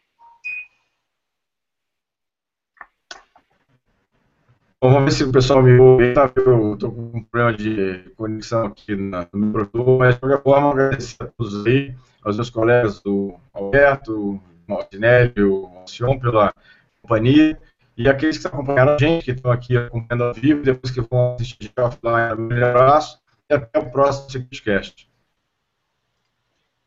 Bom, 4.79 4.93
vamos 4.93 5.05
ver 5.05 5.11
se 5.13 5.25
o 5.25 5.33
pessoal 5.33 5.63
me 5.63 5.79
ouve. 5.79 6.13
Tá? 6.13 6.31
Eu 6.37 6.75
estou 6.75 6.93
com 6.93 7.01
um 7.01 7.23
problema 7.23 7.57
de 7.57 8.11
conexão 8.15 8.67
aqui 8.67 8.95
no 8.95 9.27
microfone, 9.33 9.99
mas 9.99 10.15
de 10.15 10.21
qualquer 10.21 10.43
forma, 10.43 10.71
agradecer 10.71 11.23
a 11.23 11.27
todos 11.27 11.67
aí, 11.67 11.95
aos 12.23 12.37
meus 12.37 12.51
colegas 12.51 13.01
do 13.01 13.35
Alberto, 13.55 14.39
Martinelli, 14.67 15.43
o 15.43 15.67
Alcion, 15.79 16.19
pela 16.19 16.55
companhia. 17.01 17.59
E 17.97 18.09
aqueles 18.09 18.37
que 18.37 18.47
acompanharam 18.47 18.95
a 18.95 18.99
gente, 18.99 19.25
que 19.25 19.31
estão 19.31 19.51
aqui 19.51 19.75
acompanhando 19.77 20.25
ao 20.25 20.35
vivo, 20.35 20.63
depois 20.63 20.93
que 20.93 21.01
vão 21.01 21.35
assistir 21.35 21.73
offline, 21.79 22.35
um 22.39 22.65
abraço 22.65 23.19
e 23.49 23.55
até 23.55 23.79
o 23.79 23.91
próximo 23.91 24.31
SecurityCast. 24.31 25.09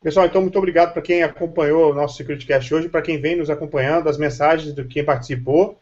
Pessoal, 0.00 0.26
então 0.26 0.40
muito 0.40 0.56
obrigado 0.56 0.92
para 0.92 1.02
quem 1.02 1.24
acompanhou 1.24 1.90
o 1.90 1.94
nosso 1.94 2.16
SecurityCast 2.16 2.72
hoje, 2.72 2.88
para 2.88 3.02
quem 3.02 3.20
vem 3.20 3.34
nos 3.34 3.50
acompanhando, 3.50 4.08
as 4.08 4.16
mensagens 4.16 4.72
de 4.72 4.84
quem 4.84 5.04
participou, 5.04 5.80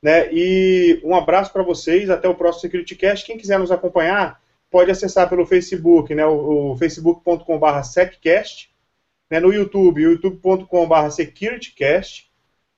né? 0.00 0.32
E 0.32 1.00
um 1.04 1.14
abraço 1.14 1.52
para 1.52 1.64
vocês, 1.64 2.08
até 2.08 2.28
o 2.28 2.34
próximo 2.34 2.62
SecurityCast. 2.62 3.26
Quem 3.26 3.36
quiser 3.36 3.58
nos 3.58 3.72
acompanhar, 3.72 4.40
pode 4.70 4.92
acessar 4.92 5.28
pelo 5.28 5.44
Facebook, 5.44 6.14
né? 6.14 6.24
O, 6.24 6.70
o 6.70 6.76
facebook.com/seccast, 6.76 8.70
né? 9.28 9.40
No 9.40 9.52
YouTube, 9.52 10.02
youtube.com/securitycast 10.02 12.27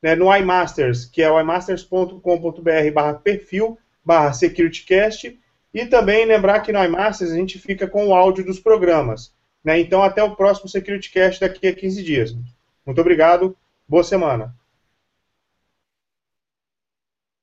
né, 0.03 0.14
no 0.14 0.34
iMasters, 0.34 1.05
que 1.05 1.22
é 1.22 1.30
o 1.30 1.40
imasters.com.br 1.40 2.92
barra 2.92 3.14
perfil 3.14 3.78
barra 4.05 4.32
securitycast, 4.32 5.38
e 5.72 5.86
também 5.86 6.24
lembrar 6.24 6.61
que 6.61 6.72
no 6.72 6.82
iMasters 6.82 7.30
a 7.30 7.36
gente 7.36 7.59
fica 7.59 7.86
com 7.86 8.09
o 8.09 8.14
áudio 8.14 8.44
dos 8.44 8.59
programas. 8.59 9.32
Né? 9.62 9.78
Então, 9.78 10.03
até 10.03 10.22
o 10.22 10.34
próximo 10.34 10.68
SecurityCast 10.68 11.40
daqui 11.40 11.68
a 11.68 11.74
15 11.74 12.03
dias. 12.03 12.36
Muito 12.84 13.01
obrigado, 13.01 13.57
boa 13.86 14.03
semana. 14.03 14.55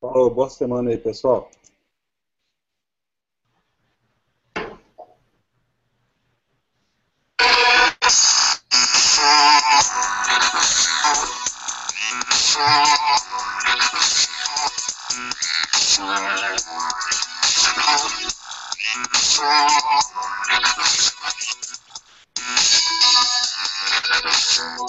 Falou, 0.01 0.29
boa 0.29 0.49
semana 0.49 0.89
aí, 0.89 0.97
pessoal. 0.97 1.49
I'm 19.39 19.45
gonna 19.45 19.69
go 24.03 24.13
to 24.13 24.23
the 24.23 24.31
store. 24.31 24.87